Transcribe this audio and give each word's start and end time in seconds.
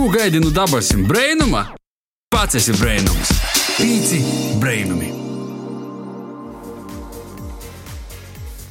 Ko 0.00 0.08
gaidi 0.08 0.40
no 0.40 0.48
dabasim 0.50 1.02
brainuma? 1.04 1.60
Pats 2.32 2.56
esi 2.56 2.72
brainums. 2.72 3.34
Pīci 3.76 4.20
brainumi. 4.56 5.10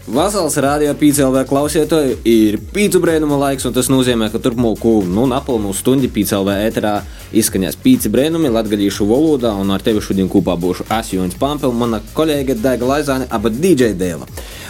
Vasals 0.09 0.55
rādījā 0.57 0.95
pīcēlvē 0.97 1.43
klausītāji 1.45 2.15
ir 2.31 2.57
pīcu 2.73 2.97
brēnuma 3.03 3.37
laiks, 3.43 3.67
un 3.69 3.75
tas 3.75 3.91
nozīmē, 3.93 4.31
ka 4.33 4.41
turpmāko 4.41 4.95
nu, 5.05 5.27
napilnu 5.29 5.69
stundu 5.77 6.09
pīcēlvē 6.15 6.55
ēterā 6.63 6.95
izskaņās 7.37 7.77
pīci 7.83 8.09
brēnumi 8.09 8.49
latgadījušu 8.55 9.05
valodā, 9.11 9.53
un 9.53 9.69
ar 9.69 9.85
tevi 9.85 10.01
šodien 10.01 10.31
kopā 10.33 10.57
būšu 10.57 10.87
Asjons 10.97 11.37
Pampel, 11.37 11.77
mana 11.77 12.01
kolēģe 12.17 12.57
Daiga 12.57 12.89
Laizāne, 12.89 13.29
aba 13.29 13.53
DJ 13.53 13.93
Dēla. 14.01 14.25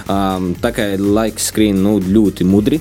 Um, 0.09 0.55
tā 0.57 0.71
kā 0.73 0.87
laiks 0.97 1.51
skrien 1.51 1.77
nu, 1.83 1.99
ļoti 2.01 2.45
mudri. 2.49 2.79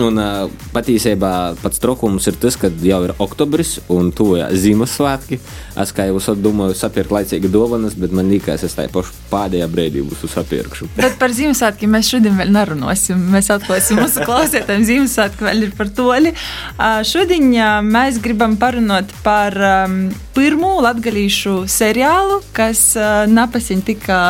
Un, 0.00 0.16
uh, 0.16 0.48
patiesībā 0.72 1.32
pats 1.60 1.82
trokums 1.82 2.24
ir 2.30 2.38
tas, 2.40 2.56
ka 2.56 2.70
jau 2.80 3.02
ir 3.04 3.12
oktobris 3.20 3.74
un 3.92 4.08
tuvojas 4.16 4.54
Ziemassvētki. 4.62 5.36
Es 5.82 5.92
kā 5.92 6.06
jau 6.08 6.36
domāju, 6.40 6.76
sapirkt 6.78 7.12
laicīgi 7.12 7.50
dāvanas, 7.52 7.96
bet 7.98 8.14
man 8.16 8.30
liekas, 8.32 8.64
es 8.64 8.76
tā 8.78 8.86
pašu 8.92 9.12
pēdējā 9.28 9.68
brīdī 9.68 10.06
būšu 10.06 10.32
sapirkšu. 10.32 10.88
Bet 10.96 11.18
par 11.20 11.36
Ziemassvētkiem 11.36 11.92
mēs 11.92 12.08
šodien 12.14 12.40
vēl 12.40 12.54
nerunāsim. 12.56 13.20
Mēs 13.34 13.52
atklāsim 13.52 14.00
mūsu 14.00 14.24
klausītājiem 14.24 14.88
Ziemassvētku 14.88 15.48
vēl 15.50 15.68
ir 15.68 15.76
par 15.76 15.92
toļi. 15.92 16.32
Uh, 16.32 17.02
šodien 17.04 17.52
uh, 17.52 17.78
mēs 17.84 18.22
gribam 18.24 18.56
parunāt 18.60 19.12
par 19.26 19.60
um, 19.60 20.06
pirmo 20.34 20.76
latgalīšu 20.84 21.66
seriālu, 21.70 22.40
kas 22.56 22.80
uh, 22.98 23.24
napasiņ 23.30 23.82
tika 23.86 24.20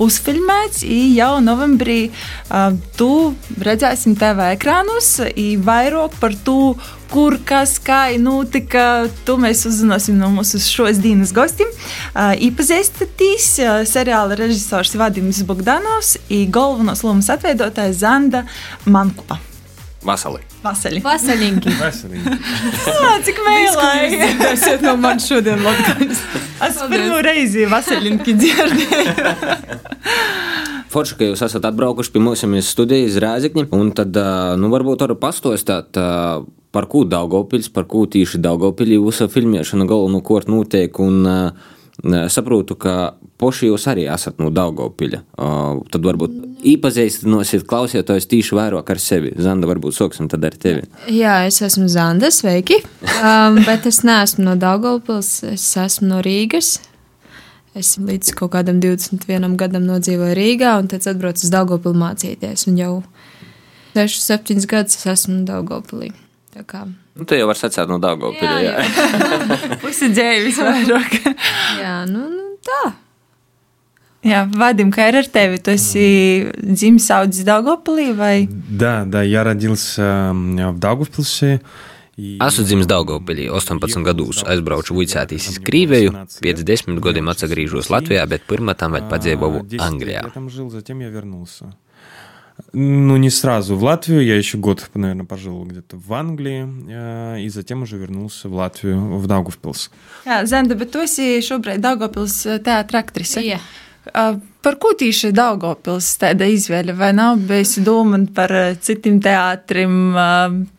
uzfilmēts 0.00 0.84
jau 1.16 1.32
novembrī 1.44 1.98
uh, 2.10 2.72
tu 2.96 3.34
redzēsim 3.60 4.16
TV 4.20 4.52
ekrānos, 4.56 5.12
vairāk 5.66 6.16
par 6.20 6.36
to, 6.46 6.74
kur 7.10 7.36
kas 7.44 7.76
kā 7.82 8.02
notika. 8.22 9.08
To 9.26 9.36
mēs 9.40 9.66
uzzināsim 9.68 10.18
no 10.20 10.30
mūsu 10.34 10.62
šos 10.62 11.02
dienas 11.02 11.34
gostiem. 11.36 11.68
Uh, 12.14 12.32
Iepazīstīs 12.38 13.52
uh, 13.64 13.82
seriāla 13.88 14.38
režisors 14.38 14.96
Vadims 14.96 15.42
Bogdanovs 15.48 16.16
un 16.30 16.50
galvenos 16.54 17.04
lomas 17.06 17.30
atveidotājs 17.34 18.02
Zanda 18.04 18.46
Mankupa. 18.86 19.49
Vasarī. 20.00 20.40
Vasarī. 20.64 21.00
Vasaļinki. 21.04 21.72
Cik 23.26 23.40
mēlēji. 23.44 24.20
Tas 24.40 24.62
ir 24.70 24.84
no 24.84 24.94
manis 25.00 25.26
šodien 25.28 25.60
Latvijas. 25.64 26.22
Es 26.64 26.78
pirmo 26.88 27.18
reizi 27.24 27.66
Vasaļinki 27.68 28.36
dzirdēju. 28.40 29.26
Forši, 30.90 31.16
ka 31.18 31.28
jūs 31.28 31.42
esat 31.46 31.68
atbraukuši 31.68 32.14
pie 32.14 32.22
mums 32.24 32.70
studijas 32.72 33.18
Rēzikņi, 33.22 33.68
un 33.76 33.92
tad, 33.94 34.16
nu, 34.58 34.70
varbūt 34.72 35.04
varu 35.04 35.14
pastostāt, 35.20 35.94
par 36.74 36.88
ko 36.90 37.04
Daugopils, 37.06 37.68
par 37.70 37.86
ko 37.90 38.06
tīši 38.10 38.40
Daugopilī 38.42 38.96
jūsu 38.96 39.28
filmēšana 39.30 39.86
galvenu 39.90 40.18
kort 40.26 40.50
notiek, 40.50 40.98
un 40.98 41.20
uh, 41.28 41.68
saprotu, 42.32 42.76
ka 42.80 43.14
poši 43.40 43.70
jūs 43.70 43.86
arī 43.90 44.06
esat 44.10 44.40
no 44.40 44.50
Daugopiļa. 44.54 45.20
Tad 45.92 46.06
varbūt 46.06 46.36
iepazīstinosiet 46.70 47.64
klausītājus 47.68 48.28
tīši 48.30 48.56
vairāk 48.58 48.92
ar 48.92 49.00
sevi. 49.00 49.32
Zanda, 49.40 49.68
varbūt 49.70 49.96
soksim 49.96 50.28
tad 50.30 50.44
ar 50.48 50.56
tevi. 50.60 50.84
Jā, 51.12 51.40
es 51.48 51.60
esmu 51.64 51.88
Zanda, 51.92 52.32
sveiki. 52.34 52.80
Um, 53.20 53.60
bet 53.66 53.88
es 53.90 54.02
neesmu 54.06 54.46
no 54.46 54.56
Daugopils, 54.60 55.40
es 55.48 55.66
esmu 55.80 56.10
no 56.14 56.22
Rīgas. 56.24 56.78
Es 57.78 57.94
līdz 58.02 58.32
kaut 58.34 58.50
kādam 58.56 58.80
21 58.82 59.54
gadam 59.58 59.84
nodzīvoju 59.86 60.34
Rīgā, 60.34 60.74
un 60.80 60.88
tad 60.90 61.06
atbraucu 61.06 61.46
uz 61.46 61.52
Daugopilu 61.54 61.94
mācīties. 62.00 62.66
Un 62.66 62.80
jau 62.80 62.94
6, 63.94 64.18
7 64.26 64.66
gadus 64.70 64.98
es 64.98 65.06
esmu 65.14 65.44
Daugopilī. 65.46 66.10
Tā 66.50 66.64
kā 66.66 66.82
Nu, 67.19 67.23
tu 67.23 67.37
jau 67.37 67.47
vari 67.47 67.61
sacīt 67.61 67.87
no 67.87 67.95
Dāngopļa. 68.03 68.51
Jā, 68.59 68.59
jā. 68.65 68.73
jā. 68.83 69.79
Pusi 69.83 70.11
dzēvis 70.11 70.59
vairāk. 70.59 71.17
jā, 71.83 71.97
nu, 72.11 72.27
nu 72.27 72.55
tā. 72.65 72.83
Jā, 74.25 74.41
Vadim, 74.49 74.89
kā 74.93 75.05
ir 75.11 75.19
ar 75.21 75.27
tevi? 75.29 75.59
Tu 75.61 75.75
esi 75.75 76.05
dzimis 76.57 77.07
audzis 77.13 77.45
Daugopilī 77.45 78.09
vai? 78.17 78.49
Да, 78.49 79.05
да, 79.05 79.21
я 79.21 79.43
родился 79.43 80.33
в 80.33 80.79
Даугавпилсе. 80.79 81.61
Esmu 82.17 82.63
dzimis 82.63 82.87
Daugopilī, 82.87 83.49
18 83.51 84.03
gados 84.07 84.39
aizbraucu 84.47 84.95
vicētīs 84.95 85.49
uz 85.51 85.57
Krīvēju, 85.59 86.13
pēc 86.39 86.61
desmit 86.63 87.01
gadiem 87.03 87.27
atgriežos 87.27 87.91
Latvijā, 87.91 88.23
bet 88.23 88.47
pirmā 88.47 88.71
tam 88.79 88.95
vēl 88.95 89.09
padzīvoju 89.11 89.65
Anglijā. 89.83 90.23
Ну, 92.71 93.17
не 93.17 93.29
сразу 93.29 93.75
в 93.75 93.83
Латвию. 93.83 94.23
Я 94.23 94.35
еще 94.35 94.57
год, 94.57 94.89
наверное, 94.93 95.25
пожил 95.25 95.63
где-то 95.63 95.97
в 95.97 96.13
Англии. 96.13 97.41
И 97.41 97.49
затем 97.49 97.83
уже 97.83 97.97
вернулся 97.97 98.49
в 98.49 98.53
Латвию, 98.53 99.17
в 99.17 99.27
Даугавпилс. 99.27 99.91
Jā, 100.25 100.43
Zenda, 100.43 100.75
bet 100.75 100.91
tu 100.91 101.03
esi 101.03 101.39
šobrīd 101.43 101.83
Daugavpils 101.83 102.43
teātra 102.63 103.03
aktrise. 103.03 103.43
Jā. 103.43 103.59
Par 104.61 104.77
ko 104.81 104.91
tieši 104.97 105.31
Daugavpils 105.35 106.11
tāda 106.21 106.47
izvēle? 106.51 106.93
Vai 106.97 107.11
nav 107.15 107.39
bijusi 107.47 107.83
doma 107.85 108.19
par 108.35 108.53
citiem 108.81 109.17
teātrim, 109.23 110.15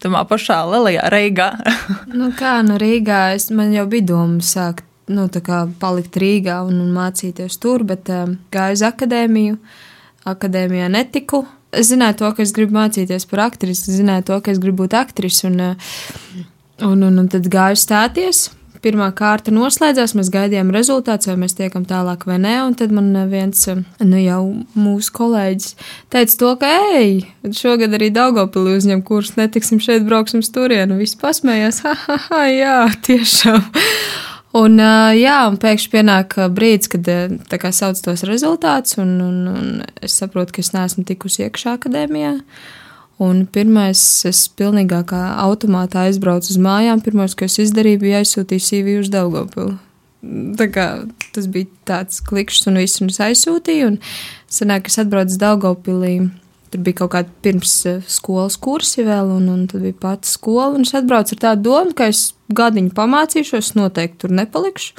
tamā 0.02 0.22
pašā 0.28 0.60
Lielajā 0.70 1.08
Reigā? 1.12 1.48
nu 2.18 2.30
kā, 2.36 2.60
nu 2.66 2.78
Rīgā 2.82 3.34
es, 3.38 3.50
man 3.50 3.74
jau 3.74 3.86
bija 3.90 4.12
doma 4.12 4.44
sākt, 4.44 4.86
nu 5.08 5.26
tā 5.32 5.42
kā 5.44 5.64
palikt 5.80 6.18
Rīgā 6.20 6.60
un, 6.66 6.80
un 6.82 6.94
mācīties 6.94 7.60
tur, 7.62 7.86
bet 7.86 8.10
uh, 8.12 8.30
gāju 8.54 8.78
uz 8.78 8.86
akadēmiju. 8.86 9.58
Akadēmijā 10.26 10.88
netiku, 10.90 11.44
es 11.71 11.91
zināju 11.91 12.21
to, 12.21 12.31
ka 12.35 12.45
es 12.45 12.53
gribu 12.55 12.77
mācīties 12.77 13.27
par 13.31 13.47
aktrisi, 13.47 13.89
es 13.89 13.99
zināju 13.99 14.27
to, 14.29 14.39
ka 14.43 14.53
es 14.53 14.61
gribu 14.61 14.85
būt 14.85 14.97
aktris, 14.99 15.43
un, 15.47 15.59
eh, 15.59 15.93
un, 16.85 17.03
un, 17.03 17.21
un 17.23 17.29
tad 17.31 17.47
gāju 17.51 17.79
stāties. 17.79 18.49
Pirmā 18.81 19.11
kārta 19.13 19.51
noslēdzās, 19.53 20.15
mēs 20.17 20.31
gaidījām 20.33 20.71
rezultātus, 20.73 21.29
vai 21.29 21.35
mēs 21.43 21.53
tiekam 21.53 21.83
tālāk 21.85 22.23
vai 22.25 22.39
nē, 22.41 22.55
un 22.65 22.73
tad 22.73 22.89
man 22.95 23.11
viens, 23.29 23.61
eh, 23.69 23.83
nu 24.01 24.23
jau 24.23 24.41
mūsu 24.73 25.13
kolēģis 25.19 25.75
teica 26.13 26.39
to, 26.41 26.55
ka, 26.63 26.71
ej, 26.97 27.21
šogad 27.57 27.93
arī 27.93 28.09
Daugopilī 28.15 28.73
uzņem 28.79 29.05
kurs, 29.05 29.35
netiksim 29.37 29.79
šeit, 29.83 30.07
brauksim 30.07 30.41
uz 30.41 30.49
turienu, 30.49 30.97
viss 30.97 31.19
pasmējās, 31.21 31.83
ha, 31.85 31.95
ha, 32.07 32.19
ha, 32.27 32.43
jā, 32.49 32.75
tiešām. 33.05 33.63
Un, 34.57 34.75
jā, 35.15 35.35
un 35.47 35.55
pēkšņi 35.61 35.91
pienāk 35.93 36.35
brīdis, 36.51 36.89
kad 36.91 37.07
kā, 37.47 37.71
sauc 37.71 37.99
tos 38.03 38.25
rezultātus, 38.27 38.97
un, 38.99 39.13
un, 39.23 39.37
un 39.47 39.69
es 40.03 40.17
saprotu, 40.19 40.57
ka 40.57 40.63
es 40.65 40.73
neesmu 40.75 41.05
tikusi 41.07 41.45
iekšā 41.45 41.77
akadēmijā. 41.79 42.33
Un 43.21 43.45
pirmais, 43.53 44.01
es 44.27 44.41
pilnībā 44.57 45.03
kā 45.07 45.21
automātā 45.43 46.07
aizbraucu 46.09 46.51
uz 46.51 46.59
mājām. 46.59 47.03
Pirmais, 47.05 47.37
ko 47.37 47.45
es 47.45 47.59
izdarīju, 47.61 48.01
bija 48.01 48.23
aizsūtīt 48.23 48.65
CV 48.65 48.97
uz 49.03 49.11
Daugopilu. 49.13 49.77
Tā 50.57 50.67
kā, 50.73 50.87
tas 51.33 51.47
bija 51.49 51.69
tāds 51.87 52.19
klikšķis, 52.25 52.67
un 52.69 52.81
viss 52.81 53.01
un 53.01 53.13
es 53.13 53.21
aizsūtīju. 53.23 53.93
Un 53.93 53.99
sanāk, 54.51 54.89
es 54.89 54.99
atbraucu 55.01 55.35
uz 55.35 55.39
Daugopilī 55.41 56.15
Tur 56.71 56.83
bija 56.85 57.01
kaut 57.01 57.11
kāda 57.15 57.33
pirms 57.43 57.73
eh, 57.89 58.03
skolas 58.07 58.55
kursi 58.61 59.03
vēl, 59.07 59.33
un, 59.37 59.49
un 59.51 59.65
tad 59.71 59.83
bija 59.83 59.97
pati 60.05 60.29
skola. 60.31 60.79
Es 60.79 60.93
atbraucu 60.95 61.35
ar 61.35 61.41
tādu 61.45 61.67
domu, 61.67 61.95
ka 61.97 62.07
es 62.11 62.29
gadiņu 62.55 62.93
pamācīšos, 62.95 63.73
noteikti 63.79 64.23
tur 64.23 64.35
nepalikšu, 64.39 64.93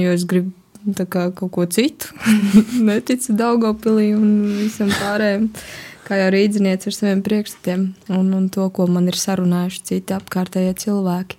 jo 0.00 0.16
es 0.16 0.26
gribu 0.28 0.52
kā, 1.06 1.28
kaut 1.36 1.52
ko 1.54 1.66
citu. 1.70 2.10
Neticu 2.88 3.36
Daugopilī 3.38 4.10
un 4.16 4.32
visam 4.58 4.90
pārējiem, 4.98 5.46
kā 6.08 6.18
jau 6.18 6.32
rīdzinieci 6.34 6.90
ar 6.90 6.96
saviem 6.96 7.22
priekšstatiem 7.26 7.86
un, 8.16 8.34
un 8.34 8.50
to, 8.50 8.66
ko 8.74 8.88
man 8.90 9.06
ir 9.10 9.18
sarunājuši 9.18 9.86
citi 9.92 10.16
apkārtējie 10.16 10.74
cilvēki. 10.86 11.38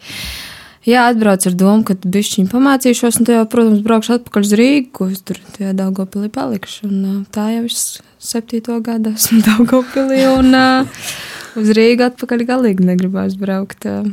Jā, 0.87 1.05
atbraucu 1.11 1.51
ar 1.51 1.55
domu, 1.59 1.83
ka 1.85 1.93
bišķiņu 2.01 2.49
pamācīšos, 2.49 3.19
un 3.21 3.27
tajā, 3.27 3.43
protams, 3.51 3.83
braukšu 3.85 4.15
atpakaļ 4.15 4.47
uz 4.47 4.53
Rīgu, 4.57 4.87
ko 4.97 5.09
es 5.13 5.21
tur 5.21 5.37
tajā 5.53 5.75
Daugopilī 5.77 6.31
palikšu. 6.33 6.89
Un 6.89 7.19
tā 7.29 7.51
jau 7.53 7.67
es 7.67 7.83
septīto 8.17 8.79
gadu 8.81 9.13
esmu 9.13 9.43
Daugopilī, 9.49 10.23
un 10.39 10.57
uz 11.61 11.71
Rīgu 11.77 12.07
atpakaļ 12.09 12.45
galīgi 12.49 12.89
negribās 12.89 13.37
braukt. 13.37 13.85
Uh, 13.85 14.09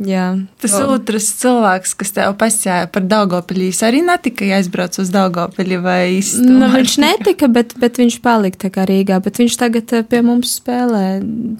Jā, 0.00 0.26
tas 0.62 0.74
otrs 0.80 1.26
cilvēks, 1.42 1.92
kas 2.00 2.14
tev 2.16 2.32
pasjāja 2.40 2.86
par 2.92 3.04
Daugopilī, 3.04 3.68
arī 3.84 4.00
netika 4.06 4.48
aizbrauc 4.56 4.96
uz 5.02 5.10
Daugopili 5.12 5.76
vai 5.82 6.16
īstenībā? 6.16 6.56
Nu, 6.62 6.70
viņš 6.72 6.94
netika, 7.02 7.50
bet, 7.52 7.74
bet 7.80 8.00
viņš 8.00 8.16
palika 8.24 8.70
kā 8.72 8.86
Rīgā, 8.88 9.20
bet 9.20 9.42
viņš 9.42 9.58
tagad 9.60 9.92
pie 10.08 10.22
mums 10.24 10.56
spēlē 10.60 11.04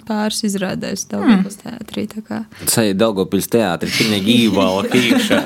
pāris 0.09 0.41
izrādēs 0.49 1.05
Daugopils 1.11 1.61
hmm. 1.61 1.67
teātrī. 1.67 2.07
Tas 2.65 2.79
ir 2.81 2.97
Daugopils 2.97 3.51
teātris, 3.53 3.99
pilnīgi 4.01 4.39
īvala 4.47 4.89
īkšā. 4.89 5.43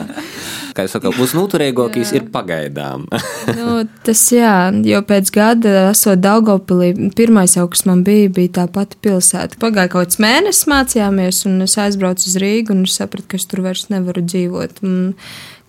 Kā 0.74 0.88
jau 0.88 0.90
saka, 0.90 1.12
pusnuturīgākais 1.14 2.10
ir 2.18 2.24
pagaidām. 2.34 3.04
nu, 3.58 3.76
tas 4.06 4.22
jā, 4.34 4.72
jo 4.82 5.02
pēc 5.06 5.30
gada 5.34 5.74
esot 5.92 6.18
Daugopilī, 6.22 6.88
pirmais 7.14 7.54
jau, 7.54 7.68
kas 7.70 7.84
man 7.86 8.02
bija, 8.06 8.32
bija 8.34 8.56
tā 8.58 8.64
pati 8.74 8.98
pilsēta. 9.04 9.60
Pagāja 9.62 9.92
kaut 9.92 10.08
kāds 10.08 10.18
mēnesis 10.22 10.66
mācījāmies, 10.70 11.44
un 11.46 11.62
es 11.68 11.78
aizbraucu 11.78 12.26
uz 12.26 12.34
Rīgu, 12.42 12.74
un 12.84 12.90
es 12.90 12.98
sapratu, 13.00 13.26
ka 13.32 13.40
es 13.40 13.48
tur 13.50 13.64
vairs 13.64 13.88
nevaru 13.92 14.24
dzīvot. 14.24 14.82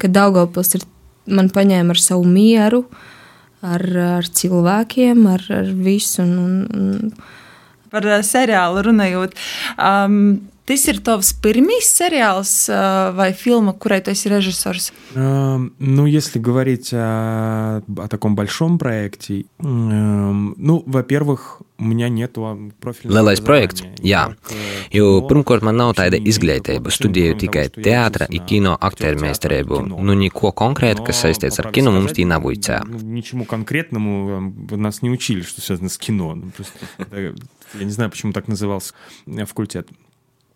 Kad 0.01 0.15
Daugopils 0.15 0.75
ir, 0.77 0.85
man 1.25 1.49
paņēma 1.53 1.95
ar 1.95 2.01
savu 2.01 2.27
mieru, 2.29 2.83
ar, 3.65 3.85
ar 4.19 4.27
cilvēkiem, 4.27 5.23
ar, 5.31 5.45
ar 5.61 5.71
visu. 5.87 6.23
Un, 6.25 6.65
un, 6.75 7.15
Par 7.95 8.05
seriālu 8.27 8.83
runājot. 8.89 9.37
Um, 9.79 10.19
Tas 10.70 10.84
ir 10.86 11.00
tavs 11.02 11.32
pirmīs 11.42 11.88
seriāls 11.98 12.68
uh, 12.70 13.10
vai 13.16 13.32
filma, 13.34 13.72
kurai 13.74 13.98
tu 14.06 14.12
esi 14.12 14.28
režisors? 14.30 14.92
Эм, 15.16 15.72
Ну, 15.80 16.06
если 16.06 16.38
говорить 16.38 16.90
о, 16.94 17.82
о 17.98 18.06
таком 18.08 18.36
большом 18.36 18.78
проекте, 18.78 19.46
эм, 19.58 20.54
ну, 20.56 20.84
во-первых, 20.86 21.60
у 21.76 21.82
меня 21.84 22.08
нет 22.08 22.36
профиля. 22.78 23.10
Lielais 23.10 23.42
projekts, 23.42 23.82
jā. 23.98 24.36
Jo 24.92 25.26
pirmkārt, 25.26 25.62
man 25.66 25.74
nav 25.76 25.94
tāda 25.98 26.20
izglītība. 26.22 26.92
Studēju 26.92 27.38
tikai 27.40 27.66
teātra 27.74 28.28
un 28.30 28.46
kino 28.46 28.76
aktieru 28.80 29.18
meistarību. 29.24 29.80
Nu, 29.88 30.14
neko 30.14 30.52
konkrētu, 30.52 31.02
kas 31.02 31.24
saistīts 31.24 31.58
ar 31.58 31.72
kino, 31.72 31.90
mums 31.90 32.12
tī 32.14 32.26
nav 32.28 32.46
uicā. 32.46 32.82
Ну, 32.86 32.98
Ничему 33.02 33.44
конкретному 33.44 34.52
э, 34.70 34.76
нас 34.76 35.02
не 35.02 35.10
учили, 35.10 35.42
что 35.42 35.60
связано 35.62 35.88
с 35.88 35.98
кино. 35.98 36.34
Ну, 36.36 36.50
просто 36.54 36.78
это- 36.98 37.34
Я 37.78 37.84
не 37.84 37.90
знаю, 37.90 38.10
почему 38.10 38.32
так 38.32 38.46
назывался 38.48 38.94
э, 39.26 39.44
факультет. 39.46 39.88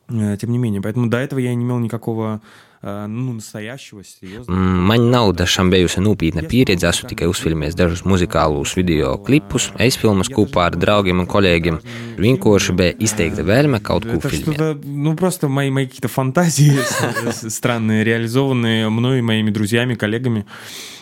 Э, 0.10 0.38
Тем 0.38 0.52
не 0.52 0.58
менее, 0.58 0.82
поэтому 0.82 1.08
до 1.08 1.18
этого 1.18 1.40
я 1.40 1.54
не 1.56 1.64
имел 1.64 1.80
никакого 1.80 2.42
э, 2.82 3.06
ну, 3.06 3.32
настоящего, 3.32 4.03
серьезного. 4.05 4.56
Mm, 4.59 4.81
Man 4.91 5.11
nav 5.11 5.32
dažām 5.35 5.71
bijusi 5.73 6.00
nopietna 6.05 6.43
pieredze, 6.43 6.87
esmu 6.91 7.09
tikai 7.09 7.26
uzfilmējis 7.31 7.75
dažus 7.79 8.03
muzikālus 8.05 8.75
video 8.76 9.17
klipus, 9.25 9.71
aizfilmas 9.81 10.29
kopā 10.29 10.67
ar 10.69 10.76
draugiem 10.76 11.21
un 11.25 11.26
kolēģiem. 11.26 11.79
Vienkārši 12.21 12.73
bija 12.76 12.93
izteikta 12.99 13.43
vēlme 13.43 13.81
kaut 13.82 14.05
ko 14.05 14.19
Это 14.19 14.29
filmēt. 14.29 14.55
что-то, 14.55 14.81
ну 14.85 15.17
просто 15.17 15.49
мои, 15.49 15.71
мои 15.71 15.87
какие-то 15.87 16.09
фантазии 16.09 16.76
с- 16.76 17.41
с- 17.41 17.50
странные, 17.55 18.05
реализованные 18.05 18.88
мной 18.91 19.19
и 19.19 19.23
моими 19.23 19.50
друзьями, 19.50 19.94
коллегами. 19.94 20.44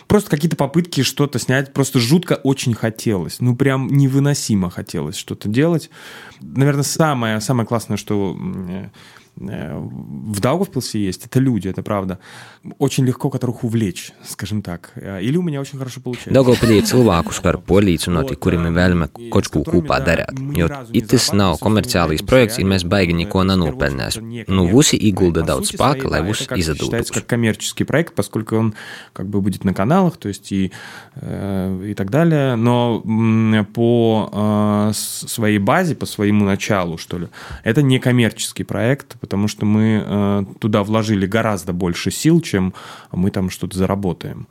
Просто 0.07 0.29
какие-то 0.29 0.55
попытки 0.57 1.01
что-то 1.01 1.39
снять. 1.39 1.73
Просто 1.73 1.99
жутко 1.99 2.33
очень 2.43 2.73
хотелось. 2.73 3.39
Ну 3.39 3.55
прям 3.55 3.87
невыносимо 3.87 4.69
хотелось 4.69 5.15
что-то 5.15 5.47
делать. 5.49 5.89
Наверное, 6.41 6.83
самое, 6.83 7.39
самое 7.41 7.65
классное, 7.67 7.97
что 7.97 8.35
м, 8.37 8.67
э, 8.69 8.89
в 9.40 10.40
Даугавпилсе 10.40 10.98
есть, 10.98 11.26
это 11.26 11.38
люди, 11.38 11.68
это 11.68 11.82
правда. 11.82 12.18
Очень 12.78 13.06
легко 13.06 13.30
которых 13.30 13.64
увлечь, 13.64 14.12
скажем 14.24 14.62
так. 14.62 14.90
Э, 14.96 15.22
Или 15.22 15.36
у 15.36 15.42
меня 15.42 15.60
очень 15.60 15.78
хорошо 15.78 16.00
получается. 16.00 16.34
Daugopilī 16.34 16.82
cilvēkus 16.82 17.40
var 17.44 17.58
polīcinot, 17.62 18.34
kuriem 18.36 18.66
ir 18.68 18.74
vēlme 18.74 19.08
kaut 19.32 19.48
ko 19.52 19.62
kopā 19.66 20.00
darīt. 20.04 20.34
Jo 20.58 20.68
tas 21.08 21.30
nav 21.32 21.58
komerciālīs 21.62 22.24
projekts, 22.26 22.58
un 22.58 22.72
mēs 22.72 22.84
baigi 22.88 23.14
neko 23.14 23.44
nenopelnēsim. 23.46 24.44
Nu, 24.48 24.66
visi 24.72 24.98
iegulda 24.98 25.44
daudz 25.46 25.72
spēka, 25.72 26.10
lai 26.10 26.22
считается 26.32 26.72
izdotos. 26.72 27.10
как 27.10 27.26
коммерческий 27.26 27.84
проект, 27.84 28.14
поскольку 28.14 28.56
он 28.56 28.74
как 29.12 29.28
бы 29.28 29.40
будет 29.40 29.64
на 29.64 29.74
каналах, 29.74 30.16
то 30.16 30.28
есть 30.28 30.50
и, 30.52 30.72
э, 31.14 31.84
и 31.90 31.94
так 31.94 32.10
далее. 32.10 32.56
Но 32.56 33.02
по 33.74 34.30
э, 34.32 34.92
своей 34.94 35.58
базе, 35.58 35.94
по 35.94 36.06
своему 36.06 36.44
началу, 36.44 36.98
что 36.98 37.18
ли, 37.18 37.28
это 37.64 37.82
не 37.82 37.98
коммерческий 37.98 38.64
проект, 38.64 39.16
потому 39.27 39.47
что 39.47 39.65
мы 39.65 40.03
э, 40.05 40.43
туда 40.59 40.83
вложили 40.83 41.25
гораздо 41.25 41.73
больше 41.73 42.11
сил, 42.11 42.41
чем 42.41 42.73
мы 43.11 43.31
там 43.31 43.49
что-то 43.49 43.77
заработаем. 43.77 44.47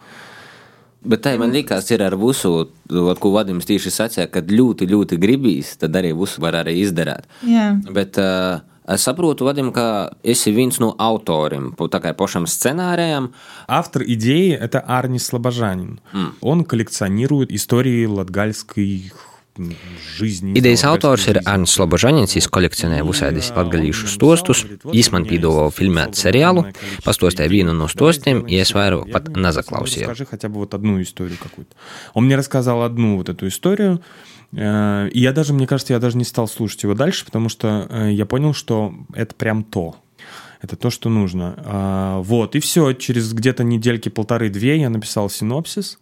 Bet 1.03 1.25
tā 1.25 1.35
man 1.35 1.51
liekas, 1.51 1.89
ir 1.91 2.03
ar 2.07 2.15
visu, 2.15 2.69
vat, 2.87 3.19
ko 3.19 3.33
Vadims 3.35 3.67
tieši 3.67 3.91
sacīja, 3.91 4.29
kad 4.31 4.47
ļoti, 4.47 4.87
ļoti 4.87 5.19
gribīs, 5.19 5.75
tad 5.81 5.97
arī 5.99 6.13
visu 6.15 6.43
var 6.43 6.61
arī 6.61 6.77
izdarīt. 6.79 7.27
Jā. 7.43 7.73
Bet 7.91 8.21
uh, 8.23 8.63
es 8.87 9.03
saprotu, 9.03 9.49
Vadim, 9.49 9.73
ka 9.75 10.15
esi 10.23 10.55
viens 10.55 10.79
no 10.79 10.93
autoriem 10.95 11.73
po 11.75 11.89
tā 11.91 11.99
kā 12.05 12.15
pašam 12.15 12.47
scenārijam. 12.47 13.33
Автор 13.67 14.05
идеи – 14.07 14.61
это 14.61 14.79
Арни 14.79 15.19
Слобожанин. 15.19 16.01
Он 16.41 16.65
коллекционирует 16.65 17.51
истории 17.51 18.07
латгальской 18.07 18.87
м, 18.87 19.11
жизни. 19.11 19.33
Idejas 19.58 20.84
autors 20.86 21.28
ir 21.28 21.40
жизни. 21.40 21.50
Arnis 21.50 21.74
Slobožaņins, 21.78 22.36
viņš 22.38 22.48
kolekcionē 22.54 23.02
visādus 23.08 23.50
latgaļīšu 23.56 24.10
stostus, 24.12 24.64
viņš 24.86 25.12
man 25.14 25.28
piedāvāja 25.30 25.74
filmēt 25.76 26.20
seriālu, 26.20 26.68
pastostīja 27.06 27.50
vienu 27.52 27.76
no 27.78 27.90
stostiem, 27.92 28.46
ja 28.52 28.64
es 28.66 28.74
vairāk 28.76 29.12
pat 29.12 29.30
nezaklausīju. 29.36 30.08
Скажи 30.08 30.26
хотя 30.26 30.50
бы 30.50 30.60
вот 30.60 30.74
одну 30.74 31.02
историю 31.02 31.38
какую-то. 31.42 31.76
Он 32.14 32.26
мне 32.26 32.36
рассказал 32.36 32.84
одну 32.84 33.18
вот 33.18 33.30
эту 33.30 33.48
историю, 33.48 34.02
э, 34.54 35.10
и 35.12 35.20
я 35.20 35.34
даже, 35.34 35.54
мне 35.54 35.68
кажется, 35.68 35.94
я 35.94 36.00
даже 36.00 36.18
не 36.18 36.26
стал 36.26 36.48
слушать 36.48 36.84
его 36.84 36.94
дальше, 36.94 37.26
потому 37.26 37.50
что 37.50 37.88
э, 37.90 38.12
я 38.12 38.26
понял, 38.26 38.54
что 38.54 38.94
это 39.14 39.36
прям 39.36 39.64
то. 39.64 39.96
Это 40.62 40.76
то, 40.76 40.90
что 40.90 41.10
нужно. 41.10 41.54
А, 41.58 42.22
Вот, 42.22 42.56
и 42.56 42.60
все. 42.60 42.94
Через 42.94 43.34
где-то 43.34 43.64
недельки 43.64 44.10
полторы-две 44.10 44.80
я 44.80 44.90
написал 44.90 45.30
синопсис. 45.30 46.00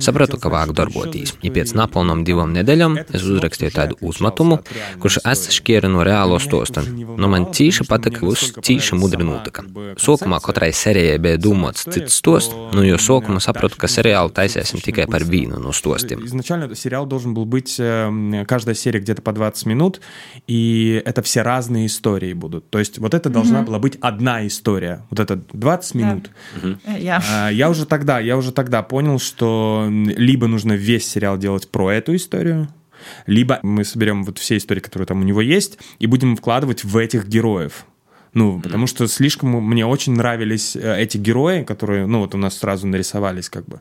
Sapratu, 0.00 0.38
ka 0.40 0.48
vāku 0.48 0.72
darboties. 0.72 1.34
Ja 1.44 1.50
pēc 1.52 1.74
napilnām 1.76 2.22
divām 2.24 2.54
nedēļām 2.56 2.94
es 3.02 3.20
uzrakstīju 3.20 3.72
tādu 3.74 3.98
uzmetumu, 4.00 4.62
kurš 5.02 5.18
atšķiera 5.28 5.90
no 5.92 6.00
reālo 6.06 6.38
stosta. 6.40 6.80
Nu, 6.80 7.28
man 7.28 7.50
cīši 7.52 7.84
patika, 7.84 8.24
viss 8.24 8.54
cīši 8.56 8.96
mudri 8.96 9.26
notika. 9.28 9.66
Sākumā 10.00 10.38
katrai 10.40 10.70
serijai 10.72 11.18
bija 11.20 11.36
domāts 11.36 11.84
cits 11.84 12.16
stosts, 12.16 12.56
nu 12.72 12.86
jo 12.86 12.96
sākumā 12.96 13.42
sapratu, 13.44 13.76
ka 13.76 13.90
seriālu 13.92 14.32
taisēsim 14.32 14.80
tikai 14.80 15.04
par 15.10 15.26
vienu 15.28 15.60
no 15.60 15.74
stostiem. 15.76 16.24
Изначально 16.24 16.74
сериал 16.74 17.04
должен 17.04 17.34
был 17.34 17.44
быть, 17.44 17.76
э, 17.78 18.44
каждая 18.48 18.74
серия 18.74 19.00
где-то 19.00 19.20
по 19.20 19.32
20 19.32 19.66
минут, 19.66 20.00
и 20.46 21.02
это 21.04 21.20
все 21.20 21.42
разные 21.42 21.86
истории 21.86 22.32
будут. 22.32 22.70
То 22.70 22.78
есть 22.78 22.98
вот 22.98 23.12
это 23.12 23.28
должна 23.28 23.60
была 23.60 23.78
быть 23.78 23.98
одна 24.00 24.46
история. 24.46 25.04
Вот 25.10 25.20
это 25.20 25.38
20 25.52 25.94
минут. 25.94 26.30
А, 26.86 27.50
Я 27.50 27.68
уже 27.68 27.84
тогда, 27.84 28.29
я 28.30 28.36
уже 28.36 28.52
тогда 28.52 28.84
понял, 28.84 29.18
что 29.18 29.88
либо 29.90 30.46
нужно 30.46 30.74
весь 30.74 31.04
сериал 31.04 31.36
делать 31.36 31.68
про 31.68 31.90
эту 31.90 32.14
историю, 32.14 32.68
либо 33.26 33.58
мы 33.64 33.84
соберем 33.84 34.22
вот 34.22 34.38
все 34.38 34.56
истории, 34.56 34.78
которые 34.78 35.08
там 35.08 35.20
у 35.20 35.24
него 35.24 35.40
есть, 35.40 35.78
и 35.98 36.06
будем 36.06 36.36
вкладывать 36.36 36.84
в 36.84 36.96
этих 36.96 37.26
героев. 37.26 37.86
Ну, 38.32 38.60
потому 38.60 38.86
что 38.86 39.08
слишком 39.08 39.50
мне 39.50 39.84
очень 39.84 40.14
нравились 40.14 40.76
э, 40.76 41.02
эти 41.02 41.18
герои, 41.18 41.64
которые, 41.64 42.06
ну, 42.06 42.20
вот 42.20 42.34
у 42.34 42.38
нас 42.38 42.58
сразу 42.58 42.86
нарисовались 42.86 43.48
как 43.48 43.64
бы. 43.64 43.80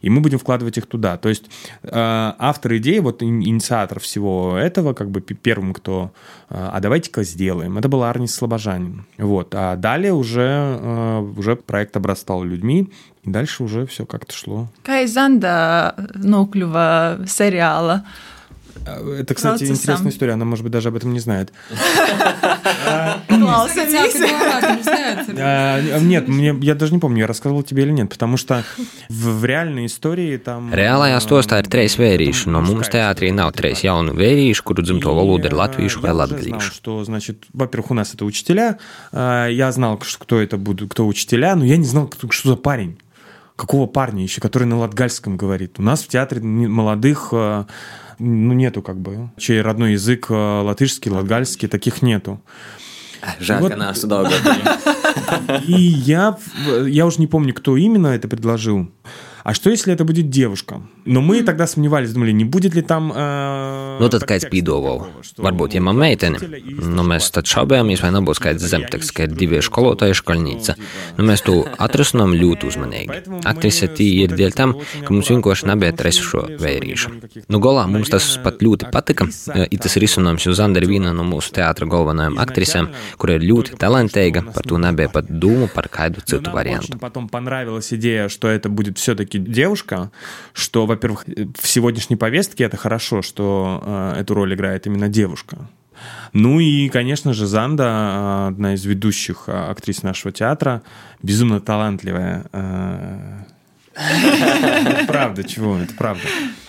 И 0.00 0.08
мы 0.10 0.20
будем 0.20 0.38
вкладывать 0.38 0.78
их 0.78 0.86
туда. 0.86 1.16
То 1.16 1.28
есть 1.28 1.44
э, 1.82 1.90
автор 1.92 2.76
идеи, 2.78 3.00
вот 3.00 3.22
ин- 3.22 3.42
инициатор 3.42 4.00
всего 4.00 4.56
этого, 4.56 4.94
как 4.94 5.10
бы 5.10 5.20
пе- 5.20 5.34
первым, 5.34 5.74
кто, 5.74 6.10
э, 6.48 6.54
а 6.72 6.80
давайте-ка 6.80 7.22
сделаем, 7.22 7.76
это 7.76 7.88
был 7.88 8.02
Арнис 8.02 8.34
Слобожанин. 8.34 9.04
Вот. 9.18 9.54
А 9.54 9.76
далее 9.76 10.12
уже, 10.14 10.78
э, 10.80 11.20
уже 11.36 11.56
проект 11.56 11.96
обрастал 11.96 12.42
людьми, 12.44 12.90
и 13.24 13.30
дальше 13.30 13.62
уже 13.62 13.86
все 13.86 14.06
как-то 14.06 14.34
шло. 14.34 14.68
Kā 14.84 15.04
Zanda 15.06 15.94
nokļuva 16.16 17.22
seriāla? 17.26 18.02
А, 18.86 19.16
Это, 19.20 19.34
кстати, 19.34 19.58
Процессом. 19.58 19.76
интересная 19.76 20.12
история, 20.12 20.32
она, 20.32 20.44
может 20.44 20.62
быть, 20.64 20.72
даже 20.72 20.88
об 20.88 20.96
этом 20.96 21.12
не 21.12 21.20
знает. 21.20 21.52
Klausamies! 23.28 24.22
А, 25.38 25.98
Нет, 26.00 26.28
мне, 26.28 26.54
я 26.60 26.74
даже 26.74 26.92
не 26.92 26.98
помню, 26.98 27.20
я 27.20 27.26
рассказывал 27.26 27.62
тебе 27.62 27.82
или 27.84 27.90
нет, 27.90 28.08
потому 28.08 28.36
что 28.36 28.64
в, 29.08 29.44
реальной 29.44 29.86
истории 29.86 30.36
там... 30.36 30.72
Reālajā 30.72 31.16
э, 31.18 31.22
stostā 31.22 31.60
ir 31.62 31.68
trīs 31.70 31.96
vērīši, 31.98 32.48
no 32.52 32.62
mums 32.64 32.90
teātrī 32.92 33.32
nav 33.34 33.52
trīs 33.56 33.82
jaunu 33.84 34.14
vērīšu, 34.16 34.64
kuru 34.66 34.84
dzimto 34.84 35.14
valoda 35.16 35.50
ir 35.50 35.56
latviešu 35.58 36.02
vai 36.02 36.12
latgalīšu. 36.16 36.72
что, 36.72 37.04
значит, 37.04 37.44
во-первых, 37.52 37.90
у 37.90 37.94
нас 37.94 38.14
это 38.14 38.24
учителя, 38.24 38.78
а, 39.12 39.48
я 39.48 39.70
знал, 39.72 39.98
кто 39.98 40.40
это 40.40 40.56
будут, 40.56 40.90
кто 40.90 41.06
учителя, 41.06 41.54
но 41.56 41.64
я 41.64 41.76
не 41.76 41.86
знал, 41.86 42.10
что 42.30 42.48
за 42.50 42.56
парень. 42.56 42.98
Какого 43.56 43.86
парня 43.86 44.22
еще, 44.22 44.40
который 44.40 44.64
на 44.64 44.78
латгальском 44.78 45.36
говорит. 45.36 45.78
У 45.78 45.82
нас 45.82 46.02
в 46.02 46.08
театре 46.08 46.40
молодых, 46.42 47.32
ну, 48.22 48.54
нету 48.54 48.82
как 48.82 48.96
бы, 49.00 49.30
чей 49.36 49.60
родной 49.60 49.92
язык 49.92 50.26
э, 50.30 50.34
латышский, 50.34 51.10
латгальский, 51.10 51.68
таких 51.68 52.02
нету. 52.02 52.40
Žēl, 53.40 53.60
Вот. 53.60 53.72
nāstu 53.78 54.08
daudz. 54.08 54.32
И 55.66 55.80
я, 55.80 56.36
я 56.86 57.06
уже 57.06 57.20
не 57.20 57.26
помню, 57.28 57.54
кто 57.54 57.76
именно 57.76 58.08
это 58.08 58.26
предложил. 58.28 58.90
А 59.43 59.53
что, 59.53 59.69
если 59.69 59.93
это 59.93 60.03
будет 60.03 60.29
девушка? 60.29 60.81
Но 61.05 61.21
мы 61.21 61.41
тогда 61.41 61.67
сомневались, 61.67 62.11
думали, 62.11 62.31
не 62.33 62.43
будет 62.43 62.75
ли 62.75 62.81
там... 62.81 63.13
э, 63.15 63.97
Nu, 64.01 64.09
tad 64.09 64.19
так- 64.19 64.29
kāds 64.31 64.39
текста 64.41 64.49
piedāvā, 64.49 64.97
такого, 64.99 65.23
что 65.23 65.41
varbūt, 65.41 65.73
ja 65.73 65.79
man 65.81 65.95
meitene, 65.95 66.35
учителя 66.35 66.57
и 66.57 66.73
nu, 66.73 67.03
mēs 67.07 67.23
старшего 67.23 67.31
tad 67.31 67.45
šaubījāmies, 67.47 68.01
vai 68.03 68.11
nebūs 68.11 68.41
kāds 68.43 68.59
zemteksts, 68.67 69.13
ka 69.15 69.23
ir 69.23 69.31
divi 69.31 69.61
skolotāji 69.63 70.17
školnīca. 70.19 70.75
Nu, 71.17 71.23
mēs 71.23 71.43
to 71.47 71.63
atrasinām 71.79 72.35
ļoti 72.35 72.67
uzmanīgi. 72.67 73.41
Aktrise 73.47 73.87
tī 73.87 74.07
ir 74.25 74.35
dēļ 74.35 74.51
tam, 74.53 74.73
ka 75.05 75.13
mums 75.15 75.29
vienkārši 75.31 75.69
nebija 75.71 75.95
trešo 75.95 76.43
vērīšu. 76.59 77.13
Nu, 77.47 77.61
galā 77.63 77.87
mums 77.87 78.09
tas 78.11 78.27
pat 78.43 78.59
ļoti 78.59 78.91
patika, 78.91 79.29
i 79.71 79.77
tas 79.77 79.95
risinājums, 79.95 80.43
jo 80.45 80.51
Zanda 80.59 80.83
ir 80.83 80.89
viena 80.91 81.13
no 81.15 81.23
mūsu 81.23 81.55
teātra 81.55 81.87
galvenajām 81.87 82.35
aktrisēm, 82.43 82.91
kur 83.17 83.31
ir 83.31 83.47
ļoti 83.47 83.79
talantīga, 83.79 84.43
par 84.51 84.67
to 84.67 84.77
nebija 84.77 85.07
pat 85.07 85.31
dūmu 85.31 85.71
par 85.73 85.87
kādu 85.87 86.19
Но 86.19 86.25
citu 86.27 86.49
нам 86.51 86.53
variantu. 86.53 86.89
очень 86.91 86.99
потом 86.99 87.29
понравилась 87.29 87.93
идея, 87.93 88.27
что 88.27 88.49
это 88.49 88.67
будет 88.69 88.97
все-таки 88.97 89.30
девушка, 89.38 90.10
что, 90.52 90.86
во-первых, 90.86 91.24
в 91.26 91.66
сегодняшней 91.66 92.16
повестке 92.16 92.64
это 92.64 92.76
хорошо, 92.76 93.22
что 93.22 93.82
э, 93.84 94.20
эту 94.20 94.34
роль 94.34 94.54
играет 94.54 94.86
именно 94.86 95.08
девушка. 95.08 95.68
Ну 96.32 96.60
и, 96.60 96.88
конечно 96.88 97.32
же, 97.32 97.46
Занда, 97.46 97.84
э, 97.84 98.48
одна 98.48 98.74
из 98.74 98.84
ведущих 98.84 99.44
э, 99.46 99.52
актрис 99.52 100.02
нашего 100.02 100.32
театра, 100.32 100.82
безумно 101.22 101.60
талантливая. 101.60 102.46
Правда, 105.06 105.44
чего, 105.44 105.78
это 105.78 105.92
правда. 105.94 106.22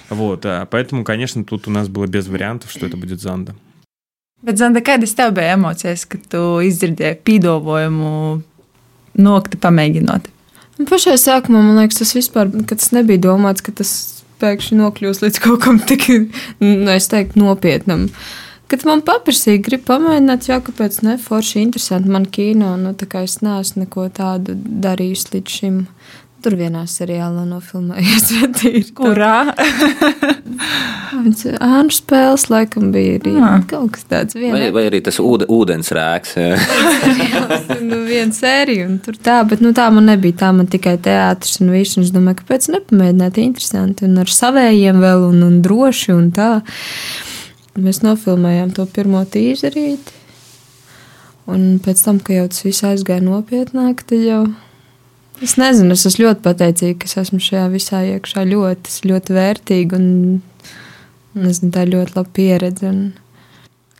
Вот, 0.09 0.45
поэтому, 0.69 1.03
конечно, 1.03 1.45
тут 1.45 1.67
у 1.67 1.71
нас 1.71 1.87
было 1.87 2.05
без 2.05 2.27
вариантов, 2.27 2.69
что 2.71 2.85
это 2.85 2.97
будет 2.97 3.21
Занда. 3.21 3.55
Bet, 4.43 4.59
Zanda, 4.59 4.81
kādas 4.83 5.15
tev 5.15 5.31
bija 5.37 5.53
emocijas, 5.55 6.03
kad 6.03 6.25
tu 6.27 6.39
izdzirdēji 6.67 7.15
pīdolojumu 7.23 8.09
nokti 9.23 9.59
pamēģinot? 9.63 10.27
Un 10.79 10.89
pašā 10.89 11.13
sākumā 11.21 11.61
man 11.61 11.77
liekas, 11.81 11.99
tas 12.01 12.15
vispār 12.17 12.49
tas 12.69 12.89
nebija 12.95 13.21
domāts, 13.21 13.61
ka 13.65 13.73
tas 13.75 13.91
pēkšņi 14.41 14.79
nokļūs 14.79 15.21
līdz 15.23 15.41
kaut 15.43 15.61
kam 15.63 15.77
tik, 15.83 16.07
nu, 16.63 16.89
es 16.93 17.09
teiktu, 17.11 17.41
nopietnam. 17.43 18.07
Kad 18.71 18.87
man 18.89 19.03
paprasīja, 19.05 19.61
grib 19.61 19.83
pamēģināt, 19.85 20.47
jā, 20.49 20.57
kāpēc 20.65 21.03
ne, 21.05 21.19
forši 21.21 21.61
interesanti 21.61 22.09
man 22.09 22.25
kino, 22.25 22.71
nu, 22.81 22.95
tā 22.97 23.05
kā 23.09 23.21
es 23.27 23.37
neesmu 23.45 23.83
neko 23.83 24.07
tādu 24.15 24.55
darījusi 24.57 25.35
līdz 25.35 25.57
šim. 25.59 25.77
Tur 26.43 26.57
vienā 26.59 26.81
seriālā 26.91 27.45
nofilmējies. 27.47 28.91
Kurā? 28.97 29.35
Ānu 31.63 31.93
spēles 31.93 32.47
laikam 32.51 32.89
bija 32.93 33.17
arī 33.19 33.33
Ah. 33.39 33.61
kaut 33.69 33.93
kas 33.95 34.03
tāds. 34.09 34.35
Viena, 34.35 34.57
Vai, 34.57 34.71
vai 34.75 34.83
arī 34.89 34.99
tas 35.05 35.19
ūde, 35.23 35.47
ūdens 35.51 35.91
rēks. 35.95 36.33
nu, 37.87 37.99
viena 38.07 38.35
sērija, 38.35 38.87
un 38.89 38.97
tur 39.03 39.15
tā, 39.23 39.37
bet 39.47 39.61
nu, 39.63 39.71
tā 39.77 39.87
man 39.93 40.09
nebija. 40.11 40.35
Tā 40.43 40.49
man 40.55 40.67
tikai 40.67 40.97
teātris 41.05 41.61
un 41.63 41.71
viss. 41.73 41.97
Es 42.01 42.11
domāju, 42.15 42.41
kāpēc 42.41 42.67
nepamēģināt, 42.75 43.39
interesanti. 43.43 44.07
Un 44.09 44.19
ar 44.23 44.31
savējiem 44.33 44.99
vēl, 45.03 45.27
un, 45.29 45.39
un 45.47 45.61
droši, 45.63 46.11
un 46.15 46.27
tā. 46.35 46.49
Mēs 47.79 48.03
nofilmējām 48.05 48.73
to 48.75 48.85
pirmo 48.93 49.23
tīzerīti. 49.25 50.19
Un 51.49 51.79
pēc 51.83 52.03
tam, 52.05 52.19
kad 52.23 52.35
jau 52.37 52.45
tas 52.51 52.63
viss 52.67 52.83
aizgāja 52.87 53.23
nopietnāk, 53.25 54.03
tad 54.07 54.21
jau. 54.27 54.43
Es 55.41 55.55
nezinu, 55.57 55.95
es 55.95 56.05
esmu 56.05 56.27
ļoti 56.27 56.43
pateicīga, 56.45 56.99
ka 57.01 57.09
es 57.09 57.17
esmu 57.23 57.39
šajā 57.41 57.65
visā 57.73 58.03
iekšā 58.13 58.45
ļoti, 58.47 58.93
ļoti 59.09 59.35
vērtīgi 59.35 59.97
un 59.97 60.07
nezinu, 61.33 61.71
tā 61.73 61.85
ir 61.85 61.93
ļoti 61.95 62.17
laba 62.17 62.33
pieredze. 62.37 62.91
Un, 62.91 63.03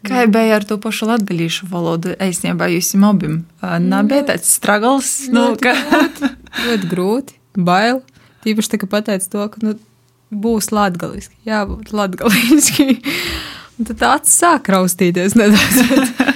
Kā 0.04 0.26
bija 0.28 0.58
ar 0.60 0.66
to 0.68 0.76
pašu 0.84 1.08
latviešu 1.08 1.70
valodu? 1.72 2.12
Īstenībā 2.22 2.68
jūs 2.74 2.92
abiem 3.08 3.46
nebija 3.80 4.28
tāds 4.34 4.52
struggles. 4.52 5.30
Nu, 5.32 5.54
ka... 5.56 5.72
ļoti 6.68 6.90
grūti, 6.92 7.38
bail. 7.56 8.02
Tīpaši 8.44 8.74
tā, 8.74 8.82
ka 8.82 8.90
pateica 8.92 9.30
to, 9.32 9.48
ka 9.54 9.64
nu, 9.64 9.78
būs 10.30 10.74
latgaliski, 10.76 11.38
jābūt. 11.48 11.94
Un 13.80 13.88
tad 13.90 13.98
tāds 13.98 14.36
sāk 14.36 14.68
raustīties 14.70 15.38
nedaudz. 15.40 15.80
Bet, 15.94 16.33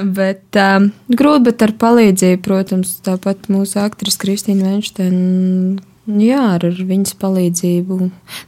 bet 0.00 0.58
um, 0.58 0.90
grūti, 1.12 1.46
bet 1.50 1.64
ar 1.64 1.72
palīdzību, 1.80 2.42
protams, 2.44 2.98
tāpat 3.06 3.48
mūsu 3.52 3.80
aktris 3.82 4.18
Kristīna 4.20 4.70
Venšteina. 4.70 5.82
Jā, 6.02 6.40
ar 6.56 6.64
viņas 6.66 7.14
palīdzību. 7.22 7.96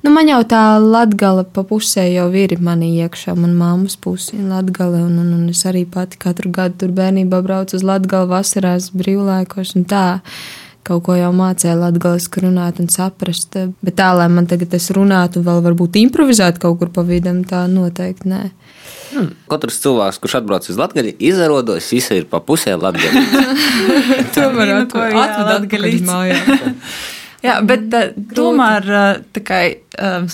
Nu, 0.03 0.11
man 0.11 0.27
jau 0.27 0.41
tā 0.51 0.63
latgala 0.83 1.45
pa 1.47 1.63
pusē 1.63 2.09
jau 2.11 2.27
ir 2.35 2.57
manī 2.59 2.89
iekšā, 3.05 3.37
man 3.39 3.55
māmas 3.55 3.95
pusē 3.95 4.41
latgala, 4.43 5.05
un, 5.07 5.21
un, 5.23 5.31
un 5.37 5.53
es 5.53 5.63
arī 5.71 5.85
pati 5.87 6.19
katru 6.19 6.51
gadu 6.51 6.81
tur 6.83 6.97
bērnībā 6.97 7.39
braucu 7.47 7.79
uz 7.79 7.87
latgalu 7.87 8.33
vasarās 8.33 8.91
brīvlaikos 8.91 9.77
un 9.79 9.87
tā 9.87 10.05
kaut 10.85 11.05
ko 11.07 11.15
jau 11.17 11.31
mācīja 11.33 11.77
latviešu 11.79 12.43
runāt 12.45 12.83
un 12.83 12.91
saprast. 12.93 13.57
Bet 13.87 13.97
tā, 14.03 14.11
lai 14.19 14.27
man 14.33 14.51
tagad 14.51 14.75
es 14.77 14.91
runātu 14.95 15.41
un 15.41 15.47
vēl 15.47 15.63
varbūt 15.71 16.01
improvizētu 16.03 16.61
kaut 16.67 16.83
kur 16.83 16.91
pa 16.93 17.07
vidam, 17.07 17.45
tā 17.49 17.65
noteikti 17.71 18.35
nē. 18.35 18.43
Hmm. 19.15 19.33
Katrs 19.51 19.81
cilvēks, 19.83 20.21
kurš 20.23 20.39
atbrauc 20.41 20.69
uz 20.71 20.79
Latviju, 20.81 21.15
izrādos, 21.23 21.91
viņš 21.95 22.09
ir 22.17 22.25
pa 22.31 22.41
pusē 22.45 22.75
Latvijas. 22.81 23.15
Tomēr 24.35 24.73
Vīnu 24.73 24.89
ko, 24.91 25.05
jā, 25.05 25.27
atved 25.27 25.53
atpakaļ 25.59 25.91
mājās. 26.09 26.49
Jā, 27.45 27.59
bet 27.61 27.91
tā, 27.93 28.07
tomēr 28.33 28.87
uh, 28.89 29.19
tā 29.37 29.41
kā 29.45 29.59
um, 30.01 30.29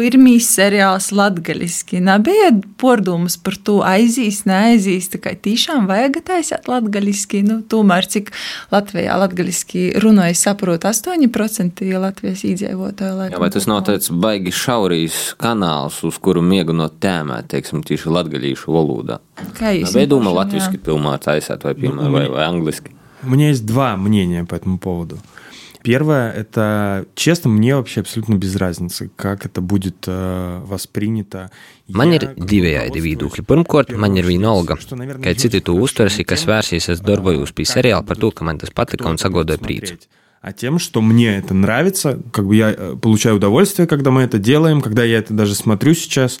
pirmīs 0.00 0.46
seriāls 0.48 1.10
latgaliski 1.12 2.00
nebija 2.00 2.50
pordumas 2.80 3.36
par 3.36 3.56
to 3.68 3.80
aizīs, 3.84 4.42
neaizīs, 4.48 5.10
tā 5.12 5.20
kā 5.20 5.34
tiešām 5.36 5.88
vajag 5.90 6.20
taisīt 6.24 6.70
latgaliski. 6.70 7.42
Nu, 7.44 7.58
tomēr, 7.60 8.08
cik 8.08 8.30
Latvijā 8.72 9.18
latgaliski 9.20 9.90
runāja, 10.00 10.38
saprot 10.40 10.86
8% 10.88 11.84
Latvijas 12.00 12.44
iedzīvotāju. 12.48 13.18
laikam, 13.18 13.36
Jā, 13.36 13.42
vai 13.42 13.50
tas 13.52 13.68
nav 13.68 13.82
kaut 13.82 13.86
ko. 13.86 13.92
tāds 13.92 14.14
baigi 14.24 14.54
šaurīs 14.56 15.18
kanāls, 15.40 16.00
uz 16.08 16.16
kuru 16.22 16.40
miegunot 16.42 16.96
tēmē, 17.02 17.42
teiksim, 17.50 17.84
tieši 17.84 18.14
latgaļīšu 18.16 18.72
valodā? 18.72 19.20
Kā 19.58 19.74
jūs 19.76 19.92
Vai 19.96 20.06
domā 20.08 20.30
īpaši, 20.30 20.38
latviski 20.40 20.80
jā. 20.80 20.84
filmā 20.88 21.18
taisēt, 21.20 21.64
vai, 21.68 21.74
piemēram, 21.76 22.16
vai, 22.16 22.24
vai 22.32 22.48
angliski? 22.48 22.96
У 23.22 23.28
меня 23.28 23.48
есть 23.48 23.66
два 23.66 23.98
мнения 23.98 24.44
по 24.46 24.54
этому 24.54 24.78
поводу. 24.78 25.18
Первое, 25.85 26.31
это, 26.31 27.05
честно, 27.13 27.51
мне 27.51 27.75
вообще 27.75 28.01
абсолютно 28.01 28.33
без 28.33 28.55
разницы, 28.55 29.11
как 29.15 29.45
это 29.45 29.61
будет 29.61 30.05
э, 30.07 30.61
воспринято. 30.65 31.51
Man 31.87 32.15
ir 32.17 32.31
divējādi 32.33 32.97
руководствуюсь 32.97 33.05
viedokļi. 33.05 33.43
Pirmkārt, 33.45 33.91
man 33.93 34.17
ir 34.17 34.25
vienalga, 34.25 34.73
ka 34.73 35.35
citi 35.37 35.61
to 35.61 35.77
которые 35.77 35.85
uztvers, 35.85 36.17
не 36.17 36.25
kas 36.25 36.47
vērsīsies 36.49 37.05
darbojos 37.05 37.53
pie 37.53 37.67
seriāla 37.69 38.01
par 38.01 38.17
to, 38.17 38.31
ka 38.33 38.41
man 38.41 38.57
tas 38.57 38.73
patika 38.73 39.05
un 39.05 39.21
sagodoja 39.21 39.61
смотреть, 39.61 40.09
а 40.41 40.53
тем, 40.53 40.79
что 40.79 41.01
мне 41.01 41.37
это 41.37 41.53
нравится, 41.53 42.19
как 42.31 42.47
бы 42.47 42.55
я 42.55 42.73
э, 42.75 42.95
получаю 42.99 43.35
удовольствие, 43.35 43.87
когда 43.87 44.09
мы 44.09 44.23
это 44.23 44.39
делаем, 44.39 44.81
когда 44.81 45.03
я 45.03 45.19
это 45.19 45.33
даже 45.33 45.53
смотрю 45.53 45.93
сейчас. 45.93 46.39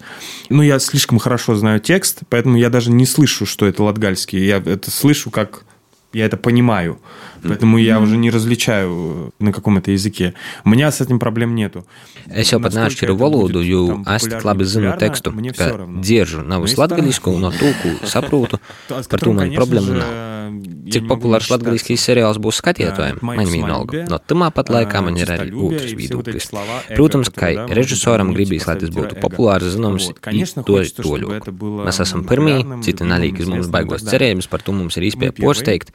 Ну, 0.49 0.63
я 0.63 0.79
слишком 0.79 1.19
хорошо 1.19 1.53
знаю 1.53 1.79
текст, 1.79 2.21
поэтому 2.29 2.57
я 2.57 2.69
даже 2.69 2.91
не 2.91 3.05
слышу, 3.05 3.45
что 3.45 3.67
это 3.67 3.83
латгальский. 3.83 4.43
Я 4.43 4.57
это 4.57 4.89
слышу, 4.89 5.29
как 5.29 5.65
я 6.13 6.25
это 6.25 6.37
понимаю. 6.37 6.99
Поэтому 7.44 7.78
я 7.78 8.00
уже 8.00 8.16
не 8.16 8.30
различаю, 8.30 9.32
на 9.38 9.52
каком 9.52 9.78
это 9.78 9.90
языке. 9.92 10.34
У 10.64 10.68
меня 10.70 10.90
с 10.90 11.00
этим 11.00 11.18
проблем 11.18 11.54
нету. 11.54 11.84
Es 12.28 12.52
jau 12.52 12.58
pat 12.60 12.72
Насколько 12.74 13.06
neatšķiru 13.06 13.14
это 13.14 13.22
valodu, 13.24 13.52
будет, 13.52 13.66
jo 13.66 13.86
там, 13.88 14.02
es 14.02 14.22
tik 14.22 14.30
популярно, 14.30 14.48
labi 14.50 14.64
zinu 14.64 14.86
непопулярно, 14.86 14.98
tekstu, 15.00 15.30
мне 15.32 15.52
ka 15.52 15.64
всё 15.68 15.76
равно. 15.76 16.00
dzieržu 16.00 16.38
nav 16.42 16.48
Но 16.60 16.60
uz 16.60 16.70
есть 16.70 16.74
вторая- 16.74 16.88
latgaļisku 17.00 17.28
un 17.34 17.40
no 17.40 17.50
tūku 17.50 17.88
saprotu, 18.06 18.58
То, 18.88 19.02
с 19.02 19.06
par 19.08 19.18
to 19.18 19.32
которым, 19.32 19.36
man 19.36 19.38
конечно 19.48 19.64
problēmu 19.64 19.86
же, 19.86 19.94
nav. 19.94 20.30
я 20.84 20.90
Cik 20.90 21.02
не 21.02 21.08
могу 21.08 21.14
populārs 21.28 21.46
не 21.50 21.56
latgaļiskīs 21.56 21.96
считаться. 21.96 22.12
seriāls 22.12 22.38
būs 22.38 22.56
skatītājiem, 22.60 23.18
Моё 23.22 23.36
man 23.36 23.46
самолюбие, 23.46 23.62
vienalga. 23.64 24.08
No 24.10 24.18
tamā 24.18 24.50
pat 24.52 24.68
laikā 24.68 24.98
man 25.02 25.16
ir 25.16 25.26
arī 25.26 25.48
честолюбие 25.50 25.78
otrs 25.78 25.92
и 25.92 25.96
все 25.96 26.14
вот 26.16 26.28
эти 26.28 26.36
viedoklis. 26.36 26.46
слова, 26.46 26.76
эго, 26.88 26.96
Protams, 27.02 27.24
ka 27.30 27.40
которые, 27.40 27.54
да, 27.56 27.62
может 27.66 27.78
režisoram 27.78 28.28
быть, 28.28 28.36
gribīs, 28.36 28.66
lai 28.66 28.76
tas 28.76 28.88
поставить 28.90 28.94
būtu 28.94 29.12
эго. 29.16 29.20
populārs, 29.28 29.62
zināms, 29.76 30.06
Вот. 30.06 30.18
Конечно, 30.20 30.60
to 30.62 30.72
хочется, 30.76 31.02
to 31.02 31.06
чтобы 31.06 31.18
ļoti. 31.20 31.36
это 31.40 31.52
было 31.52 31.84
Mēs 31.86 32.00
esam 32.00 32.24
pirmie, 32.26 32.58
популярным, 32.62 32.82
citi 32.82 33.02
любимым, 33.04 33.10
nelīk 33.20 33.40
uz 33.40 33.46
mums 33.48 33.60
известным 33.60 33.70
и 33.70 33.72
baigos 33.72 33.98
так 34.02 34.10
далее. 34.10 34.34
cerības, 34.34 34.46
par 34.50 34.60
to 34.62 34.72
mums 34.72 34.96
ir 34.96 35.02
iespēja 35.06 35.30
Мы 35.30 35.32
первые. 35.32 35.46
posteikt, 35.46 35.88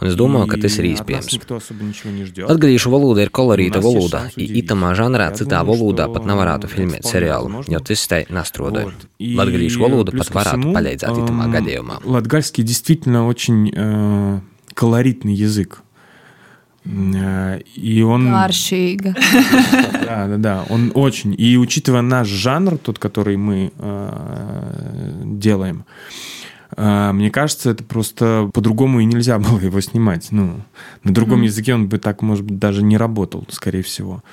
un 0.00 0.08
es 0.08 0.14
domāju, 0.16 0.46
ka 0.48 0.56
tas 0.58 0.78
ir 0.78 0.84
И 0.84 0.87
от 0.87 0.87
нас 0.87 0.87
iespējams. 0.93 1.35
Latgadījušu 2.49 2.91
valoda 2.93 3.25
ir 3.25 3.31
kolorīta 3.33 3.81
valoda, 3.83 4.23
šāds 4.27 4.37
i 4.37 4.45
udzīvis. 4.45 4.61
itamā 4.63 4.93
žanrā 4.99 5.29
citā 5.37 5.61
valodā 5.67 6.07
pat 6.11 6.27
nevarētu 6.29 6.71
filmēt 6.71 7.03
вполне 7.03 7.13
seriālu, 7.15 7.63
jo 7.69 7.81
tas 7.89 8.05
tai 8.11 8.21
nastrodoja. 8.29 8.93
Latgadījušu 9.19 9.83
valoda 9.83 10.15
pat 10.15 10.31
varētu 10.39 10.73
palīdzēt 10.77 11.21
itamā 11.25 11.49
эм, 11.49 11.53
gadījumā. 11.57 11.99
Латгальский 12.05 12.63
действительно 12.63 13.27
очень 13.27 13.71
э, 13.73 14.39
колоритный 14.73 15.33
язык. 15.33 15.81
Э, 16.85 17.59
И 17.75 18.01
он... 18.01 18.27
Kāršīga. 18.27 19.13
Да, 20.09 20.27
да, 20.27 20.37
да. 20.37 20.65
Он 20.69 20.91
очень. 20.95 21.35
И 21.37 21.57
учитывая 21.57 22.01
наш 22.01 22.27
жанр, 22.27 22.77
тот, 22.77 22.97
который 22.97 23.37
мы 23.37 23.71
э, 23.77 25.21
делаем, 25.25 25.85
э, 25.85 26.38
мне 26.79 27.29
кажется, 27.29 27.71
это 27.71 27.83
просто 27.83 28.49
по-другому 28.53 29.01
и 29.01 29.05
нельзя 29.05 29.37
было 29.39 29.59
его 29.59 29.81
снимать. 29.81 30.27
Ну, 30.31 30.61
на 31.03 31.13
другом 31.13 31.41
языке 31.41 31.73
он 31.73 31.89
бы 31.89 31.97
так, 31.97 32.21
может 32.21 32.45
быть, 32.45 32.57
даже 32.59 32.83
не 32.83 32.97
работал, 32.97 33.45
скорее 33.49 33.81
всего. 33.81 34.23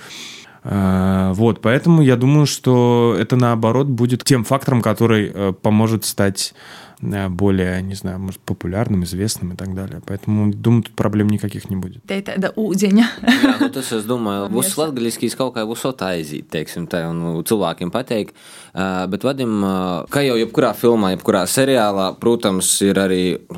Э, 0.67 1.33
Вот, 1.35 1.61
поэтому 1.61 2.03
я 2.03 2.17
думаю, 2.17 2.47
что 2.47 3.17
это 3.19 3.37
наоборот 3.37 3.87
будет 3.87 4.25
тем 4.25 4.45
фактором, 4.45 4.83
который 4.83 5.31
э, 5.33 5.53
поможет 5.53 6.05
стать 6.05 6.55
э, 7.01 7.29
более, 7.29 7.83
не 7.83 7.95
знаю, 7.95 8.19
может, 8.19 8.41
популярным, 8.41 9.05
известным 9.05 9.53
и 9.53 9.57
так 9.57 9.75
далее. 9.75 10.01
Поэтому, 10.05 10.53
думаю, 10.53 10.83
тут 10.83 10.95
проблем 10.97 11.29
никаких 11.29 11.71
не 11.71 11.77
будет. 11.77 12.03
Te 12.07 12.19
ir 12.19 12.25
tāda 12.27 12.51
ūdeņa. 12.57 13.07
Jā, 13.23 13.55
nu, 13.61 13.69
tas, 13.71 13.93
es 13.93 14.07
domāju, 14.11 14.51
būs 14.51 14.75
latgaļiskīs 14.75 15.39
kaut 15.39 15.55
kā 15.55 15.63
būs 15.67 15.87
aizīt, 15.87 16.51
teiksim, 16.51 16.89
tā, 16.91 17.07
un 17.11 17.45
cilvēkiem 17.47 17.93
pateikt. 17.95 18.35
Uh, 18.76 19.04
bet, 19.12 19.26
Vadim, 19.28 19.58
uh, 19.68 20.06
kā 20.08 20.22
jau 20.24 20.38
jebkurā 20.40 20.70
filmā, 20.80 21.10
jebkurā 21.12 21.42
seriālā, 21.44 22.06
protams, 22.22 22.70
ir 22.88 22.96
arī, 23.02 23.18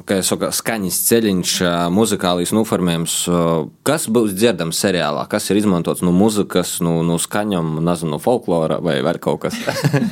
kā 0.09 0.17
jau 0.17 0.25
saka, 0.31 0.49
skaņas 0.49 0.97
ceļiņš, 1.05 1.51
uh, 1.61 1.73
muzikālīs 1.93 2.49
noformējums. 2.57 3.17
Uh, 3.29 3.67
kas 3.85 4.07
būs 4.09 4.33
dzirdams 4.33 4.79
seriālā? 4.81 5.27
Kas 5.29 5.51
ir 5.53 5.61
izmantots 5.61 6.01
no 6.01 6.09
muzikas, 6.17 6.79
no, 6.81 7.03
no 7.05 7.19
skaņām, 7.21 7.75
nezinu, 7.85 8.15
no 8.15 8.19
folklora 8.25 8.79
vai 8.81 8.97
vēl 9.05 9.21
kaut 9.21 9.45
kas? 9.45 9.53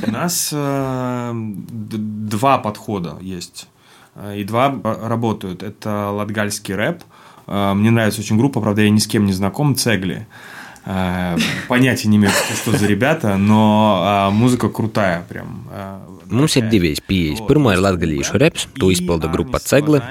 У 0.06 0.12
нас 0.14 0.50
э, 0.54 1.32
д- 1.34 1.98
два 2.36 2.58
подхода 2.58 3.16
есть. 3.20 3.66
Э, 4.14 4.36
И 4.38 4.44
два 4.44 4.70
э, 4.72 5.08
работают. 5.08 5.64
Это 5.64 6.10
латгальский 6.14 6.76
рэп. 6.76 7.02
Э, 7.48 7.74
Мне 7.74 7.90
нравится 7.90 8.20
очень 8.20 8.38
группа, 8.38 8.60
правда, 8.60 8.82
я 8.82 8.90
ни 8.90 8.98
с 8.98 9.08
кем 9.08 9.26
не 9.26 9.32
знаком, 9.32 9.74
Цегли. 9.74 10.14
Э, 10.14 10.55
Понятия 11.67 12.07
не 12.07 12.15
имею, 12.17 12.31
что 12.55 12.71
за 12.71 12.87
ребята, 12.87 13.35
но 13.37 14.29
музыка 14.31 14.69
крутая 14.69 15.25
прям. 15.27 15.67
Mums 16.29 16.57
ir 16.59 16.67
divi 16.67 16.91
pieejas. 17.07 17.39
Pirmā 17.47 17.77
ir 17.77 17.79
latgadījušu 17.79 18.39
reps, 18.41 18.67
to 18.75 18.89
izpilda 18.91 19.29
grupa 19.31 19.61
Cegle, 19.63 20.01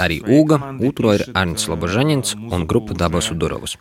arī 0.00 0.22
Ūga, 0.24 0.56
otro 0.80 1.12
ir 1.12 1.26
Arnsts 1.34 1.68
Lobožanins 1.68 2.32
un 2.32 2.64
grupa 2.64 2.96
Dabas 2.96 3.28
Udorovs. 3.28 3.76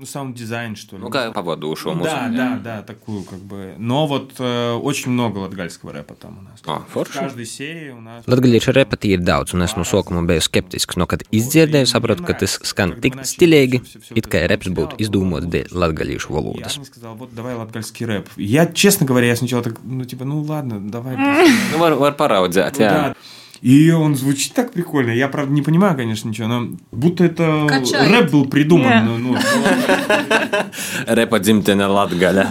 ну, 0.00 0.04
саунд-дизайн, 0.04 0.76
что 0.76 0.96
ли. 0.96 1.02
Nu, 1.02 1.08
kā 1.08 1.32
pavadošo 1.32 1.94
Ну, 1.96 2.04
да, 2.04 2.28
mūziku. 2.28 2.36
да, 2.36 2.60
да, 2.62 2.82
такую 2.82 3.22
как 3.24 3.38
бы. 3.38 3.74
Но 3.78 4.06
вот 4.06 4.34
э, 4.38 4.72
очень 4.74 5.10
много 5.10 5.38
латгальского 5.38 5.90
рэпа 5.94 6.12
там 6.14 6.36
у 6.38 6.42
нас. 6.42 6.60
А, 6.66 6.80
В 6.84 6.92
forši. 6.92 7.18
каждой 7.18 7.46
серии 7.46 7.90
у 7.92 8.00
нас... 8.02 8.22
Latgaliešu 8.26 8.72
repetī 8.76 9.16
ir 9.16 9.24
daudz, 9.24 9.54
un 9.54 9.62
es 9.64 9.72
no 9.74 9.84
sākuma 9.88 10.20
biju 10.28 10.42
skeptisks, 10.44 10.96
no 11.00 11.06
kad 11.06 11.22
izdzirdēju, 11.32 11.86
sapratu, 11.88 12.24
ka 12.28 12.34
tas 12.34 12.60
skan 12.62 13.00
tik 13.00 13.16
stilīgi, 13.24 13.80
it 14.14 14.26
kā 14.28 14.44
reps 14.46 14.68
būtu 14.68 15.00
izdomāts 15.00 15.48
dēļ 15.48 15.72
latgaliešu 15.72 16.28
Я 16.28 16.34
valodas. 16.36 16.76
мне 16.76 16.84
сказал, 16.84 17.14
вот 17.16 17.34
давай 17.34 17.54
латгальский 17.54 18.04
рэп. 18.04 18.28
Я, 18.36 18.66
честно 18.66 19.06
говоря, 19.06 19.28
я 19.28 19.36
сначала 19.36 19.62
так, 19.62 19.80
ну, 19.82 20.04
типа, 20.04 20.26
ну 20.26 20.42
ладно, 20.42 20.78
давай. 20.78 21.16
просто, 21.16 21.72
Nu, 21.72 21.78
var, 21.78 21.94
var 21.94 22.12
paraudzēt, 22.16 22.76
ну, 22.76 22.84
jā. 22.84 22.90
да. 22.90 23.14
И 23.62 23.90
он 23.90 24.14
звучит 24.14 24.52
так 24.52 24.72
прикольно. 24.72 25.10
Я, 25.10 25.28
правда, 25.28 25.52
не 25.52 25.62
понимаю, 25.62 25.96
конечно, 25.96 26.28
ничего, 26.28 26.46
но 26.46 26.68
будто 26.92 27.24
это 27.24 27.66
Качает. 27.66 28.10
рэп 28.10 28.30
был 28.30 28.46
придуман. 28.46 28.92
Yeah. 28.92 29.04
Ну, 29.04 29.18
ну, 29.18 29.36
Repa 31.06 31.40
dzimtene 31.40 31.86
Latgaļa. 31.88 32.46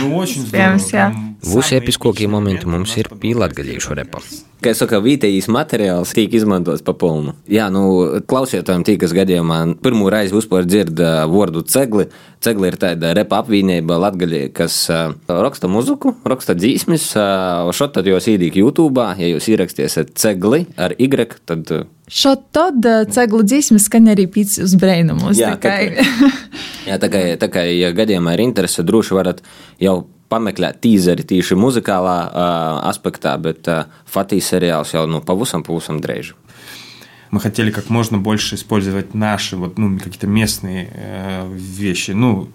ну, 0.00 0.16
очень 0.16 0.44
Iespējams, 0.44 0.78
здорово. 0.78 0.92
jā. 0.92 1.26
Прям 1.46 1.54
Būs 1.54 1.68
самые 1.68 1.82
episkokie 1.82 2.24
эпичные 2.26 2.28
momenti 2.28 2.66
моменты 2.66 2.68
mums 2.68 2.96
у 2.96 3.00
ir 3.00 3.06
нас 3.10 3.20
pie 3.20 3.32
потом 3.32 3.40
latgaliešu 3.42 3.94
repa. 3.94 4.20
Kā 4.60 4.72
jau 4.72 4.74
saka, 4.74 5.00
vietējais 5.04 5.48
materiāls 5.52 6.14
tiek 6.16 6.32
izmantots 6.32 6.82
pa 6.82 6.94
pilnu. 6.96 7.34
Jā, 7.46 7.68
nu, 7.70 8.22
klausītājiem 8.26 8.84
tie, 8.84 8.96
kas 8.96 9.12
gadījumā 9.12 9.76
pirmo 9.84 10.08
reizi 10.10 10.34
vispār 10.34 10.64
dzird 10.64 10.96
uh, 10.98 11.26
vārdu 11.28 11.62
cegli. 11.62 12.08
Cegli 12.40 12.66
ir 12.68 12.76
tāda 12.80 13.12
repa 13.14 13.42
apvienība 13.42 13.98
Latgaļie, 14.00 14.48
kas 14.56 14.88
uh, 14.90 15.12
raksta 15.28 15.68
muziku, 15.68 16.16
raksta 16.24 16.56
dzīsmis. 16.56 17.12
Uh, 17.14 17.70
šot 17.76 17.92
tad 17.94 18.06
jūs 18.08 18.26
īdīgi 18.32 18.64
YouTube, 18.64 19.04
ja 19.20 19.28
jūs 19.28 19.46
ierakstīsiet 19.52 20.16
cegli 20.16 20.29
ar 20.76 20.94
Y, 20.98 21.38
tad 21.44 21.70
uh, 21.70 21.84
Šo 22.08 22.36
tad 22.54 22.84
uh, 22.86 23.04
ceglu 23.10 23.42
dzīsmas 23.42 23.88
skan 23.88 24.06
arī 24.12 24.26
pīcis 24.30 24.62
uz 24.62 24.74
brainumus. 24.78 25.38
Jā, 25.38 25.56
tikai- 25.56 26.04
Jā, 26.86 26.98
tā 27.02 27.08
kā, 27.10 27.22
tā 27.36 27.48
kā 27.50 27.64
ja 27.66 27.90
gadījumā 27.90 28.34
ir 28.36 28.44
interese, 28.44 28.84
droši 28.86 29.14
varat 29.18 29.42
jau 29.82 30.06
pameklēt 30.30 30.78
tīzeri 30.82 31.24
tīši 31.26 31.54
muzikālā 31.58 32.16
uh, 32.30 32.88
aspektā, 32.90 33.34
bet 33.42 33.66
uh, 33.68 33.84
Fatīs 34.06 34.46
seriāls 34.52 34.94
jau 34.94 35.06
nu 35.10 35.20
pavusam, 35.20 35.62
pavusam 35.66 36.00
drēž. 36.00 36.34
Мы 37.32 37.40
хотели 37.40 37.72
как 37.72 37.90
можно 37.90 38.18
больше 38.18 38.54
использовать 38.54 39.12
наши 39.14 39.56
вот, 39.56 39.78
ну, 39.78 39.98
какие-то 39.98 40.28
местные 40.28 40.88
э, 40.92 41.48
вещи. 41.52 42.12
Ну, 42.12 42.48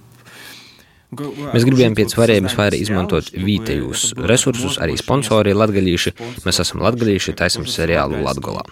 Mēs 1.11 1.65
gribējām 1.67 1.95
pēc 1.97 2.13
svarības 2.13 2.53
vairāk 2.55 2.79
izmantot 2.85 3.33
vietējos 3.35 4.13
resursus, 4.31 4.77
arī 4.79 4.93
sponsori 4.95 5.51
latgalīši. 5.51 6.13
Mēs 6.45 6.61
esam 6.63 6.79
latgalīši, 6.85 7.33
taisam 7.35 7.65
seriālu 7.67 8.21
Latgolā. 8.23 8.63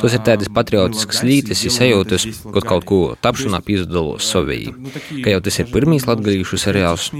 Tos 0.00 0.14
ir 0.16 0.22
tādas 0.24 0.48
patriotiskas 0.52 1.20
lītes, 1.26 1.66
sajūtas, 1.74 2.24
kaut 2.48 2.64
kaut 2.70 2.88
ko 2.88 3.00
tapšanā 3.20 3.60
pīzdalos 3.66 4.24
savī. 4.24 4.72
Ka 5.20 5.36
jau 5.36 5.42
tas 5.44 5.60
ir 5.60 5.68
pirmīs 5.68 6.08
latgalīšu 6.08 6.60
seriāls, 6.64 7.10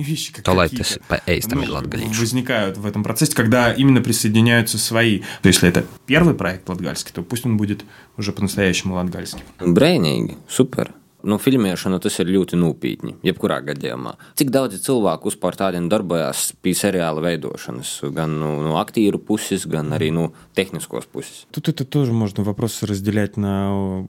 то 0.41 0.57
lai 0.57 0.71
tas 0.73 0.97
pa 1.05 1.21
eistam 1.29 1.61
ir 1.61 1.77
latgalīšu. 1.77 2.17
возникают 2.17 2.79
в 2.79 2.87
этом 2.87 3.03
процессе, 3.05 3.35
когда 3.37 3.73
именно 3.73 4.01
присоединяются 4.01 4.79
свои. 4.79 5.19
То 5.43 5.49
есть, 5.49 5.61
если 5.61 5.69
это 5.69 5.85
первый 6.07 6.35
проект 6.35 6.67
латгальский, 6.69 7.13
то 7.13 7.23
пусть 7.23 7.45
он 7.45 7.59
будет 7.59 7.85
уже 8.17 8.33
по-настоящему 8.33 8.95
латгальским. 8.95 9.41
Brēnīgi, 9.61 10.37
super. 10.49 10.93
Nu, 11.27 11.41
filmēšana 11.43 11.99
tas 11.99 12.21
ir 12.23 12.29
ļoti 12.31 12.59
nopietni, 12.61 13.17
jebkurā 13.27 13.57
gadījumā. 13.67 14.13
Cik 14.39 14.53
daudz 14.55 14.79
cilvēku 14.85 15.33
vispār 15.33 15.57
tādiem 15.59 15.89
darbojās 15.91 16.53
pie 16.63 16.75
seriāla 16.77 17.25
veidošanas, 17.25 17.97
gan 18.15 18.37
no, 18.39 18.53
no 18.63 18.77
aktieru 18.79 19.19
puses, 19.19 19.65
gan 19.67 19.91
arī 19.97 20.13
no 20.15 20.29
tehniskos 20.55 21.09
puses? 21.11 21.47
Тут 21.51 21.69
это 21.69 21.85
тоже 21.85 22.13
можно 22.13 22.45
вопросы 22.45 22.87
разделять 22.87 23.37
на 23.37 24.07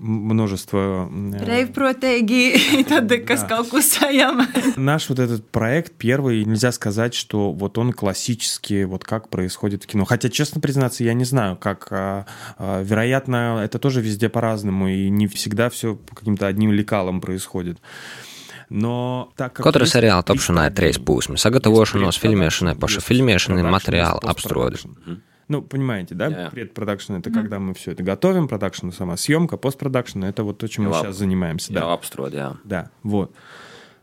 множество... 0.00 1.08
э, 3.10 3.18
kas 3.26 3.44
kaut 3.48 3.68
ko 3.70 3.80
sajama. 3.80 4.46
Наш 4.76 5.08
вот 5.08 5.18
этот 5.18 5.48
проект 5.50 5.92
первый, 5.98 6.44
нельзя 6.44 6.72
сказать, 6.72 7.14
что 7.14 7.52
вот 7.52 7.78
он 7.78 7.92
классический, 7.92 8.84
вот 8.84 9.04
как 9.04 9.28
происходит 9.28 9.84
в 9.84 9.86
кино. 9.86 10.04
Хотя, 10.04 10.28
честно 10.28 10.60
признаться, 10.60 11.04
я 11.04 11.14
не 11.14 11.24
знаю, 11.24 11.56
как... 11.56 11.88
а, 11.90 12.26
а, 12.58 12.82
Вероятно, 12.82 13.60
это 13.62 13.78
тоже 13.78 14.00
везде 14.00 14.28
по-разному, 14.28 14.88
и 14.88 15.08
не 15.08 15.26
всегда 15.26 15.70
все 15.70 15.96
по 15.96 16.14
каким-то 16.14 16.46
одним 16.46 16.72
лекалам 16.72 17.20
происходит. 17.20 17.78
Но 18.72 19.32
так 19.36 19.52
как... 19.52 19.66
Katra 19.66 19.84
есть 19.84 19.92
seriāla 19.92 20.24
tapšanā 20.24 20.70
ir 20.70 20.72
trīs 20.72 20.96
posmi- 20.96 21.36
sagatavošanos, 21.44 22.16
filmēšanai, 22.16 22.72
paša 22.80 23.04
filmēšanai, 23.04 23.66
materiāla 23.68 24.24
apstrode. 24.24 24.80
Ну, 25.48 25.62
понимаете, 25.62 26.14
да? 26.14 26.28
Jā. 26.28 26.50
Предпродакшн 26.50 27.14
это 27.14 27.30
когда 27.30 27.58
мы 27.58 27.74
все 27.74 27.92
это 27.92 28.02
готовим, 28.02 28.48
продакшн 28.48 28.90
сама 28.90 29.16
съемка, 29.16 29.56
постпродакшн 29.56 30.24
это 30.24 30.44
вот 30.44 30.58
то, 30.58 30.68
чем 30.68 30.84
мы 30.84 30.90
Лап. 30.90 31.06
сейчас 31.06 31.16
занимаемся. 31.16 31.72
Jā, 31.72 31.80
Да. 31.80 31.94
apstrod, 31.94 32.32
jā. 32.34 32.56
Да, 32.64 32.90
вот. 33.02 33.34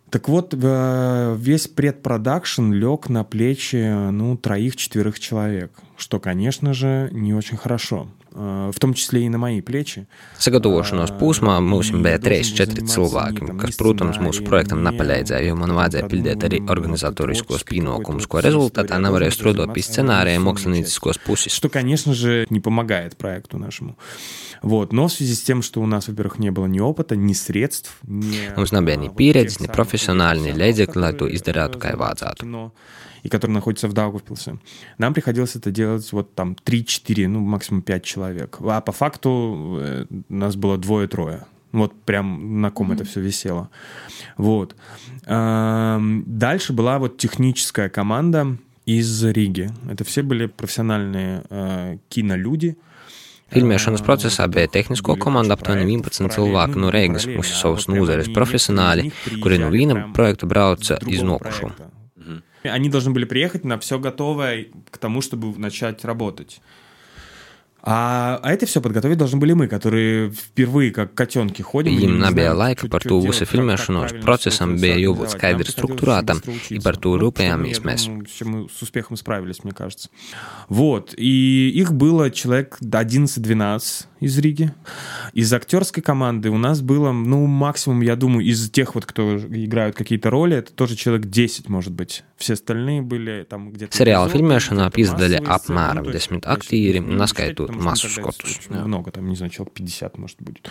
Так 0.10 0.28
вот, 0.28 0.54
э, 0.54 1.36
весь 1.38 1.68
предпродакшн 1.68 2.72
лег 2.74 3.10
на 3.10 3.24
плечи, 3.24 4.10
ну, 4.12 4.36
троих-четверых 4.38 5.20
человек, 5.20 5.72
что, 5.98 6.20
конечно 6.20 6.74
же, 6.74 7.10
не 7.12 7.34
очень 7.34 7.58
хорошо. 7.58 8.08
Э, 8.35 8.71
В 8.75 8.81
том 8.81 8.95
числе 8.95 9.23
и 9.23 9.29
на 9.29 9.39
мои 9.39 9.61
плечи. 9.61 10.07
Sagatavošanos 10.43 11.13
posmā 11.21 11.55
mums 11.63 11.93
bija 11.95 12.19
3-4 12.19 12.83
cilvēki, 12.91 13.53
kas, 13.61 13.77
protams, 13.79 14.19
mūsu 14.19 14.43
projektam 14.47 14.83
nepalīdzēja, 14.83 15.47
jo 15.47 15.55
man 15.55 15.71
vajadzēja 15.77 16.09
pildīt 16.11 16.47
arī 16.49 16.59
organizatoriskos 16.67 17.63
pienākumus, 17.69 18.27
ko 18.27 18.43
rezultātā 18.43 18.99
nevarēja 18.99 19.37
strādāt 19.37 19.71
pie 19.77 19.85
scenārija 19.87 20.43
mākslinieciskos 20.43 21.23
puses. 21.23 21.55
Что, 21.55 21.69
конечно 21.69 22.13
же, 22.13 22.47
не 22.51 22.59
помогает 22.59 23.17
проекту 23.17 23.59
нашему. 23.59 23.97
Вот. 24.63 24.93
Но 24.93 25.07
в 25.07 25.13
связи 25.13 25.35
с 25.35 25.43
тем, 25.43 25.63
что 25.63 25.81
у 25.81 25.87
нас, 25.87 26.09
во-первых, 26.09 26.41
не 26.41 26.51
было 26.51 26.67
ни 26.67 26.81
опыта, 26.81 27.15
ни 27.15 27.35
средств, 27.35 27.99
ни... 28.03 28.51
Mums 28.57 28.73
nebija 28.73 28.97
ni 28.97 29.07
а, 29.07 29.11
вот 29.11 29.17
pieredzes, 29.17 29.59
тех 29.59 29.61
ni 29.61 29.67
самых 29.67 29.77
profesionāli, 29.77 30.41
ni 30.41 30.53
līdzekļi, 30.59 31.01
lai 31.01 31.13
to 31.13 31.25
которые, 31.25 31.37
izdarītu, 31.39 31.79
kā 31.79 31.93
э, 31.93 31.97
vajadzētu. 31.97 32.71
И 33.24 33.30
который 33.30 33.52
находится 33.52 33.88
в 33.88 33.94
Даугавпилсе. 33.94 34.58
Нам 34.98 35.14
приходилось 35.14 35.56
это 35.56 35.72
делать 35.72 36.12
вот 36.12 36.36
там 36.36 36.56
3-4, 36.66 37.28
ну, 37.28 37.40
максимум 37.40 37.82
5 37.82 38.04
человек. 38.04 38.58
А 38.62 38.82
по 38.82 38.92
факту 38.92 39.78
э, 39.80 40.06
нас 40.30 40.56
было 40.56 40.78
двое-трое. 40.78 41.46
Вот 41.72 41.94
прям 42.04 42.62
на 42.62 42.72
ком 42.72 42.92
это 42.92 43.04
все 43.04 43.22
висело. 43.22 43.70
Вот. 44.38 44.76
Дальше 45.26 46.74
была 46.74 46.98
вот 46.98 47.18
техническая 47.18 47.90
команда 47.90 48.58
из 48.86 49.24
Риги. 49.24 49.70
Это 49.88 50.04
все 50.04 50.24
были 50.24 50.48
профессиональные 50.48 51.44
э, 51.50 51.98
кинолюди. 52.10 52.76
Filmēšanas 53.50 54.04
procesā 54.06 54.46
bija 54.46 54.70
tehnisko 54.70 55.16
komanda 55.18 55.56
aptuveni 55.58 55.88
11 55.88 56.30
cilvēku 56.36 56.78
no 56.78 56.92
Reigas, 56.94 57.26
mūsu 57.26 57.56
savas 57.58 57.88
nozares 57.90 58.30
profesionāļi, 58.30 59.10
kuri 59.42 59.58
no 59.58 59.72
viena 59.74 60.04
projekta 60.14 60.46
brauca 60.50 61.00
iz 61.10 61.24
nokušu. 61.26 61.72
Они 62.64 62.90
должны 62.90 63.12
были 63.12 63.26
приехать 63.26 63.64
на 63.64 63.80
все 63.80 64.00
готовое 64.00 64.68
к 64.90 64.98
тому, 64.98 65.22
чтобы 65.22 65.58
начать 65.58 66.04
работать. 66.04 66.62
А, 67.82 68.40
а 68.44 68.52
это 68.52 68.66
все 68.66 68.82
подготовить 68.82 69.18
должны 69.18 69.40
были 69.40 69.54
мы, 69.54 69.68
которые 69.68 70.32
впервые 70.32 70.92
как 70.92 71.14
котенки 71.14 71.62
ходим. 71.62 71.94
и 71.94 71.96
Viņam 71.96 72.12
не 72.12 72.20
nebija 72.20 72.54
знаем, 72.54 72.60
laika 72.60 72.90
par 72.90 73.00
to 73.00 73.22
visu 73.24 73.48
filmēšanos. 73.48 74.20
Procesam 74.20 74.76
bija 74.76 74.98
jābūt 75.00 75.32
skaidri 75.32 75.64
учиться. 75.64 76.74
и 76.76 76.80
par 76.80 77.00
to 77.00 77.16
rūpējāmies 77.16 77.80
mēs. 77.84 78.68
с 78.70 78.82
успехом 78.82 79.16
справились, 79.16 79.64
мне 79.64 79.72
кажется. 79.72 80.10
Вот. 80.68 81.14
И 81.16 81.70
их 81.70 81.94
было 81.94 82.30
человек 82.32 82.78
11-12 82.82 84.09
из 84.20 84.38
Риги. 84.38 84.74
Из 85.34 85.52
актерской 85.54 86.04
команды 86.04 86.50
у 86.50 86.58
нас 86.58 86.82
было, 86.82 87.12
ну, 87.12 87.46
максимум, 87.46 88.02
я 88.02 88.16
думаю, 88.16 88.46
из 88.46 88.70
тех 88.70 88.96
вот, 88.96 89.06
кто 89.06 89.38
играют 89.38 89.96
какие-то 89.96 90.30
роли, 90.30 90.58
это 90.58 90.74
тоже 90.74 90.96
человек 90.96 91.28
10, 91.28 91.70
может 91.70 91.94
быть. 91.94 92.24
Все 92.38 92.54
остальные 92.54 93.02
были 93.02 93.46
там 93.50 93.72
где-то... 93.72 93.96
Seriāla 93.96 94.28
эпизоды, 94.28 94.38
filmēšanā 94.38 94.90
piedalījās 94.92 95.48
apmēram 95.48 96.04
ну, 96.04 96.12
то 96.12 96.18
есть, 96.18 96.30
10 96.30 96.42
то 96.42 96.50
есть, 96.50 96.60
aktieri, 96.60 97.00
neskaitot 97.00 97.68
тогда 97.68 97.94
skotus. 97.96 98.70
Много, 98.70 99.12
там, 99.12 99.28
не 99.30 99.36
знаю, 99.36 99.52
человек 99.52 99.74
50, 99.74 100.18
может, 100.18 100.38
будет. 100.42 100.70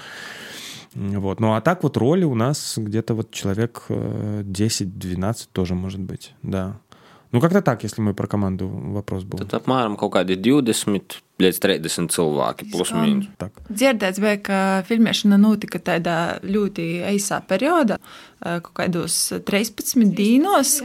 Вот. 0.95 1.41
Ну, 1.41 1.55
а 1.55 1.61
так 1.61 1.83
вот 1.83 1.97
роли 1.97 2.25
у 2.25 2.35
нас 2.35 2.75
где-то 2.77 3.15
вот 3.15 3.31
человек 3.31 3.85
э, 3.89 4.43
10-12 4.45 5.49
тоже 5.53 5.75
может 5.75 6.01
быть, 6.01 6.35
да. 6.43 6.81
Ну, 7.31 7.41
как-то 7.41 7.61
так, 7.61 7.83
если 7.83 8.01
мы 8.01 8.15
про 8.15 8.27
команду 8.27 8.69
вопрос 8.69 9.25
был. 9.25 9.39
Tad 9.39 9.53
apmēram 9.53 9.99
kaut 10.01 10.15
kādi 10.15 10.37
20 10.37 11.21
līdz 11.42 11.58
30 11.60 12.12
cilvēki, 12.14 12.70
plus 12.72 12.92
mīnus. 12.94 13.26
Так. 13.42 13.52
Dzirdēts, 13.70 14.20
bija, 14.22 14.38
ka 14.46 14.58
filmēšana 14.88 15.40
notika 15.42 15.80
tādā 15.82 16.40
ļoti 16.46 16.86
īsā 17.10 17.42
periodā, 17.50 17.98
eh, 18.46 18.60
kaut 18.62 18.74
kādos 18.78 19.18
13 19.44 20.14
dīnos. 20.14 20.76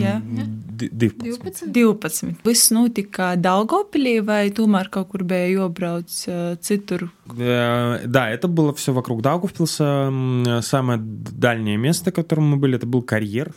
Jā. 0.00 0.16
Д- 0.24 0.88
див- 0.88 1.18
12. 1.20 2.36
Viss 2.44 2.70
notika 2.72 3.36
Daugopilī, 3.36 4.22
vai 4.24 4.48
tomēr 4.50 4.88
kaut 4.90 5.10
kur 5.10 5.22
bija 5.22 5.46
jābrauc 5.68 6.08
eh, 6.28 6.56
citur? 6.60 7.10
Э, 7.36 8.06
Да, 8.06 8.30
это 8.30 8.48
было 8.48 8.72
все 8.72 8.92
вокруг 8.92 9.20
Даугавпилса. 9.20 9.84
М, 10.08 10.62
Самое 10.62 10.98
дальнее 10.98 11.76
место, 11.76 12.10
в 12.10 12.14
котором 12.14 12.44
мы 12.44 12.56
были, 12.56 12.76
это 12.78 12.86
был 12.86 13.02
карьер. 13.02 13.52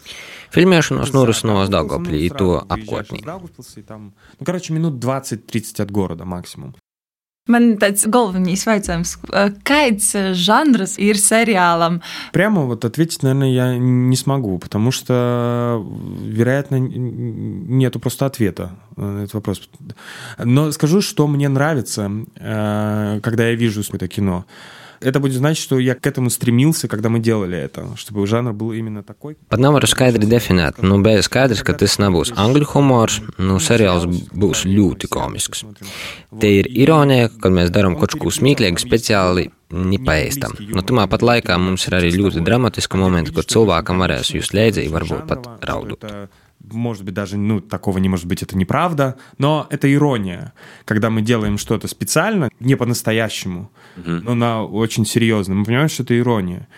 Filmēšanos 0.53 1.13
norisinājās 1.15 1.69
Ну, 1.69 1.77
Daugavpilī, 1.77 2.27
сразу 2.27 2.43
to 2.43 2.65
выезжаешь 2.67 2.84
из 2.84 2.89
apkārtnī. 2.89 3.25
Даугавпилса, 3.25 3.79
и 3.79 3.84
там, 3.84 4.13
ну, 4.39 4.45
короче, 4.45 4.73
минут 4.73 4.95
20-30 4.95 5.79
от 5.79 5.89
города 5.91 6.04
Максимум. 6.14 6.74
Man 7.48 7.76
tāds 7.78 8.02
galvenais 8.10 8.66
jautājums, 8.66 9.16
kāds 9.62 10.16
žanrs 10.34 10.98
ir 10.98 11.14
сериалом? 11.14 12.02
Прямо 12.32 12.62
вот 12.62 12.84
ответить, 12.84 13.22
наверное, 13.22 13.52
я 13.52 13.78
не 13.78 14.16
смогу, 14.16 14.58
потому 14.58 14.90
что, 14.90 15.80
вероятно, 16.22 16.74
нету 16.80 18.00
просто 18.00 18.26
ответа 18.26 18.72
на 18.96 19.22
этот 19.22 19.34
вопрос. 19.34 19.70
Но 20.42 20.72
скажу, 20.72 21.00
что 21.00 21.28
мне 21.28 21.48
нравится, 21.48 22.10
когда 22.34 23.48
я 23.48 23.54
вижу 23.54 23.84
какое-то 23.84 24.08
кино. 24.08 24.44
Это 25.01 25.19
будет 25.19 25.34
значить, 25.34 25.63
что 25.63 25.79
я 25.79 25.95
к 25.95 26.05
этому 26.05 26.29
стремился, 26.29 26.88
когда 26.88 27.10
мы 27.10 27.19
делали 27.19 27.57
это, 27.57 27.88
чтобы 27.97 28.27
жанр 28.27 28.53
был 28.53 28.71
именно 28.71 29.01
такой. 29.01 29.36
Pat 29.49 29.60
nav 29.60 29.73
varu 29.73 29.88
skaidri 29.89 30.27
definēt. 30.29 30.81
Nu, 30.81 31.01
bet 31.01 31.25
skaidrs, 31.25 31.63
ka 31.65 31.73
tas 31.73 31.97
nebūs 31.97 32.34
angļu 32.38 32.67
humors. 32.75 33.17
Nu, 33.38 33.57
seriāls 33.57 34.05
būs 34.05 34.62
ļoti 34.69 35.10
komisks. 35.10 35.65
Te 36.39 36.53
ir 36.60 36.69
ironija, 36.69 37.31
kad 37.41 37.51
mēs 37.51 37.73
darām 37.73 37.97
kaut 37.97 38.13
ko 38.13 38.29
smieklīgu 38.29 38.77
speciāli 38.77 39.49
nepaēstam. 39.73 40.53
Nu, 40.69 40.86
tomēr 40.86 41.10
pat 41.10 41.25
laikā 41.25 41.57
mums 41.57 41.88
ir 41.89 41.97
arī 41.97 42.13
ļoti 42.13 42.45
dramatiski 42.45 43.01
momenti, 43.01 43.34
kur 43.34 43.47
cilvēkam 43.47 44.05
varēs 44.05 44.36
just 44.36 44.53
līdzi, 44.53 44.86
varbūt 44.93 45.25
pat 45.31 45.49
raudot. 45.65 46.05
Может 46.72 47.04
быть, 47.04 47.14
даже, 47.14 47.36
ну, 47.36 47.60
такого 47.60 47.98
не 47.98 48.08
может 48.08 48.26
быть, 48.26 48.42
это 48.42 48.56
неправда, 48.56 49.16
но 49.38 49.66
это 49.70 49.92
ирония, 49.92 50.52
когда 50.84 51.10
мы 51.10 51.22
делаем 51.22 51.58
что-то 51.58 51.88
специально, 51.88 52.50
не 52.60 52.74
по-настоящему, 52.76 53.70
mm-hmm. 53.96 54.20
но 54.22 54.34
на 54.34 54.64
очень 54.64 55.06
серьезно. 55.06 55.54
Мы 55.54 55.64
понимаем, 55.64 55.88
что 55.88 56.02
это 56.02 56.18
ирония. 56.18 56.68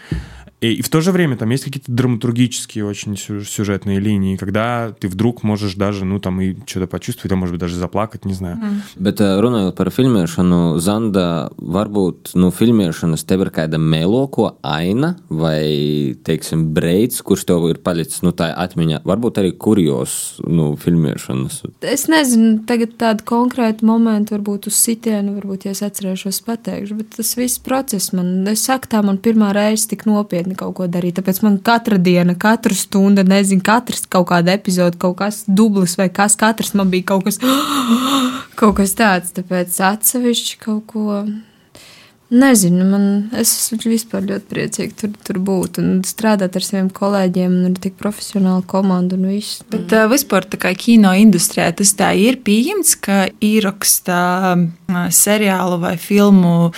И, 0.63 0.75
и 0.75 0.81
в 0.81 0.87
то 0.87 1.01
же 1.01 1.11
время 1.11 1.35
там 1.35 1.49
есть 1.49 1.65
какие-то 1.65 1.91
драматургические 1.91 2.85
очень 2.85 3.17
сюжетные 3.17 3.99
линии, 3.99 4.37
когда 4.37 4.95
ты 4.97 5.09
вдруг 5.09 5.43
можешь 5.43 5.75
даже, 5.75 6.05
nu, 6.05 6.19
tam 6.21 6.39
что-то 6.65 6.87
почувствовать, 6.87 7.33
а 7.33 7.35
может 7.35 7.53
быть, 7.53 7.59
даже 7.59 7.75
заплакать, 7.75 8.23
не 8.23 8.33
знаю. 8.33 8.57
Mm. 8.57 8.81
Bet 8.95 9.19
runājot 9.19 9.75
par 9.75 9.91
filmēšanu, 9.91 10.79
Zanda, 10.79 11.51
varbūt 11.57 12.31
nu, 12.39 12.51
filmēšanas 12.55 13.25
tev 13.27 13.43
ir 13.43 13.51
kāda 13.51 13.77
meloko 13.77 14.53
aina 14.63 15.17
vai, 15.27 16.15
teiksim, 16.23 16.69
breids, 16.73 17.19
kurš 17.25 17.43
tev 17.49 17.67
ir 17.67 17.81
palicis 17.83 18.23
nu, 18.23 18.31
tā 18.31 18.53
atmiņā, 18.55 19.01
varbūt 19.03 19.41
arī 19.43 19.51
kurjos 19.59 20.39
nu, 20.47 20.73
filmēšanas. 20.79 21.59
Es 21.81 22.07
nezinu, 22.07 22.61
tagad 22.69 22.95
tādu 23.01 23.27
konkrētu 23.27 23.83
momentu, 23.89 24.37
varbūt 24.37 24.71
uz 24.71 24.79
sitienu, 24.79 25.35
varbūt, 25.41 25.67
ja 25.67 25.75
es 25.75 25.83
atcerēšos, 25.83 26.39
pateikšu, 26.47 27.01
bet 27.01 27.17
tas 27.19 27.35
viss 27.35 27.59
process 27.59 28.13
man, 28.15 28.47
es 28.47 28.63
saku, 28.63 28.87
tā 28.95 29.03
man 29.03 29.19
pirmā 29.19 29.51
reize 29.55 29.89
tik 29.91 30.07
nopietni 30.07 30.46
nopietni 30.48 30.56
kaut 30.56 30.76
ko 30.76 30.88
darīt. 30.88 31.18
Tāpēc 31.18 31.42
man 31.42 31.58
katra 31.58 31.98
diena, 31.98 32.34
katra 32.34 32.74
stunda, 32.74 33.22
nezinu, 33.22 33.62
katrs 33.62 34.06
kaut 34.08 34.28
kāda 34.30 34.56
epizode, 34.56 34.98
kaut 34.98 35.18
kas 35.18 35.44
dublis 35.46 35.96
vai 35.98 36.08
kas, 36.08 36.36
katrs 36.36 36.74
man 36.74 36.90
bija 36.90 37.14
kaut 37.14 37.24
kas, 37.24 37.38
kaut 38.58 38.76
kas 38.76 38.94
tāds. 38.94 39.32
Tāpēc 39.32 39.78
atsevišķi 39.80 40.58
kaut 40.64 40.86
ko. 40.86 41.24
Nezinu, 42.28 42.84
man, 42.84 43.04
es 43.32 43.48
esmu 43.56 43.88
vispār 43.88 44.26
ļoti 44.28 44.50
priecīga 44.50 44.92
tur, 45.00 45.12
tur 45.24 45.38
būt 45.40 45.78
un 45.80 46.02
strādāt 46.04 46.58
ar 46.58 46.64
saviem 46.66 46.90
kolēģiem. 46.92 47.54
Un 47.56 47.70
ir 47.72 47.78
tik 47.80 47.96
profesionāla 47.96 48.60
komanda 48.68 49.16
un 49.16 49.30
viss. 49.30 49.62
Bet 49.72 49.94
uh, 49.96 50.04
vispār 50.12 50.44
tā 50.44 50.60
kā 50.60 50.74
kino 50.76 51.14
industrijā 51.16 51.70
tas 51.72 51.94
tā 51.96 52.10
ir 52.20 52.36
pieņemts, 52.44 52.98
ka 53.00 53.22
ieraksta 53.40 54.20
uh, 54.52 55.06
seriālu 55.08 55.80
vai 55.80 55.96
filmu 55.96 56.74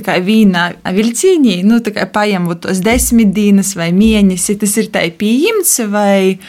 kā 0.00 0.16
vīnā 0.24 0.68
vilcienī, 0.94 1.60
nu, 1.68 1.80
paņemot 1.82 2.62
tos 2.64 2.80
desmit 2.80 3.32
dienas 3.34 3.74
vai 3.76 3.90
mēnesi, 3.92 4.56
tas 4.56 4.76
ir 4.80 4.88
tā 4.94 5.04
pieņemts 5.10 5.80
vai... 5.92 6.40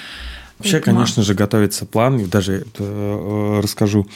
Вообще, 0.60 0.79
конечно 0.79 1.23
же, 1.23 1.34
готовится 1.34 1.86
план, 1.86 2.29
даже 2.29 2.63
э, 2.79 3.60
расскажу. 3.62 4.08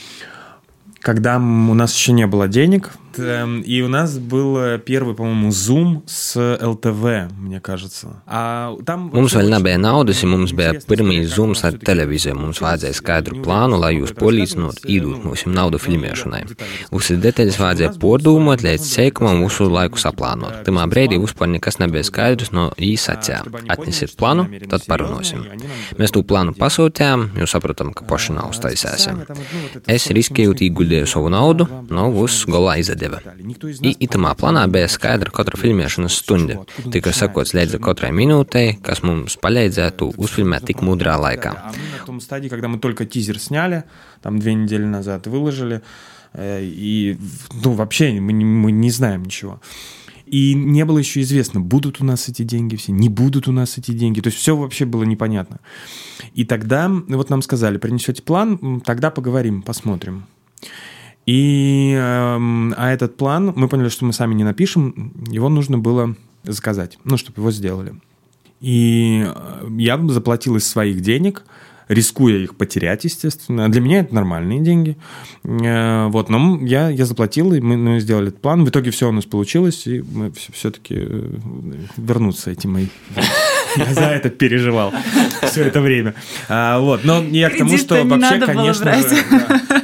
Когда 1.01 1.37
у 1.37 1.73
нас 1.73 1.93
еще 1.93 2.13
не 2.13 2.25
было 2.25 2.47
денег, 2.47 2.91
Эм, 3.18 3.60
и 3.60 3.80
у 3.82 3.88
нас 3.88 4.18
был 4.18 4.78
первый, 4.78 5.14
по-моему, 5.14 5.48
Zoom 5.50 6.02
с 6.06 6.36
LTV, 6.36 7.32
мне 7.38 7.60
кажется. 7.60 8.22
А 8.26 8.74
там 8.86 9.10
mums 9.12 9.36
vēl 9.36 9.50
nebija 9.52 9.78
naudas, 9.78 10.22
ja 10.22 10.28
mums 10.28 10.52
bija 10.56 10.74
pirmie 10.88 11.22
Zooms 11.28 11.64
ar 11.66 11.76
televīziju. 11.76 12.34
Mums 12.38 12.62
vajadzēja 12.62 12.96
skaidru 12.96 13.42
plānu, 13.44 13.78
lai 13.80 13.94
jūs 13.98 14.14
palīdzinot 14.16 14.86
iedot 14.88 15.24
mums 15.26 15.44
naudu 15.46 15.80
filmēšanai. 15.82 16.42
Visas 16.92 17.20
detaļas 17.22 17.58
vajadzēja 17.60 17.92
podūmot, 18.02 18.64
līdz 18.64 18.88
seikumam 18.88 19.42
visu 19.44 19.68
laiku 19.72 20.00
saplānot. 20.00 20.62
Tamā 20.66 20.86
brīdī 20.90 21.20
vispār 21.20 21.50
nekas 21.52 21.80
nebija 21.82 22.06
skaidrs 22.08 22.52
no 22.56 22.70
īsacē. 22.76 23.42
Atnesiet 23.72 24.16
plānu, 24.16 24.48
tad 24.72 24.86
parunāsim. 24.88 25.44
Mēs 26.00 26.14
to 26.14 26.24
plānu 26.24 26.56
pasūtījām, 26.58 27.28
jo 27.40 27.48
saprotam, 27.50 27.92
ka 27.96 28.06
paši 28.08 28.38
nav 28.38 28.52
uztaisēsim. 28.54 29.24
Es 29.90 30.08
riskēju 30.08 30.56
ieguldīju 30.62 31.08
savu 31.10 31.32
naudu, 31.32 31.68
no 31.92 32.08
viss 32.14 32.46
galā 32.48 32.78
Izdevās 33.07 33.73
izdeva. 33.73 33.95
Itamā 34.07 34.33
plānā 34.37 34.67
bija 34.71 34.87
skaidra 34.91 35.31
katra 35.33 35.59
filmēšanas 35.59 36.19
stunda. 36.21 36.61
Tika 36.93 37.13
sakots 37.15 37.55
līdz 37.57 37.79
katrai 37.83 38.11
minūtei, 38.15 38.77
kas 38.83 39.03
mums 39.03 39.39
palīdzētu 39.41 40.13
uzfilmēt 40.17 40.67
tik 40.69 40.83
mudrā 40.85 41.17
laikā. 41.17 41.55
стадии, 42.27 42.49
когда 42.49 42.67
мы 42.67 42.77
только 42.77 43.05
тизер 43.05 43.39
сняли, 43.39 43.83
там 44.21 44.39
две 44.39 44.53
недели 44.53 44.83
назад 44.83 45.27
выложили, 45.27 45.81
и 46.37 47.17
ну, 47.63 47.71
вообще 47.71 48.19
мы, 48.19 48.33
мы 48.33 48.71
не 48.71 48.91
знаем 48.91 49.23
ничего. 49.23 49.61
И 50.25 50.53
не 50.53 50.83
было 50.83 50.97
еще 50.97 51.21
известно, 51.21 51.61
будут 51.61 52.01
у 52.01 52.05
нас 52.05 52.27
эти 52.27 52.43
деньги 52.43 52.75
все, 52.75 52.91
не 52.91 53.07
будут 53.07 53.47
у 53.47 53.53
нас 53.53 53.77
эти 53.77 53.91
деньги. 53.91 54.19
То 54.19 54.27
есть 54.27 54.37
все 54.37 54.57
вообще 54.57 54.83
было 54.83 55.03
непонятно. 55.03 55.59
И 56.33 56.43
тогда 56.43 56.89
вот 56.89 57.29
нам 57.29 57.41
сказали, 57.41 57.77
принесете 57.77 58.21
план, 58.21 58.81
тогда 58.81 59.09
поговорим, 59.09 59.61
посмотрим. 59.61 60.25
И, 61.27 61.93
эм, 61.93 62.73
а 62.77 62.89
этот 62.89 63.17
план, 63.17 63.51
мы 63.53 63.67
поняли, 63.67 63.89
что 63.89 64.05
мы 64.05 64.13
сами 64.13 64.33
не 64.33 64.45
напишем, 64.45 65.13
его 65.29 65.49
нужно 65.49 65.77
было 65.77 66.15
заказать, 66.43 66.97
ну, 67.03 67.17
чтобы 67.17 67.41
его 67.41 67.51
сделали. 67.51 67.95
И 68.61 69.25
э, 69.27 69.67
я 69.77 69.99
заплатил 70.07 70.55
из 70.55 70.65
своих 70.65 71.01
денег, 71.01 71.43
рискуя 71.89 72.37
их 72.37 72.55
потерять, 72.55 73.03
естественно. 73.03 73.69
Для 73.69 73.81
меня 73.81 73.99
это 73.99 74.15
нормальные 74.15 74.61
деньги. 74.61 74.97
Э, 75.43 76.07
вот, 76.07 76.29
но 76.29 76.59
я, 76.61 76.89
я 76.89 77.05
заплатил, 77.05 77.53
и 77.53 77.59
мы, 77.59 77.75
мы 77.75 77.99
сделали 77.99 78.29
этот 78.29 78.41
план. 78.41 78.63
В 78.63 78.69
итоге 78.69 78.91
все 78.91 79.09
у 79.09 79.11
нас 79.11 79.25
получилось, 79.25 79.85
и 79.85 80.01
мы 80.01 80.31
все-таки 80.31 80.95
э, 80.97 81.33
вернутся 81.97 82.51
эти 82.51 82.67
мои 82.67 82.87
я 83.75 83.93
за 83.93 84.01
это 84.01 84.29
переживал 84.29 84.93
все 85.43 85.65
это 85.65 85.81
время. 85.81 86.13
А, 86.49 86.79
вот, 86.79 87.03
но 87.03 87.23
я 87.23 87.49
к 87.49 87.57
тому, 87.57 87.77
что 87.77 88.03
вообще, 88.03 88.39
конечно 88.39 88.91
же, 88.93 89.15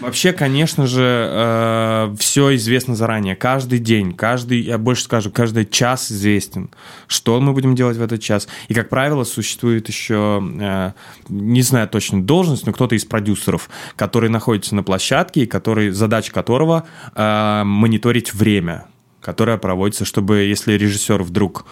вообще, 0.02 0.34
конечно 0.34 0.88
же, 0.88 1.30
э, 1.32 2.16
все 2.20 2.56
известно 2.56 2.96
заранее. 2.96 3.36
Каждый 3.36 3.80
день, 3.80 4.14
каждый, 4.14 4.62
я 4.62 4.78
больше 4.78 5.04
скажу, 5.04 5.32
каждый 5.32 5.66
час 5.66 6.12
известен, 6.12 6.70
что 7.08 7.40
мы 7.40 7.54
будем 7.54 7.76
делать 7.76 7.98
в 7.98 8.02
этот 8.02 8.22
час. 8.22 8.48
И, 8.68 8.74
как 8.74 8.90
правило, 8.90 9.24
существует 9.24 9.88
еще, 9.88 10.44
э, 10.60 10.92
не 11.30 11.62
знаю 11.62 11.88
точно 11.88 12.22
должность, 12.22 12.66
но 12.66 12.74
кто-то 12.74 12.96
из 12.96 13.06
продюсеров, 13.06 13.70
который 13.96 14.30
находится 14.30 14.76
на 14.76 14.84
площадке 14.84 15.44
и 15.44 15.46
который, 15.46 15.90
задача 15.90 16.32
которого 16.32 16.86
э, 17.16 17.64
мониторить 17.64 18.34
время, 18.34 18.86
которое 19.22 19.58
проводится, 19.58 20.06
чтобы, 20.06 20.42
если 20.42 20.74
режиссер 20.74 21.24
вдруг 21.24 21.66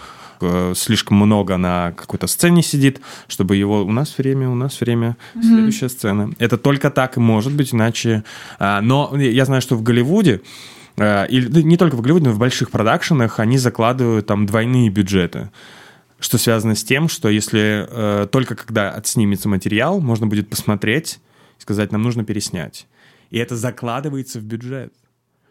слишком 0.76 1.16
много 1.16 1.56
на 1.56 1.92
какой-то 1.92 2.26
сцене 2.26 2.62
сидит, 2.62 3.00
чтобы 3.28 3.56
его... 3.56 3.84
У 3.84 3.92
нас 3.92 4.16
время, 4.18 4.48
у 4.48 4.54
нас 4.54 4.80
время, 4.80 5.16
mm-hmm. 5.34 5.42
следующая 5.42 5.88
сцена. 5.88 6.32
Это 6.38 6.58
только 6.58 6.90
так 6.90 7.16
и 7.16 7.20
может 7.20 7.52
быть, 7.52 7.74
иначе... 7.74 8.24
А, 8.58 8.80
но 8.80 9.16
я 9.16 9.44
знаю, 9.44 9.62
что 9.62 9.76
в 9.76 9.82
Голливуде 9.82 10.40
э, 10.96 11.26
или 11.28 11.62
не 11.62 11.76
только 11.76 11.96
в 11.96 12.00
Голливуде, 12.00 12.26
но 12.26 12.32
в 12.32 12.38
больших 12.38 12.70
продакшенах 12.70 13.38
они 13.40 13.58
закладывают 13.58 14.26
там 14.26 14.46
двойные 14.46 14.90
бюджеты 14.90 15.50
что 16.22 16.38
связано 16.38 16.76
с 16.76 16.84
тем, 16.84 17.08
что 17.08 17.28
если 17.28 17.86
э, 17.88 18.26
только 18.30 18.54
когда 18.54 18.90
отснимется 18.90 19.48
материал, 19.48 20.00
можно 20.00 20.26
будет 20.26 20.48
посмотреть 20.48 21.18
и 21.58 21.62
сказать, 21.62 21.90
нам 21.90 22.02
нужно 22.02 22.24
переснять. 22.24 22.86
И 23.30 23.38
это 23.38 23.56
закладывается 23.56 24.38
в 24.38 24.44
бюджет. 24.44 24.92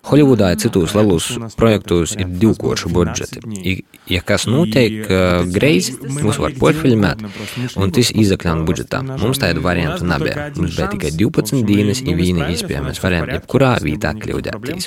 Holivudā 0.06 0.52
ir 0.54 0.60
citos 0.62 0.92
lielos 0.94 1.24
projektos 1.58 2.12
ir 2.14 2.28
divkoši 2.38 2.90
budžeti. 2.94 3.40
I, 3.58 3.72
ja 4.06 4.20
kas 4.22 4.44
notiek 4.46 5.00
uh, 5.02 5.40
greizi, 5.50 5.96
mūs 5.98 6.38
var 6.38 6.54
porfilmēt, 6.60 7.24
un 7.74 7.90
tas 7.94 8.12
izakļaun 8.14 8.62
budžetā. 8.68 9.00
Mums 9.02 9.40
tādu 9.42 9.64
variantu 9.64 10.06
nebija. 10.06 10.52
Mums 10.54 10.76
bija 10.78 10.86
tikai 10.92 11.10
12 11.10 11.66
dienas, 11.66 12.02
ja 12.06 12.14
vīna 12.18 12.46
iespējams 12.54 13.02
varējām 13.02 13.32
jebkurā 13.34 13.72
vietā 13.82 14.12
kļūdēties. 14.14 14.86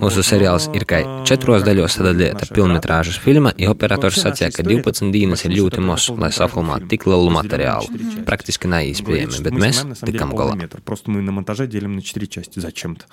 Mūsu 0.00 0.24
seriāls 0.24 0.70
ir 0.72 0.86
kā 0.88 1.02
četros 1.28 1.66
daļos 1.66 1.98
sadalīta 1.98 2.48
pilnmetrāžas 2.56 3.20
filma, 3.20 3.52
ja 3.60 3.74
operators 3.74 4.22
sacīja, 4.24 4.54
ka 4.56 4.64
12 4.64 5.12
dienas 5.12 5.44
ir 5.44 5.52
ļoti 5.52 5.84
maz, 5.84 6.08
lai 6.16 6.32
safilmētu 6.32 6.88
tik 6.94 7.04
lielu 7.10 7.28
materiālu. 7.36 8.08
Praktiski 8.24 8.72
neiespējami, 8.72 9.44
bet 9.44 9.60
mēs 9.66 9.84
tikam 10.00 10.32
galā. 10.32 10.56
Просто 10.86 11.10
мы 11.10 11.20
на 11.20 11.36
монтаже 11.36 11.66
делим 11.66 11.96
на 11.96 12.02
4 12.02 12.26
части 12.26 12.60
зачем-то. 12.60 13.04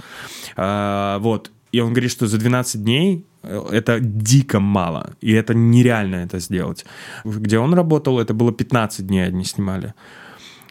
Вот. 1.29 1.51
И 1.73 1.81
он 1.81 1.93
говорит, 1.93 2.11
что 2.11 2.27
за 2.27 2.39
12 2.39 2.83
дней 2.83 3.27
э, 3.43 3.69
это 3.71 4.01
дико 4.01 4.61
мало, 4.61 5.11
и 5.21 5.33
это 5.33 5.55
нереально 5.55 6.17
это 6.17 6.39
сделать. 6.39 6.87
Где 7.25 7.59
он 7.59 7.75
работал, 7.75 8.19
это 8.19 8.33
было 8.33 8.53
15 8.53 9.07
дней 9.07 9.27
они 9.27 9.45
снимали. 9.45 9.93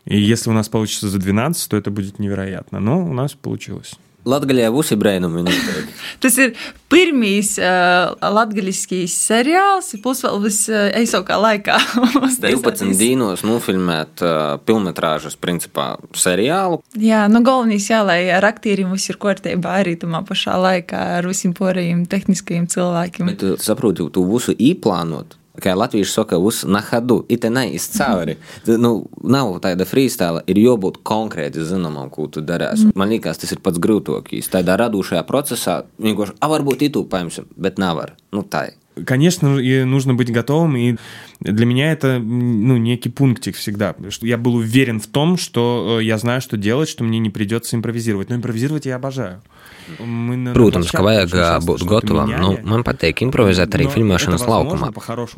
И 0.06 0.20
если 0.20 0.50
у 0.50 0.54
нас 0.54 0.70
получится 0.70 1.10
за 1.10 1.20
12, 1.20 1.70
то 1.70 1.78
это 1.78 1.92
будет 1.92 2.20
невероятно. 2.20 2.80
Но 2.80 3.06
у 3.06 3.14
нас 3.14 3.34
получилось. 3.34 4.00
Latgaļā 4.28 4.70
būs 4.76 4.94
brēnumi. 5.00 5.46
Tas 6.24 6.38
ir 6.42 6.54
pirmīs 6.92 7.54
uh, 7.62 8.14
latgaļiskīs 8.22 9.16
seriāls, 9.28 9.94
plus 10.04 10.24
vēl 10.26 10.40
vis 10.44 10.60
eisokā 10.72 11.40
laikā. 11.42 11.78
12 12.48 12.94
dīnos 13.00 13.44
nofilmēt 13.48 14.24
uh, 14.26 14.58
pilnmetrāžas 14.68 15.38
principā 15.40 15.94
seriālu. 16.18 16.82
Jā, 17.00 17.26
nu 17.32 17.44
galvenais 17.46 17.88
jā, 17.90 18.04
lai 18.06 18.20
ar 18.34 18.46
aktieriem 18.50 18.94
viss 18.96 19.12
ir 19.12 19.20
kārtībā 19.22 19.80
arī 19.82 19.98
tamā 20.00 20.24
pašā 20.28 20.58
laikā 20.62 21.04
ar 21.18 21.28
visiem 21.30 21.56
porējiem 21.58 22.06
tehniskajiem 22.10 22.70
cilvēkiem. 22.72 23.34
Bet 23.34 23.44
tu 23.44 23.58
saproti, 23.64 24.08
tu 24.14 24.26
visu 24.32 24.56
īplānot 24.56 25.38
Kā 25.61 25.75
latvieši 25.77 26.09
saka, 26.09 26.39
uz 26.41 26.63
nahadu, 26.65 27.27
it 27.29 27.45
neiz 27.45 27.85
cauri. 27.93 28.39
Tu, 28.65 28.79
Nu, 28.81 29.05
nav 29.21 29.59
tāda 29.61 29.85
freestyle, 29.85 30.41
ir 30.49 30.57
jābūt 30.57 31.03
konkrēti 31.05 31.61
zināmam, 31.69 32.09
ko 32.11 32.25
tu 32.27 32.41
darīsi. 32.41 32.89
Man 32.97 33.13
liekas, 33.13 33.43
tas 33.43 33.53
ir 33.53 33.61
pats 33.61 33.83
grūtākais. 33.83 34.49
Tādā 34.49 34.79
radošajā 34.81 35.21
procesā 35.29 35.83
vienkārši, 36.01 36.39
ah, 36.41 36.49
varbūt 36.49 36.89
itu 36.89 37.05
paņemsim, 37.05 37.53
bet 37.57 37.77
nevar. 37.77 38.17
Nu, 38.33 38.47
tā 38.49 38.71
ir. 38.71 38.79
Конечно, 39.07 39.59
и 39.59 39.85
нужно 39.85 40.13
быть 40.13 40.31
готовым, 40.31 40.77
и 40.77 40.97
для 41.40 41.66
меня 41.66 41.92
это 41.92 42.20
ну, 42.20 42.78
некий 42.78 43.10
пунктик 43.10 43.56
всегда. 43.56 43.96
что 44.10 44.26
Я 44.26 44.38
был 44.38 44.56
уверен 44.56 45.00
в 45.00 45.08
том, 45.08 45.38
что 45.38 45.98
э, 46.00 46.04
я 46.04 46.18
знаю, 46.18 46.42
что 46.42 46.58
делать, 46.58 46.90
что 46.90 47.04
мне 47.04 47.20
не 47.20 47.30
придется 47.30 47.76
импровизировать. 47.76 48.30
Но 48.30 48.36
импровизировать 48.36 48.86
я 48.86 48.96
обожаю. 48.96 49.42
Protams, 49.88 50.90
ka 50.92 51.00
vajag 51.00 51.64
būt 51.64 51.84
gatavam. 51.88 52.32
Nu, 52.42 52.50
man 52.68 52.84
patīk 52.84 53.22
improvizēt 53.24 53.72
arī 53.78 53.88
filmēšanas 53.92 54.44
laukumā. 54.44 54.90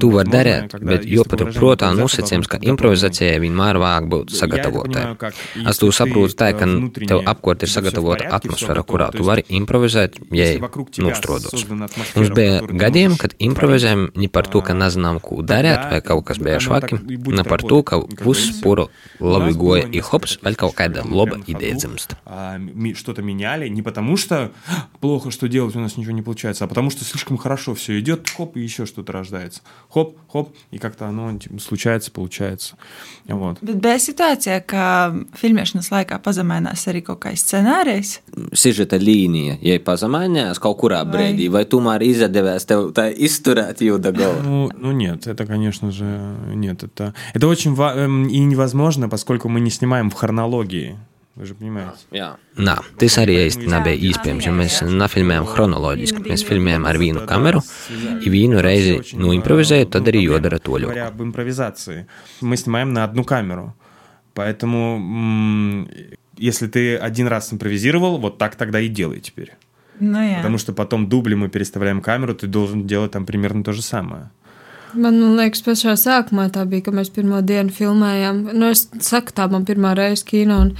Tu 0.01 0.09
vari 0.09 0.31
darīt, 0.33 0.73
bet 0.81 1.05
есть 1.05 1.13
jo 1.13 1.23
такое 1.23 1.29
patur 1.29 1.45
выражение, 1.45 1.59
protā 1.61 1.89
импровизация 1.91 2.01
nosacījums, 2.01 2.49
ka 2.49 2.57
improvizācijai 2.71 3.37
vienmēr 3.43 3.77
vajag 3.83 4.07
būt 4.09 4.33
sagatavotai. 4.33 5.03
Es 5.69 5.81
to 5.81 5.91
saprotu 5.93 6.33
tā, 6.33 6.49
ka 6.57 6.65
tev 6.97 7.21
apkārt 7.29 7.65
ir 7.65 7.73
sagatavota 7.73 8.31
atmosfēra, 8.39 8.85
kurā 8.89 9.11
tu 9.13 9.27
vari 9.27 9.45
improvizēt, 9.59 10.17
ja 10.33 10.49
nostrodos. 11.05 11.67
Mums 11.69 12.33
bija 12.33 12.63
gadiem, 12.65 13.19
kad 13.21 13.37
improvizējam 13.37 14.09
ne 14.17 14.31
par 14.33 14.49
to, 14.49 14.63
ka 14.65 14.73
nezinām, 14.73 15.21
ko 15.21 15.43
darīt, 15.45 15.91
vai 15.93 15.98
kaut 16.04 16.24
kas 16.24 16.38
bija 16.38 16.60
švaki, 16.60 16.98
ne 17.06 17.44
par 17.44 17.60
to, 17.62 17.82
ka 17.82 18.00
viss 18.24 18.60
pura 18.62 18.86
labi 19.20 19.52
goja, 19.54 19.86
i 19.92 20.00
hops, 20.00 20.38
vēl 20.42 20.56
kaut 20.56 20.74
kāda 20.74 21.04
laba 21.04 21.38
ideja 21.46 21.74
dzimst. 21.76 22.16
а, 22.26 22.56
ми- 22.58 22.94
что-то 22.94 23.22
меняли 23.22 23.68
не 23.68 23.82
потому 23.82 24.16
что 24.16 24.50
плохо 25.00 25.30
что 25.30 25.48
делать 25.48 25.76
у 25.76 25.80
нас 25.80 25.96
ничего 25.96 26.12
не 26.12 26.22
получается, 26.22 26.64
а 26.64 26.68
потому 26.68 26.90
что 26.90 27.04
слишком 27.04 27.36
хорошо 27.36 27.74
все 27.74 27.98
идет, 28.00 28.28
хоп 28.28 28.56
и 28.56 28.60
еще 28.60 28.86
что-то 28.86 29.12
рождается, 29.12 29.60
хоп, 29.88 30.16
хоп 30.32 30.54
и 30.70 30.78
как-то 30.78 31.06
оно 31.06 31.36
типа, 31.38 31.58
случается, 31.60 32.10
получается, 32.10 32.76
вот. 33.28 33.58
Bet 33.62 33.80
bija 33.80 33.98
situācija, 33.98 34.60
ka 34.66 35.14
filmēšanas 35.40 35.90
laikā 35.90 36.18
pazemēnās 36.22 36.86
arī 36.90 37.02
kaut 37.02 37.20
kāds 37.24 37.44
scenārijs. 37.44 38.18
Sižeta 38.52 38.98
līnija, 39.00 39.56
ja 39.62 39.74
ir 39.78 39.82
pazemainījās 39.84 40.58
kaut 40.60 40.78
kurā 40.80 41.02
Vai. 41.04 41.12
brīdī, 41.32 41.48
vai 41.50 41.64
tomēr 41.64 42.02
izdevās 42.04 42.66
tev 42.68 42.92
tā 42.96 43.08
izturēt 43.14 43.80
jūda 43.80 44.12
galvu? 44.12 44.42
Ну, 44.44 44.70
ну 44.76 44.92
нет, 44.92 45.26
это, 45.26 45.46
конечно 45.46 45.77
же, 45.91 46.35
нет, 46.53 46.83
это, 46.83 47.13
это 47.33 47.47
очень 47.47 47.73
ва- 47.73 47.93
эм, 47.95 48.27
и 48.27 48.39
невозможно, 48.39 49.07
поскольку 49.09 49.49
мы 49.49 49.59
не 49.59 49.69
снимаем 49.69 50.09
в 50.09 50.13
хронологии, 50.13 50.97
вы 51.35 51.45
же 51.45 51.55
понимаете. 51.55 51.99
Jā. 52.11 52.35
Nā, 52.57 52.81
tas 52.99 53.15
arī 53.17 53.47
īsti 53.47 53.63
nebija 53.71 53.95
iespējams, 53.95 54.43
jo 54.43 54.51
mēs 54.51 54.81
nefilmējam 54.83 55.45
chronoloģiski. 55.47 56.25
Mēs 56.27 56.43
filmējam 56.43 56.83
ar 56.85 56.97
vienu 56.99 57.23
kameru, 57.25 57.61
ja 58.25 58.31
vienu 58.31 58.59
reizi 58.61 59.15
nu 59.15 59.31
improvizējot, 59.37 59.89
tad 59.95 60.07
arī 60.11 60.25
jodara 60.27 60.59
to 60.59 60.75
Говоря 60.75 61.05
ļoti. 61.05 61.07
об 61.07 61.21
импровизации, 61.21 62.07
мы 62.41 62.57
снимаем 62.57 62.91
на 62.91 63.05
одну 63.05 63.23
камеру. 63.23 63.73
Поэтому, 64.33 65.87
если 66.37 66.67
ты 66.67 66.97
один 66.97 67.27
раз 67.27 67.53
импровизировал, 67.53 68.17
вот 68.17 68.37
так 68.37 68.55
тогда 68.55 68.79
и 68.79 68.87
делай 68.89 69.19
теперь. 69.19 69.53
Nu, 69.99 70.17
jā. 70.19 70.37
Потому 70.37 70.57
что 70.57 70.71
потом 70.73 71.07
дубли 71.09 71.35
мы 71.35 71.49
переставляем 71.49 72.01
камеру, 72.01 72.33
ты 72.33 72.47
должен 72.47 72.87
делать 72.87 73.11
там 73.11 73.25
примерно 73.25 73.63
то 73.63 73.73
же 73.73 73.81
самое. 73.81 74.29
Man 74.97 75.19
liekas, 75.37 75.61
pašā 75.61 75.93
sākumā 75.99 76.47
tā 76.55 76.63
bija, 76.65 76.87
ka 76.87 76.91
mēs 76.95 77.11
pirmo 77.13 77.41
dienu 77.45 77.69
filmējām. 77.69 78.39
Nu, 78.57 78.71
es 78.73 78.87
saku, 79.05 79.35
tā 79.37 79.45
man 79.51 79.65
pirmā 79.67 79.91
reize 79.97 80.23
kino, 80.25 80.55
un 80.65 80.71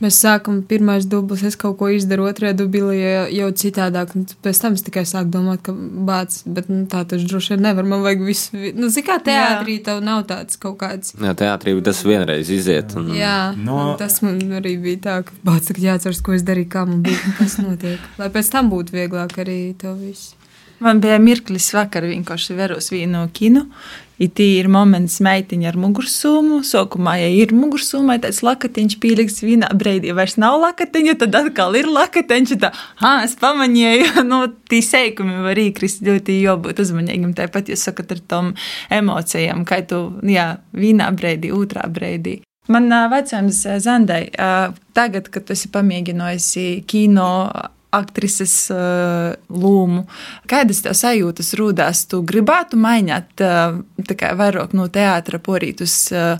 mēs 0.00 0.16
sākam 0.22 0.62
pirmais 0.64 1.04
dublis, 1.10 1.42
es 1.44 1.56
kaut 1.58 1.76
ko 1.80 1.90
izdaru, 1.92 2.24
otrajā 2.30 2.54
dublī 2.56 2.96
jau, 3.02 3.26
jau 3.34 3.48
citādāk. 3.60 4.14
Un 4.16 4.24
pēc 4.46 4.60
tam 4.62 4.78
es 4.78 4.86
tikai 4.86 5.02
sāku 5.10 5.28
domāt, 5.34 5.60
ka 5.66 5.74
bāc, 5.74 6.38
bet 6.46 6.70
nu, 6.72 6.86
tā 6.88 7.02
taču 7.10 7.28
droši 7.28 7.56
vien 7.56 7.66
nevar. 7.66 7.84
Man 7.90 8.06
vajag 8.06 8.24
visu, 8.30 8.56
vi- 8.56 8.72
nu, 8.78 8.88
zini, 8.88 9.04
kā 9.10 9.18
teātrī 9.26 9.76
tev 9.84 10.00
nav 10.06 10.24
tāds 10.30 10.56
kaut 10.64 10.78
kāds. 10.80 11.12
Jā, 11.20 11.34
teātrī 11.36 11.76
tas 11.84 12.00
vienreiz 12.08 12.48
iziet. 12.54 12.96
Un... 12.96 13.12
Jā, 13.18 13.36
No- 13.58 13.82
no... 13.90 13.96
tas 14.00 14.22
man 14.24 14.40
arī 14.62 14.78
bija 14.80 15.02
tā, 15.10 15.18
ka 15.28 15.36
bāc, 15.44 15.68
ka 15.74 15.82
jāatceras, 15.90 16.22
ko 16.24 16.32
es 16.38 16.46
darīju, 16.46 16.70
kā 16.72 16.86
man 16.88 17.02
bija, 17.04 17.20
un 17.26 17.36
kas 17.42 17.58
notiek. 17.60 18.08
Lai 18.22 18.30
pēc 18.32 18.48
tam 18.54 18.70
būtu 18.72 18.96
vieglāk 18.96 19.36
arī 19.44 19.60
to 19.76 19.92
visu. 20.00 20.37
Man 20.78 21.00
bija 21.02 21.16
mirklis 21.18 21.72
vakar, 21.74 22.06
vienkārši 22.06 22.54
veros 22.54 22.92
vienu 22.92 23.24
kinu. 23.34 23.66
It 24.18 24.38
ir 24.42 24.66
moments 24.70 25.20
meitiņa 25.22 25.68
ar 25.70 25.76
mugursomu. 25.78 26.60
Sākumā, 26.66 27.16
ja 27.20 27.28
ir 27.30 27.52
mugursoma, 27.54 28.16
tāds 28.22 28.40
lakatiņš 28.46 28.96
pielikts 29.02 29.44
vienā 29.44 29.70
brīdī, 29.78 30.10
vairs 30.14 30.34
nav 30.42 30.58
lakatiņa, 30.62 31.14
tad 31.20 31.38
atkal 31.38 31.78
ir 31.78 31.86
lakatiņš. 31.90 32.54
Tā, 32.62 32.72
ah, 32.98 33.22
es 33.26 33.36
pamanīju, 33.38 34.22
nu, 34.30 34.40
tī 34.70 34.82
seikumi 34.86 35.38
var 35.46 35.58
īkrist 35.62 36.02
ļoti 36.06 36.40
jābūt 36.42 36.82
uzmanīgam. 36.82 37.34
Tāpat 37.38 37.70
jūs 37.70 37.86
sakat 37.90 38.14
ar 38.16 38.22
tom 38.34 38.52
emocijām, 38.90 39.62
kā 39.66 39.84
tu, 39.86 40.02
jā, 40.26 40.50
vienā 40.74 41.10
brīdī, 41.14 41.54
otrā 41.54 41.86
brīdī. 41.86 42.40
Man 42.68 42.90
vecums 43.10 43.62
Zandai, 43.80 44.26
tagad, 44.94 45.30
kad 45.32 45.46
tu 45.48 45.54
esi 45.54 45.70
pamēģinājusi 45.72 46.66
kino 46.90 47.30
aktrises 47.94 48.54
uh, 48.74 49.34
lūmu. 49.48 50.04
Kādas 50.50 50.82
tev 50.84 50.96
sajūtas 50.98 51.54
rūdās? 51.56 52.04
Tu 52.10 52.20
gribētu 52.26 52.80
mainīt 52.80 53.44
uh, 53.44 53.78
vairāk 54.40 54.74
no 54.76 54.88
teātra 54.92 55.40
porīt 55.40 55.80
uz 55.84 55.94
uh, 56.12 56.36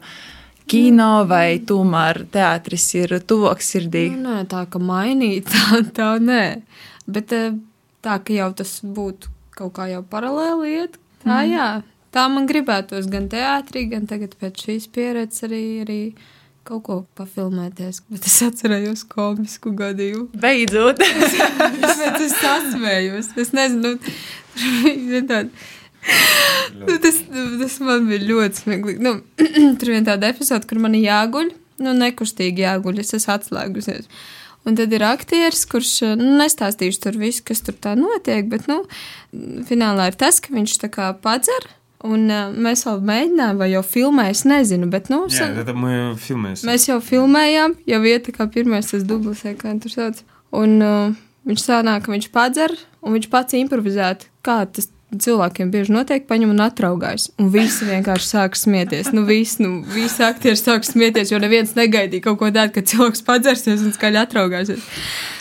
kino, 0.69 1.25
vai 1.29 1.59
tomēr 1.65 2.25
teātris 2.33 2.87
ir 2.99 3.17
tuvāk 3.29 3.63
sirdī? 3.65 4.09
Nu, 4.13 4.29
nē, 4.29 4.45
tā 4.51 4.65
kā 4.71 4.81
mainīt, 4.83 5.49
tā, 5.55 5.83
tā 5.97 6.11
nē. 6.23 6.45
Bet 7.09 7.35
eh, 7.37 7.57
tā, 8.05 8.19
ka 8.21 8.37
jau 8.37 8.51
tas 8.57 8.79
būtu 8.85 9.33
kaut 9.59 9.75
kā 9.79 9.89
jau 9.91 10.05
paralēli 10.07 10.75
iet, 10.77 10.99
tā 11.25 11.41
mm. 11.41 11.53
jā. 11.55 11.69
Tā 12.15 12.25
man 12.33 12.47
gribētos 12.49 13.09
gan 13.13 13.27
teātrī, 13.29 13.85
gan 13.91 14.07
tagad 14.09 14.33
pēc 14.41 14.63
šīs 14.65 14.87
pieredzes 14.95 15.45
arī, 15.45 15.65
arī 15.85 16.01
kaut 16.69 16.85
ko 16.87 16.97
pafilmēties. 17.19 18.03
Bet 18.13 18.27
es 18.29 18.37
atcerējos 18.47 19.05
komisku 19.11 19.73
gadījumu. 19.79 20.29
Beidzot! 20.41 21.01
Tāpēc 21.01 22.23
es 22.27 22.37
sasmējos. 22.43 23.33
Es 23.41 23.55
nezinu, 23.57 23.97
nu, 23.97 25.23
tāda. 25.31 25.49
Nu, 26.79 26.99
tas, 27.03 27.23
nu, 27.33 27.47
tas 27.63 27.79
man 27.85 28.09
bija 28.09 28.27
ļoti 28.29 28.63
smieklīgi. 28.63 29.05
Nu, 29.05 29.17
tur 29.81 29.95
bija 29.95 30.05
tāda 30.13 30.33
epizode, 30.33 30.69
kur 30.69 30.81
man 30.83 30.97
ir 30.99 31.09
jāguļ, 31.09 31.55
nu, 31.85 31.95
nekustīgi 32.03 32.65
jāguļ. 32.67 33.01
Es 33.05 33.17
esmu 33.17 33.35
atslēgusies. 33.37 34.11
Un 34.69 34.77
tad 34.77 34.93
ir 34.93 35.05
aktieris, 35.07 35.65
kurš 35.71 35.95
nu, 36.21 36.35
nestāstīšu 36.43 37.01
tur 37.07 37.19
visu, 37.21 37.45
kas 37.49 37.63
tur 37.65 37.77
tā 37.81 37.95
notiek, 37.97 38.49
bet 38.51 38.67
nu, 38.69 38.83
finālā 39.69 40.11
ir 40.11 40.19
tas, 40.21 40.43
ka 40.45 40.53
viņš 40.53 40.79
tā 40.85 40.91
kā 40.93 41.09
padzer. 41.23 41.71
Un 42.07 42.29
uh, 42.31 42.53
mēs 42.55 42.85
vēl 42.87 43.01
mēģinājām, 43.09 43.57
vai 43.59 43.71
jau 43.73 43.83
filmējām, 43.83 44.35
es 44.37 44.45
nezinu, 44.47 44.89
bet 44.93 45.09
nu, 45.11 45.25
Jā, 45.35 45.49
tad 45.57 45.73
mēs 45.75 45.97
jau 45.99 46.13
filmējām. 46.27 46.61
Mēs 46.69 46.85
jau 46.87 46.99
filmējām, 47.03 47.75
jau 47.91 47.99
vieta, 48.05 48.35
kā 48.37 48.47
pirmais 48.55 48.93
tas 48.93 49.07
dublis, 49.07 49.43
kā 49.59 49.73
tur 49.83 49.95
sauc. 49.95 50.21
Un 50.55 50.77
uh, 50.79 51.17
viņš 51.49 51.65
sanāk, 51.65 52.05
ka 52.07 52.15
viņš 52.15 52.31
padzer, 52.35 52.77
un 53.03 53.17
viņš 53.17 53.27
pats 53.33 53.59
improvizētu, 53.59 54.31
kā 54.47 54.61
tas 54.71 54.93
cilvēkiem 55.09 55.71
bieži 55.73 55.95
notiek, 55.95 56.27
paņem 56.29 56.53
un 56.53 56.61
atraugājas. 56.67 57.31
Un 57.41 57.49
visi 57.53 57.87
vienkārši 57.89 58.29
sāk 58.29 58.59
smieties. 58.59 59.09
Nu, 59.17 59.25
visi, 59.29 59.63
nu, 59.65 59.81
visi 59.95 60.25
aktieri 60.25 60.59
sāk 60.61 60.85
smieties, 60.85 61.33
jo 61.33 61.41
neviens 61.41 61.73
negaidīja 61.79 62.27
kaut 62.27 62.41
ko 62.43 62.51
tādu, 62.53 62.75
ka 62.77 62.85
cilvēks 62.93 63.25
padzersies 63.25 63.85
un 63.87 63.95
skaļi 63.97 64.21
atraugāsies. 64.21 64.85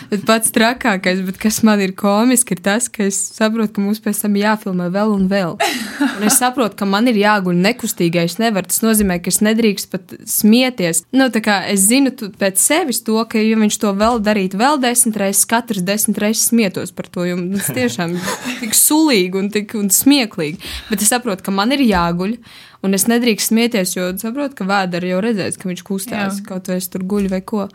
Bet 0.08 0.24
pats 0.24 0.52
trakākais, 0.54 1.20
bet 1.26 1.36
kas 1.42 1.60
man 1.66 1.82
ir 1.84 1.92
komiski, 1.98 2.56
ir 2.56 2.62
tas, 2.64 2.86
ka 2.88 3.04
es 3.10 3.18
saprotu, 3.36 3.74
ka 3.76 3.84
mums 3.84 4.00
pēc 4.00 4.22
tam 4.22 4.38
jāfilmē 4.40 4.88
vēl 4.94 5.12
un 5.12 5.26
vēl. 5.28 5.58
Un 6.06 6.24
es 6.24 6.38
saprotu, 6.40 6.78
ka 6.80 6.88
man 6.88 7.10
ir 7.10 7.18
jāguļ 7.20 7.58
nekustīgai. 7.66 8.24
Es 8.28 8.38
nevaru. 8.40 8.70
Tas 8.70 8.80
nozīmē, 8.84 9.18
ka 9.20 9.28
es 9.28 9.42
nedrīkst 9.44 9.90
pat 9.92 10.14
smieties. 10.28 11.02
Nu, 11.12 11.28
tā 11.34 11.42
kā 11.44 11.58
es 11.68 11.84
zinu 11.90 12.14
pēc 12.40 12.56
sevis 12.62 13.02
to, 13.04 13.18
ka, 13.28 13.40
ja 13.42 13.58
viņš 13.60 13.78
to 13.82 13.92
vēl 14.00 14.22
darītu 14.24 14.60
vēl 14.60 14.80
desmit 14.80 15.18
reizes, 15.20 15.44
katrs 15.50 15.84
desmit 15.84 16.22
reizes 16.24 16.48
smietos 16.48 16.94
par 16.96 17.10
to. 17.12 17.26
Jo 17.28 17.36
tas 17.58 17.68
tiešām 17.76 18.16
ir 18.16 18.32
tik 18.62 18.76
sulīgi 18.78 19.36
un, 19.36 19.50
tik, 19.52 19.57
un 19.78 19.90
smieklīgi. 19.92 20.60
Bet 20.90 21.04
es 21.04 21.12
saprotu, 21.12 21.46
ka 21.46 21.54
man 21.54 21.74
ir 21.76 21.84
jāguļ. 21.86 22.38
Un 22.86 22.94
es 22.94 23.08
nedrīkstu 23.10 23.52
smieties, 23.52 23.96
jo 23.96 24.12
saprotu, 24.20 24.60
ka 24.60 24.68
vēderi 24.68 25.10
jau 25.10 25.22
redzēs, 25.24 25.58
ka 25.58 25.66
viņš 25.66 25.82
kustās, 25.86 26.38
Jā. 26.38 26.46
kaut 26.46 26.70
vai 26.70 26.78
es 26.78 26.86
tur 26.92 27.02
guļu 27.10 27.32
vai 27.32 27.40
ko. 27.42 27.66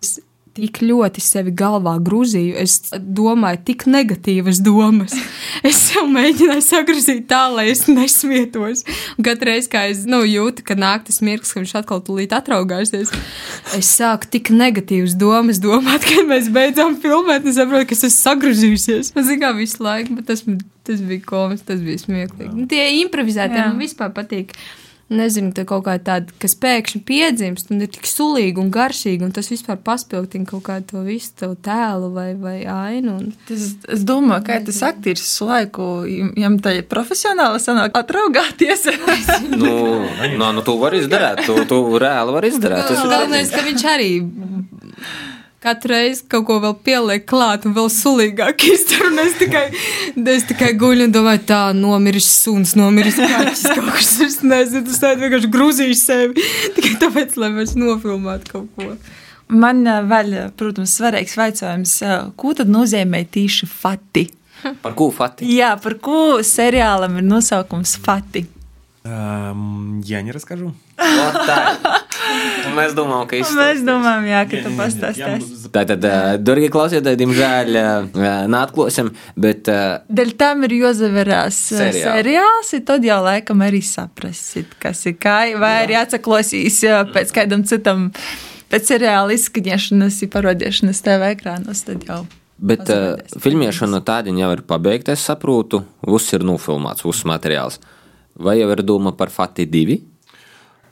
Es 0.00 0.16
tik 0.56 0.80
ļoti 0.82 1.22
sevi 1.22 1.52
galvā 1.56 1.94
grūzīju. 2.02 2.54
Es 2.58 2.92
domāju, 2.96 3.62
tik 3.70 3.86
negatīvas 3.90 4.62
domas. 4.64 5.16
Es 5.66 5.76
jau 5.92 6.06
mēģināju 6.08 6.62
sagrozīt 6.64 7.26
tā, 7.28 7.42
lai 7.52 7.66
es 7.68 7.82
nesmietos. 7.84 8.80
Un 9.18 9.26
katru 9.26 9.50
reizi, 9.50 9.68
kad 9.68 9.90
es 9.92 10.06
nu, 10.08 10.22
jūtu, 10.24 10.64
ka 10.64 10.72
nāk 10.78 11.04
tas 11.04 11.18
mirklis, 11.20 11.50
ka 11.52 11.60
viņš 11.60 11.74
atkal 11.82 12.00
tūlīt 12.06 12.32
atraugāsies, 12.32 13.12
es 13.76 13.90
sāku 13.98 14.30
tik 14.32 14.48
negatīvas 14.54 15.18
domas 15.20 15.60
domāt, 15.60 16.06
kad 16.08 16.24
mēs 16.30 16.48
beidzām 16.54 16.96
filmēt. 17.02 17.44
Es 17.50 17.60
saprotu, 17.60 17.90
ka 17.90 17.98
es 17.98 18.06
esmu 18.08 18.22
sagrozījusies. 18.22 19.12
Man 19.18 19.28
zina, 19.28 19.52
visu 19.58 19.84
laiku, 19.84 20.16
bet 20.16 20.30
tas, 20.32 20.46
tas 20.90 21.02
bija 21.06 21.24
komiski, 21.26 21.70
tas 21.72 21.82
bija 21.86 22.04
smieklīgi. 22.04 22.52
Nu, 22.52 22.68
tie 22.70 22.84
improvizētie 23.00 23.62
man 23.62 23.80
vispār 23.80 24.12
patīk 24.16 24.56
nezinu, 25.10 25.50
tā 25.54 25.64
kaut 25.66 25.82
kā 25.86 25.96
tāda, 26.02 26.30
kas 26.40 26.54
pēkšņi 26.60 27.00
piedzimst 27.06 27.72
un 27.74 27.82
ir 27.82 27.90
tik 27.90 28.06
sulīga 28.06 28.62
un 28.62 28.70
garšīga, 28.74 29.26
un 29.26 29.32
tas 29.34 29.50
vispār 29.50 29.80
paspildina 29.82 30.46
kaut 30.48 30.62
kādu 30.68 30.86
to 30.92 31.02
visu 31.06 31.32
tavu 31.40 31.56
tēlu 31.66 32.12
vai, 32.14 32.28
vai 32.38 32.56
ainu. 32.62 33.16
Un... 33.18 33.32
Tas, 33.48 33.64
es 33.96 34.04
domāju, 34.06 34.46
ka 34.46 34.60
tas 34.68 34.78
aktieris 34.86 35.24
visu 35.26 35.48
laiku, 35.50 35.88
jām 36.38 36.60
tā 36.62 36.76
ir 36.78 36.86
profesionāli 36.90 37.62
sanāk 37.62 37.98
atraugāties. 37.98 38.86
nu, 39.62 39.74
no, 40.38 40.52
nu, 40.54 40.64
tu 40.66 40.78
vari 40.80 41.02
izdarīt, 41.02 41.42
tu, 41.48 41.58
tu 41.70 41.82
reāli 42.00 42.38
vari 42.38 42.54
izdarīt. 42.54 42.94
Galvenais, 43.00 43.50
ka 43.54 43.66
viņš 43.66 43.86
arī 43.90 44.10
katru 45.65 45.95
reizi 45.95 46.23
kaut 46.29 46.45
ko 46.45 46.59
vēl 46.61 46.75
pieliek 46.85 47.25
klāt, 47.27 47.65
un 47.65 47.73
vēl 47.75 47.89
sulīgāk 47.89 48.67
iztur. 48.69 49.09
Es 49.25 49.37
tikai, 49.39 49.65
es 50.35 50.47
tikai 50.49 50.71
guļu 50.77 51.07
un 51.07 51.13
domāju, 51.15 51.41
tā 51.49 51.59
nomiris 51.77 52.27
suns, 52.43 52.75
nomiris 52.77 53.17
kaķis. 53.17 53.65
Kaut 53.73 53.91
kas 53.97 54.11
es 54.25 54.39
nezinu, 54.45 54.85
tas 54.89 55.01
tāds 55.01 55.23
vienkārši 55.23 55.51
grūzīšu 55.55 55.99
sevi. 55.99 56.47
Tikai 56.77 56.95
tāpēc, 57.01 57.37
lai 57.41 57.51
mēs 57.55 57.75
nofilmētu 57.79 58.51
kaut 58.51 58.71
ko. 58.77 58.95
Man 59.53 59.85
vēl, 60.09 60.35
protams, 60.57 60.95
svarīgs 60.97 61.37
jautājums, 61.37 61.99
ko 62.37 62.55
tad 62.57 62.71
nozīmē 62.73 63.23
tīši 63.33 63.69
fati? 63.69 64.27
Par 64.81 64.95
ko 64.97 65.11
fati? 65.13 65.45
Jā, 65.53 65.75
par 65.81 65.97
ko 66.01 66.41
seriālam 66.45 67.19
ir 67.19 67.25
nosaukums 67.27 67.97
fati? 68.01 68.47
Um, 69.05 70.01
я 70.03 70.23
не 70.23 70.31
расскажу. 70.31 70.73
Вот 70.97 71.45
так. 71.45 71.98
Mēs 72.76 72.94
domājam, 72.96 73.26
ka 73.30 73.38
izstāstīs. 73.38 73.60
Mēs 73.60 73.84
domājam, 73.86 74.26
jā, 74.30 74.40
ka 74.50 74.56
jā, 74.58 74.62
tu 74.64 74.72
pastāstīsi. 74.78 75.70
Tātad, 75.74 76.06
darbie 76.42 76.70
klausītāji, 76.72 77.20
diemžēl 77.20 77.78
neatklāsim, 78.50 79.12
bet. 79.40 79.70
Dēļ 80.20 80.34
tam 80.40 80.66
ir 80.68 80.76
jāzaverās 80.80 81.60
seriāls. 81.70 82.02
seriāls, 82.06 82.74
tad 82.88 83.06
jau 83.06 83.20
laikam 83.26 83.62
arī 83.66 83.82
saprasit, 83.86 84.74
kas 84.82 85.04
ir 85.10 85.16
kā, 85.20 85.38
vai 85.60 85.76
jā. 85.76 85.86
arī 85.86 86.00
atsaklosīs 86.00 86.82
pēc 87.14 87.32
kādam 87.36 87.64
citam, 87.68 88.10
pēc 88.72 88.92
seriāla 88.94 89.38
izskaņošanas, 89.38 90.20
parodiešanas 90.34 91.02
TV 91.06 91.34
ekrānos, 91.36 91.86
tad 91.86 92.06
jau. 92.08 92.24
Bet 92.60 92.84
Pazvēdēs. 92.84 93.36
uh, 93.36 93.40
filmēšana 93.40 94.02
tāda 94.04 94.32
jau 94.36 94.50
ir 94.52 94.62
pabeigta, 94.68 95.14
es 95.16 95.24
saprotu. 95.24 95.80
Viss 96.04 96.34
ir 96.36 96.44
nofilmēts, 96.44 97.06
viss 97.06 97.24
materiāls. 97.28 97.80
Vai 98.36 98.58
jau 98.60 98.68
ir 98.74 98.82
doma 98.84 99.14
par 99.16 99.32
Fati 99.32 99.64
2? 99.68 99.96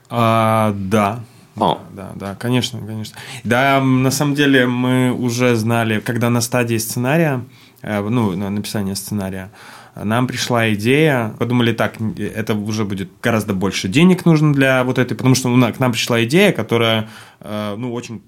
Uh, 0.08 0.72
да. 0.88 1.20
О. 1.60 1.80
Да, 1.92 2.12
да, 2.14 2.34
конечно, 2.34 2.80
конечно. 2.80 3.16
Да, 3.44 3.80
на 3.80 4.10
самом 4.10 4.34
деле 4.34 4.66
мы 4.66 5.12
уже 5.12 5.56
знали, 5.56 6.00
когда 6.00 6.30
на 6.30 6.40
стадии 6.40 6.76
сценария, 6.76 7.44
э, 7.82 8.00
ну, 8.00 8.36
на 8.36 8.50
написание 8.50 8.94
сценария, 8.94 9.50
нам 9.94 10.26
пришла 10.26 10.72
идея, 10.74 11.34
подумали 11.38 11.72
так, 11.72 11.94
это 12.18 12.54
уже 12.54 12.84
будет 12.84 13.10
гораздо 13.22 13.52
больше 13.54 13.88
денег 13.88 14.24
нужно 14.24 14.52
для 14.52 14.84
вот 14.84 14.98
этой, 14.98 15.16
потому 15.16 15.34
что 15.34 15.48
ну, 15.48 15.72
к 15.72 15.80
нам 15.80 15.92
пришла 15.92 16.22
идея, 16.24 16.52
которая, 16.52 17.08
э, 17.40 17.74
ну, 17.76 17.92
очень 17.92 18.22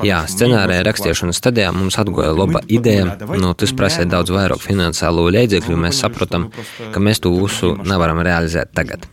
Jā, 0.00 0.22
scenārija 0.24 0.80
rakstīšanas 0.86 1.36
stadijā 1.36 1.68
mums 1.76 1.98
atgoja 2.00 2.30
laba 2.32 2.62
ideja. 2.72 3.18
Nu, 3.36 3.52
tas 3.52 3.74
prasīja 3.76 4.08
daudz 4.08 4.32
vairāk 4.32 4.62
finansiālo 4.64 5.26
līdzekļu. 5.34 5.76
Mēs 5.84 6.00
saprotam, 6.00 6.48
ka 6.94 7.02
mēs 7.04 7.20
to 7.20 7.34
visu 7.36 7.74
nevaram 7.84 8.22
realizēt 8.24 8.72
tagad. 8.72 9.04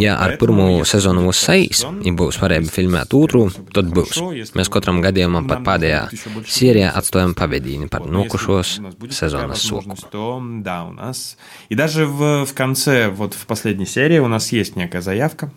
Ja 0.00 0.16
ar 0.22 0.36
pirmo 0.40 0.68
sezonu 0.88 1.26
būs 1.26 1.42
sejas, 1.48 1.82
ja 1.84 2.12
būs 2.16 2.38
varēja 2.40 2.70
filmēt 2.72 3.14
otru, 3.16 3.46
tad 3.74 3.90
būs. 3.94 4.20
Mēs 4.56 4.72
katram 4.72 5.02
gadījumam 5.04 5.48
pat 5.50 5.64
pēdējā 5.66 6.02
sērijā 6.44 6.92
atstājam 6.96 7.36
pavadīni 7.36 7.90
par 7.92 8.06
nokušos 8.08 8.78
sezonas 9.10 9.66
soku. 9.66 9.96
То, 10.10 10.40
да, 10.62 10.84
у 10.84 10.92
нас. 10.92 11.36
И 11.68 11.74
даже 11.74 12.06
в, 12.06 12.44
в 12.46 12.54
конце, 12.54 13.08
вот 13.08 13.34
в 13.34 13.46
последней 13.46 13.86
серии 13.86 14.18
у 14.18 14.28
нас 14.28 14.52
есть 14.52 14.76
некая 14.76 15.00
заявка 15.00 15.50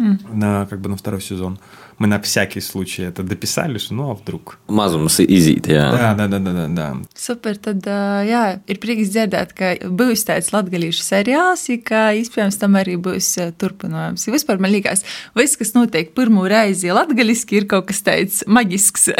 на, 0.00 0.66
как 0.66 0.80
бы 0.80 0.88
на 0.88 0.96
второй 0.96 1.20
сезон. 1.20 1.58
Мы 1.98 2.06
на 2.06 2.20
всякий 2.20 2.60
случай 2.60 3.04
это 3.04 3.22
дописали, 3.22 3.78
что 3.78 3.94
ну 3.94 4.10
а 4.10 4.14
вдруг. 4.14 4.58
Mazums 4.68 5.16
izīt, 5.24 5.64
jā. 5.64 5.88
Да, 5.96 6.12
да, 6.14 6.26
да, 6.28 6.38
да, 6.38 6.52
да, 6.52 6.66
да. 6.68 6.88
Super, 7.16 7.56
tad 7.56 7.80
ā, 7.88 8.20
jā, 8.28 8.42
ir 8.68 8.80
prieks 8.82 9.08
dzirdēt, 9.14 9.54
ka 9.56 9.72
būs 9.88 10.26
tāds 10.28 10.52
latgadījušu 10.52 11.00
seriāls, 11.00 11.64
ja 11.72 11.78
ka 11.80 12.02
iespējams 12.20 12.60
tam 12.60 12.76
arī 12.76 12.98
būs 13.00 13.30
ā, 13.40 13.48
turpinājums. 13.56 14.28
Ja 14.28 14.36
vispār 14.36 14.60
man 14.60 14.76
liekas, 14.76 15.06
viss, 15.32 15.56
kas 15.56 15.72
notiek 15.72 16.12
pirmo 16.12 16.44
reizi 16.44 16.92
latgaliski, 16.92 17.62
ir 17.62 17.70
kaut 17.70 17.88
kas 17.88 18.04
tāds 18.04 18.44
maģisks. 18.44 19.14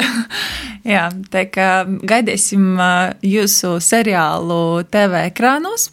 jā, 0.85 1.09
tā 1.33 1.49
kā 1.49 1.71
gaidīsim 1.89 2.75
ā, 2.77 2.95
jūsu 3.25 3.79
seriālu 3.81 4.85
TV 4.93 5.31
ekrānos. 5.31 5.89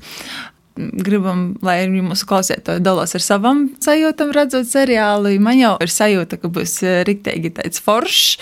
Gribam, 0.78 1.42
lai 1.64 1.80
arī 1.84 2.02
mūsu 2.04 2.26
klausītāji 2.28 2.82
dalās 2.84 3.14
ar 3.18 3.24
savām 3.24 3.64
sajūtām, 3.82 4.30
redzot 4.36 4.68
seriālu. 4.70 5.32
Man 5.42 5.58
jau 5.58 5.72
ir 5.82 5.92
sajūta, 5.92 6.38
ka 6.38 6.50
būs 6.52 6.76
ā, 6.86 6.92
riktīgi 7.08 7.52
tāds 7.56 7.82
foršs, 7.82 8.38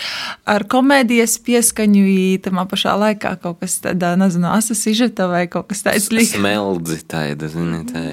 ar 0.48 0.66
komēdijas 0.70 1.38
pieskaņu, 1.46 2.04
ītamā 2.36 2.66
pašā 2.70 2.96
laikā 3.00 3.36
kaut 3.42 3.62
kas 3.62 3.78
tāds, 3.84 4.12
nezinu, 4.20 4.50
asasižeta 4.52 5.30
vai 5.32 5.46
kaut 5.52 5.70
kas 5.72 5.86
tāds. 5.86 6.10
Smeldzi 6.10 7.00
tāda, 7.08 7.48
zini, 7.52 7.82
tā. 7.88 8.04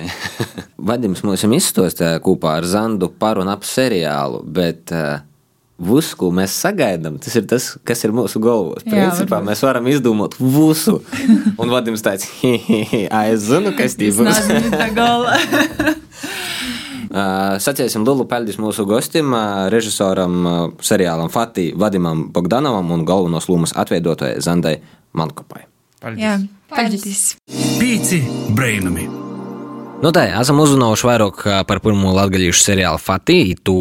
Vadims 0.87 1.23
mums 1.25 1.43
izstāstīja 1.43 2.23
kopā 2.23 2.57
ar 2.61 2.67
Zandu 2.67 3.11
par 3.11 3.41
un 3.43 3.51
ap 3.51 3.67
seriālu, 3.67 4.41
bet 4.55 4.91
uh, 4.95 5.21
visu, 5.79 6.15
ko 6.19 6.29
mēs 6.35 6.53
sagaidām, 6.63 7.17
tas 7.23 7.35
ir 7.39 7.47
tas, 7.49 7.71
kas 7.87 8.03
ir 8.05 8.13
mūsu 8.15 8.39
galvos. 8.43 8.83
Jā, 8.85 8.91
Principā 8.93 9.39
varbūt. 9.39 9.47
mēs 9.49 9.63
varam 9.65 9.87
izdomāt 9.91 10.37
visu. 10.39 10.99
Un 11.57 11.69
Vadims 11.73 12.03
tāds, 12.05 12.27
es 12.43 13.47
zinu, 13.47 13.73
kas 13.77 13.97
tī 13.99 14.11
būs. 14.15 14.39
Sacīsim 17.63 18.05
lielu 18.07 18.25
paldies 18.29 18.57
mūsu 18.61 18.85
gostim, 18.89 19.35
režisoram 19.69 20.73
seriālam 20.81 21.29
Fatī 21.33 21.67
Vadimam 21.77 22.25
Bogdanovam 22.33 22.89
un 22.95 23.05
galvenos 23.05 23.49
lomas 23.51 23.75
atveidotajai 23.77 24.41
Zandai 24.41 24.79
Mankopai. 25.13 25.67
Jā, 26.17 26.39
Paldies. 26.73 27.05
paldies. 27.05 27.21
Pīci 27.79 28.23
brainami. 28.57 29.22
Nu 30.03 30.09
tā, 30.11 30.25
esam 30.35 30.57
uzzinājuši 30.59 31.05
vairāk 31.07 31.37
par 31.63 31.79
pirmo 31.79 32.09
latviešu 32.11 32.59
seriālu 32.59 32.99
Fatī. 32.99 33.53
Tu, 33.55 33.75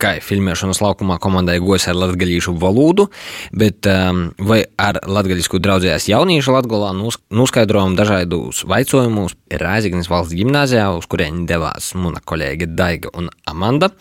kā 0.00 0.14
filmēšanas 0.24 0.80
laukumā 0.80 1.18
komandai 1.20 1.58
gojas 1.60 1.84
ar 1.90 1.98
latviešu 2.00 2.54
valodu, 2.56 3.10
bet 3.52 3.84
um, 3.92 4.22
vai 4.40 4.62
ar 4.80 5.02
latviešu 5.04 5.60
draudzējās 5.60 6.08
jauniešu 6.08 6.54
latgolā 6.56 6.94
noskaidrojam 6.96 7.92
dažādus 7.98 8.62
vaicojumus 8.64 9.36
Rāzignas 9.52 10.08
valsts 10.08 10.38
gimnāzijā, 10.38 10.88
uz 10.96 11.04
kuriem 11.12 11.44
devās 11.50 11.92
mana 11.92 12.24
kolēģe 12.24 12.72
Daiga 12.72 13.12
un 13.12 13.28
Amanda, 13.44 13.92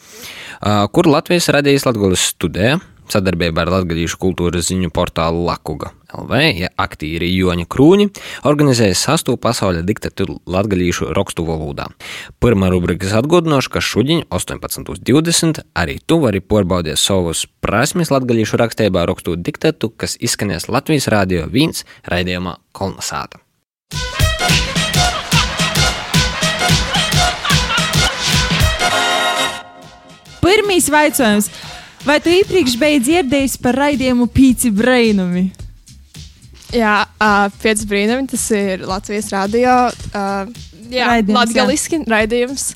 ā, 0.63 0.85
kur 0.95 1.11
Latvijas 1.11 1.51
radijas 1.51 1.89
Latgolas 1.89 2.23
studē 2.31 2.77
sadarbībā 3.11 3.67
ar 3.67 3.75
Latvijas 3.81 4.15
kultūras 4.15 4.71
ziņu 4.71 4.95
portālu 4.95 5.43
Lakuga 5.43 5.91
LV, 6.15 6.41
ja 6.57 6.69
aktīri 6.79 7.29
Joņa 7.35 7.67
Krūņi, 7.71 8.09
organizēja 8.47 8.95
sastu 8.97 9.35
pasaules 9.41 9.85
diktatūru 9.87 10.39
latgalīšu 10.49 11.11
rakstu 11.17 11.45
valodā. 11.47 11.89
Pirmā 12.43 12.71
rubrikas 12.73 13.15
atgādināšu, 13.19 13.73
ka 13.75 13.83
šodien 13.83 14.23
18.20 14.29 15.63
arī 15.75 15.99
tu 16.07 16.19
vari 16.23 16.41
pārbaudīt 16.43 16.99
savus 17.01 17.45
prasmes 17.63 18.13
latgalīšu 18.13 18.61
rakstībā 18.61 19.05
rakstot 19.09 19.43
diktatu, 19.45 19.91
kas 19.91 20.17
izskanēs 20.19 20.69
Latvijas 20.71 21.09
Rādio 21.11 21.49
1 21.51 21.83
raidījumā 22.11 22.59
Kolnasāta. 22.75 23.41
Pirmīs 30.45 30.91
jautājums. 30.93 31.49
Vai 32.05 32.19
tu 32.21 32.29
iepriekš 32.29 32.75
biji 32.77 32.99
dzirdējis 33.01 33.55
par 33.63 33.79
raidījumu 33.81 34.27
Pīci 34.29 34.69
Brainumi? 34.69 35.47
Jā, 36.73 37.03
uh, 37.21 37.45
pieci 37.61 37.87
brīnumi. 37.89 38.27
Tas 38.31 38.45
ir 38.55 38.85
Latvijas 38.87 39.29
radio. 39.33 39.75
Uh, 40.09 40.49
jā, 40.89 41.09
Raidījums, 41.11 41.37
latgaliski 41.37 42.01
raidījums. 42.09 42.67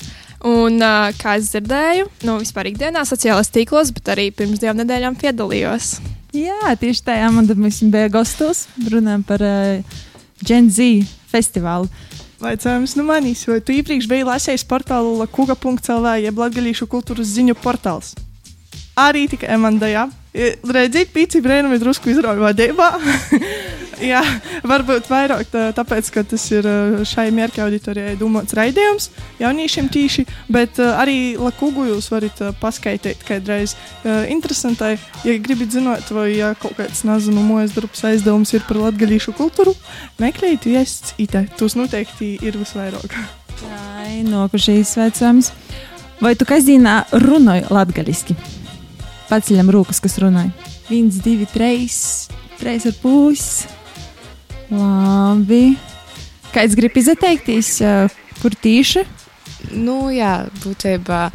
Un, 0.46 0.78
uh, 0.80 1.10
kā 1.20 1.34
es 1.36 1.50
dzirdēju, 1.52 2.06
nu, 2.24 2.38
vispār 2.40 2.70
ikdienā, 2.70 3.02
sociālajos 3.04 3.52
tīklos, 3.52 3.90
bet 3.96 4.08
arī 4.14 4.30
pirms 4.32 4.62
divām 4.62 4.78
nedēļām 4.80 5.18
piedalījos. 5.20 5.98
Jā, 6.36 6.72
tieši 6.80 7.18
Amanda, 7.18 7.56
mēs 7.58 7.82
bijām 7.82 8.14
gastos, 8.14 8.64
runājām 8.86 9.26
par 9.26 9.44
uh, 9.44 9.98
Gen 10.46 10.70
Z 10.72 11.04
festivālu. 11.28 11.90
Vaicājums 12.40 12.96
nu 12.96 13.04
manīs, 13.04 13.42
vai 13.50 13.58
tu 13.60 13.74
iepriekš 13.76 14.08
biji 14.08 14.24
lasījis 14.30 14.64
portālu 14.64 15.18
lakuga.lv, 15.18 16.16
jeb 16.24 16.40
latgalīšu 16.40 16.88
kultūras 16.88 17.34
ziņu 17.36 17.58
portāls? 17.60 18.14
arī 19.00 19.26
tikai 19.30 19.54
Emanda. 19.56 19.88
Jā. 19.90 20.06
Redziet, 20.34 21.10
pīci 21.14 21.42
brēnumi 21.42 21.80
drusku 21.82 22.12
izrauja 22.12 22.50
vadībā. 22.50 22.90
jā, 24.04 24.20
varbūt 24.66 25.08
vairāk 25.10 25.48
tā, 25.52 25.64
tāpēc, 25.76 26.10
ka 26.14 26.24
tas 26.32 26.44
ir 26.52 26.66
šai 27.08 27.28
mērķa 27.34 27.64
auditorijai 27.66 28.16
domāts 28.20 28.56
raidījums 28.56 29.10
jauniešiem 29.40 29.90
tīši, 29.92 30.26
bet 30.52 30.80
uh, 30.82 30.96
arī 31.00 31.36
Lakugu 31.40 31.86
jūs 31.88 32.10
varat 32.12 32.42
uh, 32.44 32.54
paskaidrot 32.60 33.24
kādreiz. 33.28 33.76
Interesantai, 34.04 34.94
ja 35.24 35.34
gribat 35.42 35.72
zināt, 35.74 36.08
vai 36.14 36.30
ja 36.34 36.52
kaut 36.58 36.76
kāds, 36.78 37.02
nezinu, 37.06 37.42
mojas 37.44 37.74
darbs 37.76 38.02
aizdevums 38.08 38.52
ir 38.56 38.64
par 38.68 38.80
latgalīšu 38.80 39.34
kultūru, 39.36 39.74
meklējiet 40.20 40.66
viests 40.68 41.14
itē. 41.20 41.44
Tos 41.60 41.76
noteikti 41.78 42.32
ir 42.44 42.58
visvairāk. 42.60 43.16
Jā, 43.60 43.82
nokušīs 44.28 44.96
vecums. 45.00 45.52
Vai 46.20 46.34
tu 46.36 46.48
kazīnā 46.48 47.02
runāji 47.16 47.68
latgaliski? 47.72 48.36
Paceļam 49.30 49.72
rūkas, 49.72 50.00
kas 50.02 50.18
runāja. 50.20 50.52
Viens, 50.90 51.20
divi, 51.24 51.46
trīs, 51.48 52.00
trīs 52.60 52.88
ar 52.90 52.96
pusi. 53.00 53.79
Labi. 54.70 55.76
Kāds 56.54 56.76
grib 56.78 56.96
izteikties, 56.98 57.76
kur 58.40 58.54
tīši? 58.62 59.04
Nu, 59.76 60.08
jā, 60.14 60.46
būtībā 60.62 61.28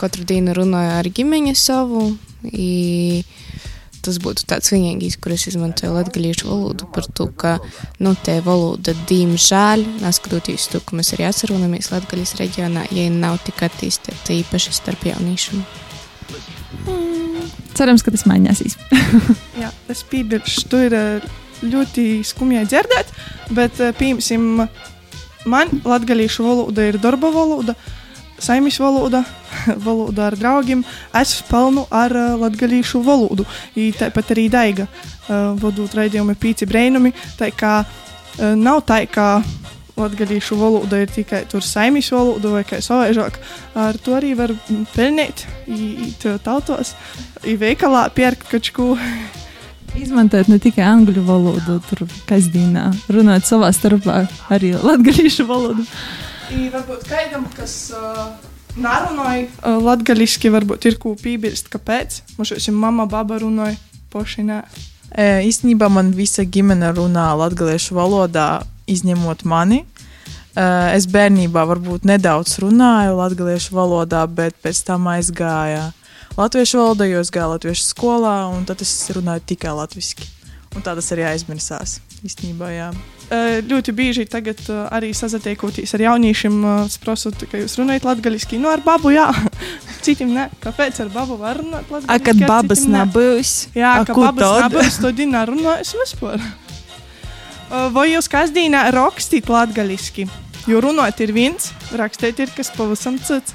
katru 0.00 0.24
dienu 0.28 0.54
runāju 0.56 0.94
ar 0.98 1.08
ģimeni 1.16 1.54
savu. 1.58 2.12
I 2.44 3.24
tas 4.04 4.18
būtu 4.20 4.44
tāds 4.48 4.68
vienīgais, 4.72 5.16
kur 5.20 5.32
es 5.32 5.46
izmantoju 5.48 5.94
latviešu 5.94 6.48
valodu. 6.50 6.88
Par 6.92 7.06
to, 7.16 7.28
ka 7.40 7.54
nu, 8.04 8.12
tā 8.20 8.36
valoda, 8.44 8.92
diemžēl, 9.08 9.84
neskatoties 10.02 10.68
to, 10.72 10.82
ka 10.84 10.98
mēs 10.98 11.14
arī 11.16 11.28
atceramies 11.30 11.88
Latvijas 11.92 12.34
reģionā, 12.40 12.84
ja 12.92 13.06
nav 13.12 13.40
tik 13.46 13.64
attīstīta 13.64 14.36
īpaši 14.36 14.74
starp 14.76 15.06
jauniešiem. 15.08 15.64
Mm, 16.84 17.48
cerams, 17.78 18.04
ka 18.04 18.12
tas 18.12 18.26
mainīsies. 18.28 18.76
Jā, 19.62 19.72
es 19.92 20.04
piebilstu, 20.10 20.68
tur 20.74 20.98
ir 21.00 21.24
ļoti 21.62 22.22
skumji 22.26 22.64
dzirdēt, 22.68 23.12
bet, 23.54 23.80
piemēram, 23.98 24.66
man 25.46 25.70
latviešu 25.84 26.46
valoda 26.46 26.88
ir 26.88 26.98
darba 26.98 27.30
valoda. 27.34 27.74
Saimnes 28.44 28.76
valoda, 28.82 29.22
valoda 29.86 30.26
ar 30.26 30.36
draugiem. 30.36 30.82
Es 31.14 31.36
pelnu 31.48 31.86
ar 31.94 32.12
uh, 32.12 32.32
latviešu 32.40 33.00
valodu. 33.04 33.46
Tāpat 33.74 34.34
arī 34.34 34.48
Daiga 34.52 34.88
uh, 34.88 35.54
vadot 35.60 35.94
raidījumu 35.94 36.34
pīci 36.40 36.68
brēnumi. 36.68 37.14
Tā 37.38 37.52
kā 37.54 37.76
nav 38.58 38.80
tā, 38.82 39.04
ka 39.06 39.44
latviešu 39.96 40.58
valoda 40.58 40.98
ir 40.98 41.12
tikai 41.14 41.44
tur 41.50 41.62
saimnes 41.62 42.10
valoda 42.12 42.50
vai 42.56 42.64
kā 42.66 42.80
savaižāk. 42.82 43.38
Ar 43.78 43.98
to 44.02 44.16
arī 44.18 44.34
var 44.38 44.54
pelnīt, 44.94 45.46
iet 45.70 46.26
tautos, 46.44 46.94
veikalā 47.44 48.08
pērkt 48.14 48.50
kačku. 48.50 48.94
Izmantot 49.94 50.48
ne 50.50 50.58
tikai 50.58 50.82
angļu 50.88 51.22
valodu, 51.26 51.78
tur 51.88 52.02
kasdienā, 52.28 52.88
runāt 53.14 53.46
savā 53.46 53.70
starpā 53.74 54.24
arī 54.52 54.72
latviešu 54.74 55.46
valodu. 55.46 55.86
I 56.50 56.66
varbūt 56.72 57.06
kādam, 57.08 57.46
kas 57.54 57.76
uh, 57.94 58.26
nerunāja 58.74 59.46
uh, 59.46 59.78
latviešu, 59.78 60.50
varbūt 60.54 60.90
ir 60.90 60.98
ko 61.02 61.14
piebilst, 61.20 61.70
kāpēc. 61.72 62.22
Mums 62.38 62.56
jau 62.58 62.74
mama, 62.74 63.06
baba 63.10 63.38
runāja 63.42 63.78
poši 64.10 64.46
nē. 64.50 64.60
E, 65.14 65.26
īstenībā 65.46 65.86
man 65.92 66.10
visa 66.14 66.42
ģimene 66.42 66.90
runā 66.96 67.28
latviešu 67.38 67.94
valodā, 67.94 68.64
izņemot 68.90 69.44
mani. 69.46 69.84
E, 69.84 70.64
es 70.96 71.06
bērnībā 71.10 71.62
varbūt 71.70 72.06
nedaudz 72.10 72.58
runāju 72.62 73.14
latviešu 73.20 73.76
valodā, 73.78 74.24
bet 74.26 74.58
pēc 74.62 74.82
tam 74.88 75.06
aizgāju 75.14 75.92
latviešu 76.38 76.80
valodā, 76.80 77.06
jo 77.08 77.20
es 77.22 77.30
gāju 77.34 77.54
latviešu 77.54 77.84
skolā, 77.86 78.36
un 78.54 78.64
tad 78.68 78.82
es 78.84 78.92
runāju 79.14 79.44
tikai 79.54 79.74
latviešu. 79.76 80.30
Un 80.74 80.82
tā 80.82 80.96
tas 80.98 81.06
arī 81.14 81.22
aizmirsās. 81.28 82.00
Īstenībā, 82.26 82.70
jā. 82.74 82.88
Ļoti 83.68 83.92
bieži 83.94 84.24
tagad 84.30 84.58
arī 84.90 85.12
sazatiekoties 85.14 85.94
ar 85.94 86.02
jauniešiem, 86.08 86.56
prasot, 87.04 87.44
ka 87.50 87.60
jūs 87.60 87.76
runājat 87.78 88.08
latviešu, 88.08 88.58
no 88.62 88.72
ar 88.72 88.82
babu, 88.84 89.12
jā. 89.14 89.28
Citiem 90.04 90.34
ne. 90.34 90.48
Kāpēc 90.64 90.98
ar 91.04 91.12
babu 91.14 91.38
var 91.40 91.62
runāt 91.62 91.86
latviešu? 91.92 92.10
A, 92.10 92.18
kad 92.20 92.42
babas 92.42 92.82
nebūs. 92.90 93.54
Jā, 93.76 94.00
A, 94.00 94.08
ka 94.08 94.16
babas 94.18 94.64
nebūs, 94.66 94.98
tad 95.04 95.22
viņi 95.22 95.36
nerunājas 95.36 95.94
vispār. 96.00 96.42
Vai 97.94 98.08
jūs 98.10 98.28
kasdienā 98.30 98.88
rakstīt 98.94 99.48
latviešu? 99.50 100.26
Jo 100.68 100.80
runāt 100.80 101.20
ir 101.20 101.32
viens, 101.36 101.70
rakstīt 101.92 102.40
ir 102.40 102.52
kas 102.56 102.72
pavisam 102.74 103.20
cits. 103.20 103.54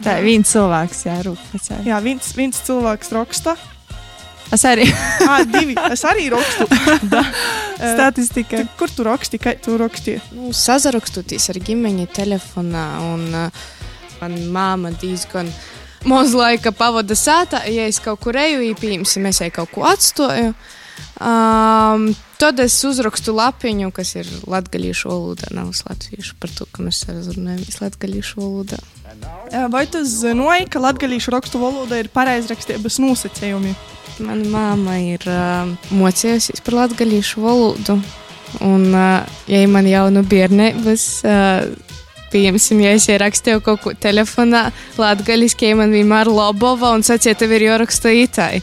Tā 0.00 0.16
ir 0.20 0.24
viens 0.24 0.48
cilvēks, 0.48 1.04
jā, 1.04 1.18
rūpēs. 1.26 1.68
Jā, 1.84 1.98
viens, 2.04 2.32
viens 2.36 2.62
cilvēks 2.64 3.12
raksta. 3.12 3.56
Es 4.50 4.64
arī. 4.66 4.86
ah, 5.28 5.42
divi. 5.46 5.76
Es 5.92 6.04
arī 6.08 6.30
rakstu. 6.32 6.66
Da. 7.12 7.22
Statistika. 7.80 8.60
Tu, 8.60 8.68
kur 8.78 8.90
tu 8.92 9.04
raksti? 9.06 9.38
Kā 9.40 9.54
tu 9.60 9.76
raksti? 9.80 10.18
Nu, 10.36 10.50
sazarakstoties 10.56 11.48
ar 11.52 11.60
ģimeni 11.64 12.08
telefonā, 12.12 12.86
un 13.12 13.22
uh, 13.32 13.68
manā 14.20 14.40
māma 14.52 14.90
diezgan 15.00 15.48
maz 16.08 16.34
laika 16.36 16.74
pavada 16.76 17.16
sētā. 17.16 17.62
Ja 17.72 17.86
es 17.88 18.00
kaut 18.04 18.20
kur 18.24 18.36
eju, 18.40 18.60
īpījumsi, 18.72 19.22
mēs 19.24 19.40
jau 19.44 19.50
kaut 19.60 19.72
ko 19.74 19.86
atstāju. 19.88 20.52
Um, 21.20 22.10
tad 22.40 22.60
es 22.60 22.76
uzrakstu 22.84 23.32
lapiņu, 23.36 23.88
kas 23.96 24.14
ir 24.20 24.28
latviešu 24.50 25.08
valodā, 25.08 25.48
nav 25.56 25.72
latviešu 25.88 26.36
par 26.40 26.52
to, 26.56 26.68
ka 26.68 26.84
mēs 26.84 27.04
runājamies 27.08 27.80
latviešu 27.80 28.42
valodā. 28.42 28.80
Vai 29.70 29.84
tu 29.90 30.02
zināji, 30.06 30.68
ka 30.70 30.82
latviešu 30.82 31.32
rakstu 31.34 31.60
valoda 31.62 31.98
ir 31.98 32.10
pareizrakstības 32.14 33.00
nosacījumi? 33.02 33.74
Mana 34.22 34.46
māma 34.52 34.98
ir 35.00 35.24
uh, 35.26 35.70
mocījusies 35.96 36.62
par 36.64 36.76
latviešu 36.82 37.42
valodu. 37.42 37.96
Un, 38.66 38.90
uh, 38.92 39.24
ja 39.50 39.62
man 39.70 39.88
jau 39.88 40.04
no 40.12 40.22
bērnības, 40.26 41.06
uh, 41.24 41.96
piemēram, 42.30 42.84
ja 42.84 42.92
es 42.98 43.08
ierakstīju 43.10 43.62
kaut 43.66 43.82
ko 43.84 43.94
telefonā, 43.96 44.68
latviešu, 45.00 45.72
man 45.78 45.94
vienmēr 45.94 46.30
lobova 46.30 46.92
un 46.94 47.06
sacīja, 47.06 47.40
tev 47.42 47.56
ir 47.56 47.66
jāraksta 47.70 48.12
itai. 48.14 48.60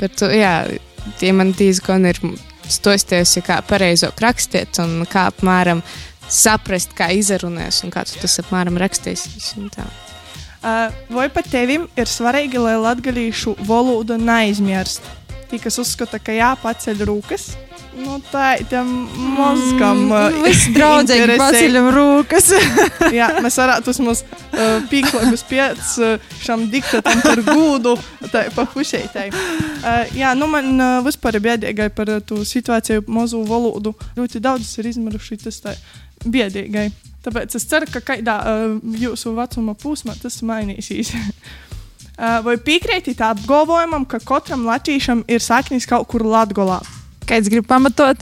Par 0.00 0.10
to, 0.18 0.32
jā, 0.34 0.56
tie 1.20 1.30
man 1.36 1.52
diezgan 1.54 2.08
ir 2.10 2.18
stostījusi, 2.70 3.44
kā 3.44 3.60
pareizāk 3.68 4.20
rakstīt 4.24 4.80
un 4.82 5.04
kā 5.10 5.28
apmēram 5.30 5.82
saprast, 6.34 6.94
kā 6.98 7.10
izrunās 7.14 7.82
un 7.86 7.92
kā 7.94 8.04
tu 8.08 8.18
tas 8.20 8.40
apmēram 8.42 8.78
rakstīsies. 8.80 9.54
Uh, 10.64 10.88
vai 11.12 11.28
pat 11.32 11.50
tevim 11.52 11.86
ir 11.98 12.08
svarīgi, 12.08 12.60
lai 12.62 12.78
latviešu 12.80 13.58
valodu 13.68 14.16
neaizmirst? 14.16 15.04
Tie, 15.50 15.60
kas 15.60 15.76
uzskata, 15.82 16.18
ka 16.18 16.32
jāpaceļ 16.32 17.04
rūkas, 17.04 17.50
nu, 18.00 18.16
tā 18.30 18.54
ir 18.62 18.72
mazgam. 19.36 20.06
Mm, 20.08 20.38
Visi 20.46 20.72
draudzīgi 20.74 21.36
paceļam 21.38 21.88
rūkas. 21.94 22.48
Jā, 23.18 23.28
mēs 23.44 23.58
varētu 23.60 23.92
vismaz 23.92 24.24
uh, 24.24 24.80
pīklagus 24.90 25.44
pēc 25.48 25.92
uh, 26.00 26.30
šam 26.42 26.66
diktatam 26.72 27.20
par 27.24 27.42
gūdu, 27.44 27.94
tā 28.32 28.46
pa 28.56 28.64
pušeitai. 28.72 29.28
Uh, 29.30 30.16
jā, 30.16 30.32
nu 30.38 30.48
man 30.50 30.72
uh, 30.78 30.96
vispār 31.04 31.36
ir 31.36 31.44
biedīgai 31.44 31.90
par 31.94 32.08
uh, 32.16 32.22
to 32.24 32.40
situāciju 32.48 33.04
mazu 33.12 33.42
valodu. 33.44 33.92
Ļoti 34.16 34.40
daudz 34.42 34.72
ir 34.80 34.88
izmaruši 34.94 35.42
tas 35.44 35.60
tā 35.60 35.76
biedīgai. 36.24 36.88
Tāpēc 37.24 37.56
es 37.56 37.64
ceru, 37.68 37.88
ka 37.92 38.02
kādā 38.04 38.36
uh, 38.44 38.74
jūsu 39.00 39.32
vecuma 39.36 39.74
posmā 39.80 40.16
tas 40.20 40.40
mainīsies. 40.44 41.14
uh, 41.14 42.40
vai 42.46 42.56
piekrītat 42.60 43.22
apgalvojumam, 43.30 44.04
ka 44.08 44.20
katram 44.20 44.66
latviešam 44.68 45.24
ir 45.28 45.44
saknis 45.44 45.88
kaut 45.88 46.08
kur 46.12 46.26
latgolā? 46.26 46.82
Kāds 47.24 47.48
grib 47.48 47.68
pamatot? 47.68 48.20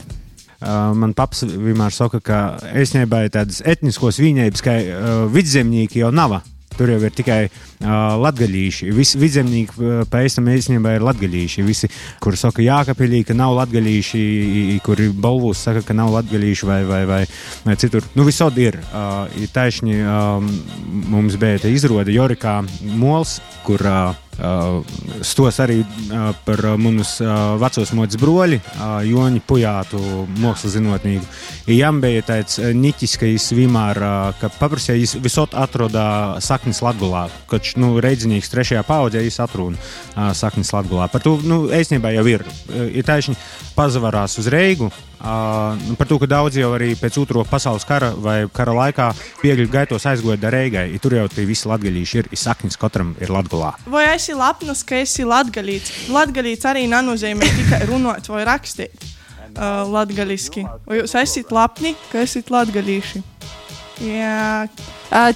Uh, 0.63 0.93
man 0.95 1.11
paps 1.19 1.43
vienmēr 1.43 1.91
saka, 1.91 2.21
ka 2.23 2.39
īstenībā 2.79 3.25
ir 3.25 3.33
tādas 3.35 3.59
etniskos 3.67 4.21
viņības, 4.23 4.63
ka 4.63 4.79
uh, 4.79 5.11
vidzemnieki 5.35 6.05
jau 6.05 6.13
nav. 6.15 6.39
Tur 6.79 6.93
jau 6.95 6.99
ir 7.05 7.15
tikai 7.15 7.41
uh, 7.47 7.93
latgaļīši. 8.23 8.91
Visi 8.97 9.21
vidzemnieki 9.21 10.07
pēc 10.11 10.39
tam 10.39 10.51
īstenībā 10.53 10.97
ir 10.97 11.07
latgaļīši. 11.07 11.67
Visi, 11.67 11.91
kur 12.23 12.39
saka 12.41 12.65
Jākapilī, 12.65 13.23
ka 13.29 13.37
nav 13.37 13.55
latgaļīši, 13.61 14.25
kuri 14.87 15.11
balvūs 15.13 15.63
saka, 15.69 15.85
ka 15.87 15.97
nav 15.97 16.13
latgaļīši 16.17 16.69
vai, 16.69 16.81
vai, 16.89 17.03
vai, 17.09 17.23
vai 17.67 17.79
citur. 17.81 18.07
Nu, 18.17 18.27
visod 18.29 18.59
ir. 18.63 18.81
Uh, 18.91 19.47
taisni, 19.53 20.01
um, 20.01 20.49
mums 21.13 21.37
bija 21.41 21.61
tā 21.63 21.71
izrāde 21.73 22.15
Jorikā 22.15 22.61
Mols, 22.97 23.39
kur 23.67 23.83
Uh, 23.83 24.15
stos 25.23 25.59
arī 25.61 25.83
par 26.47 26.63
uh, 26.73 26.77
vecos 27.61 27.93
modes 27.95 28.19
broļi, 28.21 28.59
Joni 29.07 29.43
Pujātu, 29.45 30.01
mākslas 30.41 30.77
zinātnieku. 30.77 31.27
Jām 31.71 32.01
bija 32.03 32.25
tāds 32.27 32.59
niķis, 32.59 33.17
ka 33.21 33.29
viņš 33.29 33.49
vienmēr, 33.59 34.01
ka 34.41 34.51
paprasīja, 34.59 34.99
viņš 34.99 35.15
visot 35.23 35.55
atroda 35.59 36.41
saknes 36.43 36.83
latgulā, 36.83 37.27
kad, 37.51 37.69
nu, 37.77 37.95
reidzinieks 38.03 38.51
trešajā 38.53 38.83
paudzē, 38.89 39.23
viņš 39.23 39.39
atrūna 39.45 40.33
saknes 40.39 40.73
latgulā. 40.75 41.09
Par 41.13 41.23
to, 41.25 41.37
nu, 41.47 41.65
īstenībā 41.73 42.15
jau 42.17 42.27
ir. 42.33 42.47
Ir 42.93 43.07
taisni 43.07 43.37
pazavarās 43.77 44.39
uz 44.41 44.49
Reigu, 44.53 44.91
Uh, 45.23 45.79
par 45.95 46.09
to, 46.11 46.17
ka 46.19 46.27
daudzi 46.27 46.59
jau 46.65 46.73
arī 46.75 46.97
pēc 46.99 47.15
otro 47.23 47.45
pasaules 47.47 47.85
kara 47.87 48.09
vai 48.19 48.41
kara 48.51 48.73
laikā 48.75 49.05
bēgļu 49.39 49.69
gaitos 49.71 50.07
aizgoja 50.11 50.41
Darēgai. 50.43 50.89
Ja 50.91 51.03
tur 51.03 51.15
jau 51.15 51.29
tie 51.31 51.45
visi 51.47 51.71
latgaļīši 51.71 52.19
ir, 52.19 52.31
ir 52.35 52.41
saknis 52.41 52.75
katram 52.81 53.15
ir 53.23 53.31
latgulā. 53.31 53.71
Vai 53.87 54.09
esi 54.17 54.35
lepns, 54.35 54.83
ka 54.83 54.99
esi 54.99 55.23
latgalīts? 55.23 56.09
Latgalīts 56.11 56.67
arī 56.67 56.89
nenozīmē 56.91 57.53
tikai 57.61 57.85
runāt 57.93 58.27
vai 58.35 58.43
rakstīt 58.51 58.99
uh, 58.99 59.87
latgaliski. 59.87 60.67
Vai 60.91 61.05
jūs 61.05 61.15
esat 61.23 61.55
lepni, 61.55 61.95
ka 62.11 62.27
esat 62.27 62.51
latgalīši? 62.51 63.23
Jā, 64.01 64.69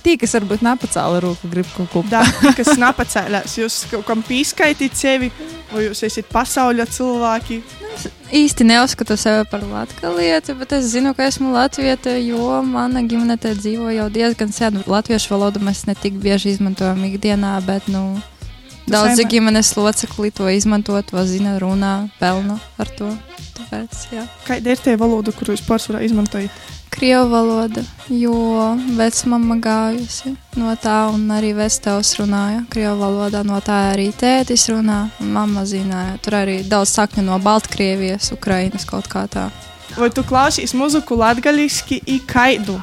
Tī, 0.00 0.14
kas 0.16 0.32
varbūt 0.38 0.62
nepacēla 0.64 1.18
roku, 1.20 1.50
grib 1.52 1.66
kaut 1.74 1.90
ko 1.92 2.00
tā, 2.08 2.22
kas 2.56 2.72
nepacēlās. 2.80 3.58
Jūs 3.60 3.82
kaut 3.90 4.06
kam 4.08 4.22
pieskaitīt 4.24 4.96
sevi, 4.96 5.28
vai 5.68 5.84
jūs 5.84 6.00
esat 6.08 6.30
pasaules 6.32 6.94
cilvēki? 6.96 7.60
īsti 8.36 8.66
neuzskatu 8.66 9.16
sevi 9.20 9.44
par 9.48 9.62
latvieti, 9.64 10.54
bet 10.58 10.72
es 10.76 10.88
zinu, 10.92 11.12
ka 11.16 11.26
esmu 11.28 11.52
latviete, 11.54 12.16
jo 12.26 12.60
mana 12.66 13.02
ģimene 13.06 13.36
te 13.40 13.54
dzīvo 13.56 13.92
jau 13.94 14.08
diezgan 14.12 14.52
sen. 14.52 14.82
Latviešu 14.86 15.32
valodu 15.34 15.62
mēs 15.64 15.84
ne 15.88 15.94
tik 15.96 16.18
bieži 16.20 16.54
izmantojam 16.54 17.04
ikdienā, 17.08 17.54
bet 17.66 17.88
nu, 17.92 18.18
daudzi 18.90 19.28
ģimenes 19.30 19.72
locekļi 19.78 20.32
to 20.36 20.50
izmanto, 20.52 20.98
to 21.08 21.24
zina, 21.28 21.56
runā, 21.62 22.08
pelna 22.20 22.58
ar 22.80 22.92
to. 22.98 23.12
Tāpēc. 23.56 24.08
Kāda 24.44 24.74
ir 24.74 24.82
tie 24.84 24.96
valoda, 25.00 25.32
kuru 25.32 25.54
jūs 25.56 25.64
pārsvarā 25.64 26.02
izmantojat? 26.04 26.75
Krievu 26.96 27.28
valoda, 27.28 27.82
jo 28.08 28.32
vecmama 28.96 29.58
gājusi 29.60 30.30
no 30.56 30.70
tā, 30.80 30.94
un 31.12 31.26
arī 31.28 31.50
vectēvs 31.58 32.14
runāja 32.22 32.62
krievu 32.72 32.96
valodā. 33.02 33.42
No 33.44 33.58
tā 33.60 33.90
arī 33.90 34.06
tētis 34.16 34.64
runā, 34.72 35.02
un 35.20 35.34
mamma 35.34 35.66
zināja. 35.68 36.14
Tur 36.24 36.38
arī 36.40 36.62
daudz 36.64 36.94
sakņu 36.96 37.26
no 37.26 37.36
Baltkrievijas, 37.44 38.32
Ukrainas 38.32 38.88
kaut 38.88 39.10
kā 39.12 39.26
tā. 39.28 39.50
Vai 39.98 40.08
tu 40.08 40.24
klausies 40.24 40.72
muziku 40.72 41.20
latgaļiski 41.20 42.00
i 42.16 42.18
kaidu? 42.24 42.80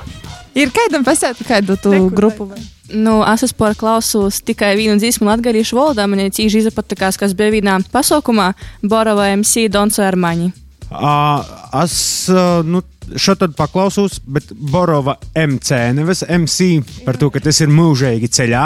Ir 0.54 0.70
kaidam 0.70 1.02
pasēt, 1.02 1.42
kādu 1.50 1.82
tu 1.82 1.98
Reku, 1.98 2.14
grupu 2.14 2.52
vai? 2.54 2.62
Nu, 2.94 3.24
es 3.26 3.50
esmu 3.50 3.74
klausos 3.80 4.44
tikai 4.46 4.76
vienu 4.78 5.02
dziesmu 5.02 5.26
latviešu 5.26 5.80
valodā. 5.80 6.06
Man 6.06 6.22
ir 6.22 6.34
cīņš 6.38 6.68
izpatikās, 6.68 7.18
kas 7.18 7.34
bija 7.34 7.50
vienā 7.58 7.82
pasaukumā 7.90 8.52
Borova 8.86 9.32
MC 9.34 9.72
Donso 9.74 10.06
Armaņi. 10.06 10.54
Uh, 10.94 11.42
es 11.82 12.30
uh, 12.30 12.62
nu, 12.62 12.84
šo 13.16 13.36
tad 13.40 13.56
paklausos, 13.58 14.20
bet 14.26 14.52
Borova 14.54 15.18
MC, 15.36 15.94
nevis 15.98 16.24
MC, 16.28 16.82
par 17.06 17.20
to, 17.20 17.30
ka 17.34 17.42
tas 17.44 17.62
ir 17.64 17.72
mūžīgi 17.74 18.32
ceļā. 18.34 18.66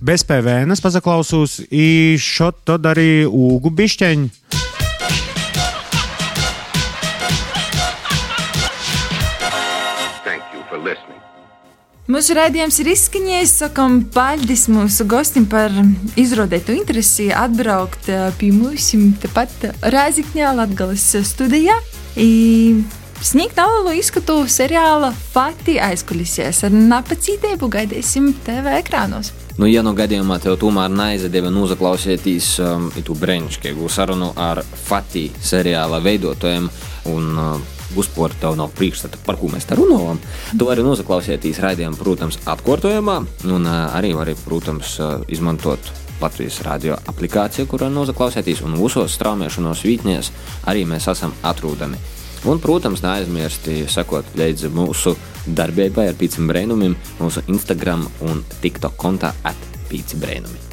Bez 0.00 0.24
PVN 0.24 0.72
es 0.72 0.80
paklausos, 0.80 1.58
un 1.68 2.16
šo 2.20 2.52
tad 2.64 2.88
arī 2.88 3.26
ūgu 3.28 3.72
bišķeņu. 3.76 4.30
Thank 10.24 10.44
you 10.54 10.64
for 10.70 10.80
listening. 10.80 11.20
Mūsu 12.10 12.34
raidījums 12.34 12.80
ir 12.82 12.88
izskanējis. 12.90 13.52
Sakām, 13.60 14.00
paldies 14.10 14.64
mūsu 14.72 15.04
gostim 15.06 15.44
par 15.46 15.70
izrādītu 16.18 16.74
interesi 16.74 17.28
atbraukt 17.30 18.08
eh, 18.10 18.30
pie 18.40 18.50
mums 18.56 18.88
tepat 19.22 19.68
Rāzikņā, 19.94 20.54
Latgales 20.58 21.04
studijā. 21.28 21.76
I 22.18 22.80
Sniegt 23.20 23.58
nelielu 23.60 23.98
izskatu 24.00 24.34
seriāla 24.48 25.10
Fati 25.12 25.74
aizkulisēs. 25.84 26.62
Ar 26.64 26.72
napacītību 26.72 27.68
gaidīsim 27.68 28.30
TV 28.46 28.78
ekrānos. 28.78 29.28
Nu, 29.60 29.66
ja 29.68 29.82
no 29.84 29.92
gadījumā 29.92 30.38
tev 30.40 30.54
tomēr 30.62 30.88
neizdeva 30.88 31.50
noklausīties 31.52 32.46
um, 32.64 32.86
to 33.04 33.12
brīnišķīgu 33.20 33.90
sarunu 33.92 34.30
ar 34.40 34.62
Fatih 34.64 35.36
seriāla 35.36 35.98
veidotājiem 36.00 36.70
un 37.12 37.26
uh, 37.36 37.74
uzpūri 38.00 38.38
tev 38.40 38.56
nav 38.56 38.72
priekšstata, 38.78 39.20
par 39.26 39.36
ko 39.36 39.50
mēs 39.52 39.68
te 39.68 39.76
runājam. 39.76 40.22
Tu 40.56 40.68
vari 40.70 40.86
noklausīties 40.86 41.60
raidījumu, 41.60 42.00
protams, 42.00 42.38
atkārtojumā, 42.48 43.18
un 43.50 43.68
uh, 43.68 43.82
arī 43.98 44.14
vari, 44.16 44.32
protams, 44.46 44.94
uh, 44.96 45.18
izmantot 45.28 45.92
Latvijas 46.22 46.62
radio 46.64 46.96
aplikāciju, 47.12 47.68
kurā 47.68 47.92
noklausīties, 47.92 48.64
un 48.64 48.80
visos 48.80 49.12
straumēšanos 49.20 49.84
vītnēs 49.84 50.32
arī 50.72 50.86
mēs 50.88 51.10
esam 51.12 51.36
atrodami. 51.44 52.00
Un, 52.48 52.56
protams, 52.60 53.02
neaizmirsti 53.04 53.82
sekot 53.92 54.24
līdzi 54.40 54.70
mūsu 54.72 55.12
darbībai 55.44 56.06
ar 56.08 56.16
pīciem 56.16 56.48
brēnumiem, 56.48 56.96
mūsu 57.20 57.44
Instagram 57.52 58.06
un 58.24 58.40
TikTok 58.62 58.96
kontā 59.00 59.34
atpīci 59.44 60.20
brēnumi. 60.20 60.66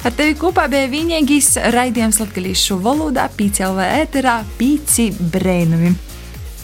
Ar 0.00 0.14
tevi 0.16 0.32
kopā 0.40 0.64
bija 0.72 0.88
vienīgais 0.88 1.58
raidījums 1.74 2.22
latviešu 2.22 2.78
valodā, 2.80 3.26
PCLV 3.36 3.84
ēterā, 4.00 4.38
Pīci 4.56 5.10
brēnumi. 5.12 5.92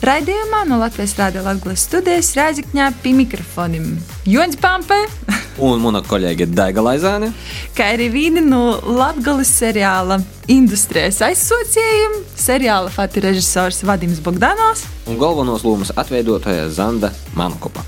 Raidījumā 0.05 0.67
no 0.69 0.77
Latvijas 0.77 1.15
Rādio 1.17 1.41
Latvijas 1.47 1.87
studijas 1.87 2.35
Rēzikņā 2.37 2.91
pie 3.01 3.15
mikrofoniem 3.17 3.95
Jons 4.29 4.59
Pampe 4.61 4.99
un 5.65 5.81
mana 5.81 6.03
kolēģe 6.05 6.51
Daiga 6.53 6.85
Laizāne, 6.85 7.31
kā 7.77 7.89
arī 7.95 8.11
viena 8.13 8.43
no 8.45 8.61
Latvijas 8.85 9.55
seriāla 9.57 10.19
industrijas 10.53 11.23
aizsocējiem, 11.25 12.19
seriāla 12.37 12.93
Fati 12.93 13.25
režisors 13.25 13.81
Vadims 13.89 14.21
Bogdanovs 14.21 14.85
un 15.09 15.17
galvenos 15.23 15.65
lomas 15.65 15.95
atveidotāja 15.97 16.69
Zanda 16.69 17.11
Mankopa. 17.39 17.87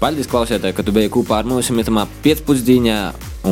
Paldies, 0.00 0.26
klausītāji, 0.32 0.74
ka 0.74 0.82
tu 0.82 0.94
biji 0.96 1.12
kopā 1.14 1.42
ar 1.42 1.46
mums 1.46 1.68
metamā 1.70 2.06
pēcpusdienā 2.24 2.96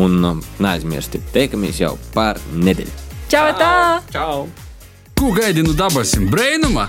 un 0.00 0.16
um, 0.24 0.40
neaizmirsti, 0.58 1.20
teikamies 1.36 1.78
jau 1.84 1.92
par 2.16 2.40
nedēļu. 2.56 2.96
Čau! 3.30 3.44
Tā! 3.60 3.70
Čau! 4.10 4.48
Ko 5.20 5.30
gaidi 5.36 5.62
no 5.62 5.76
dabasim 5.76 6.26
brēnuma? 6.32 6.88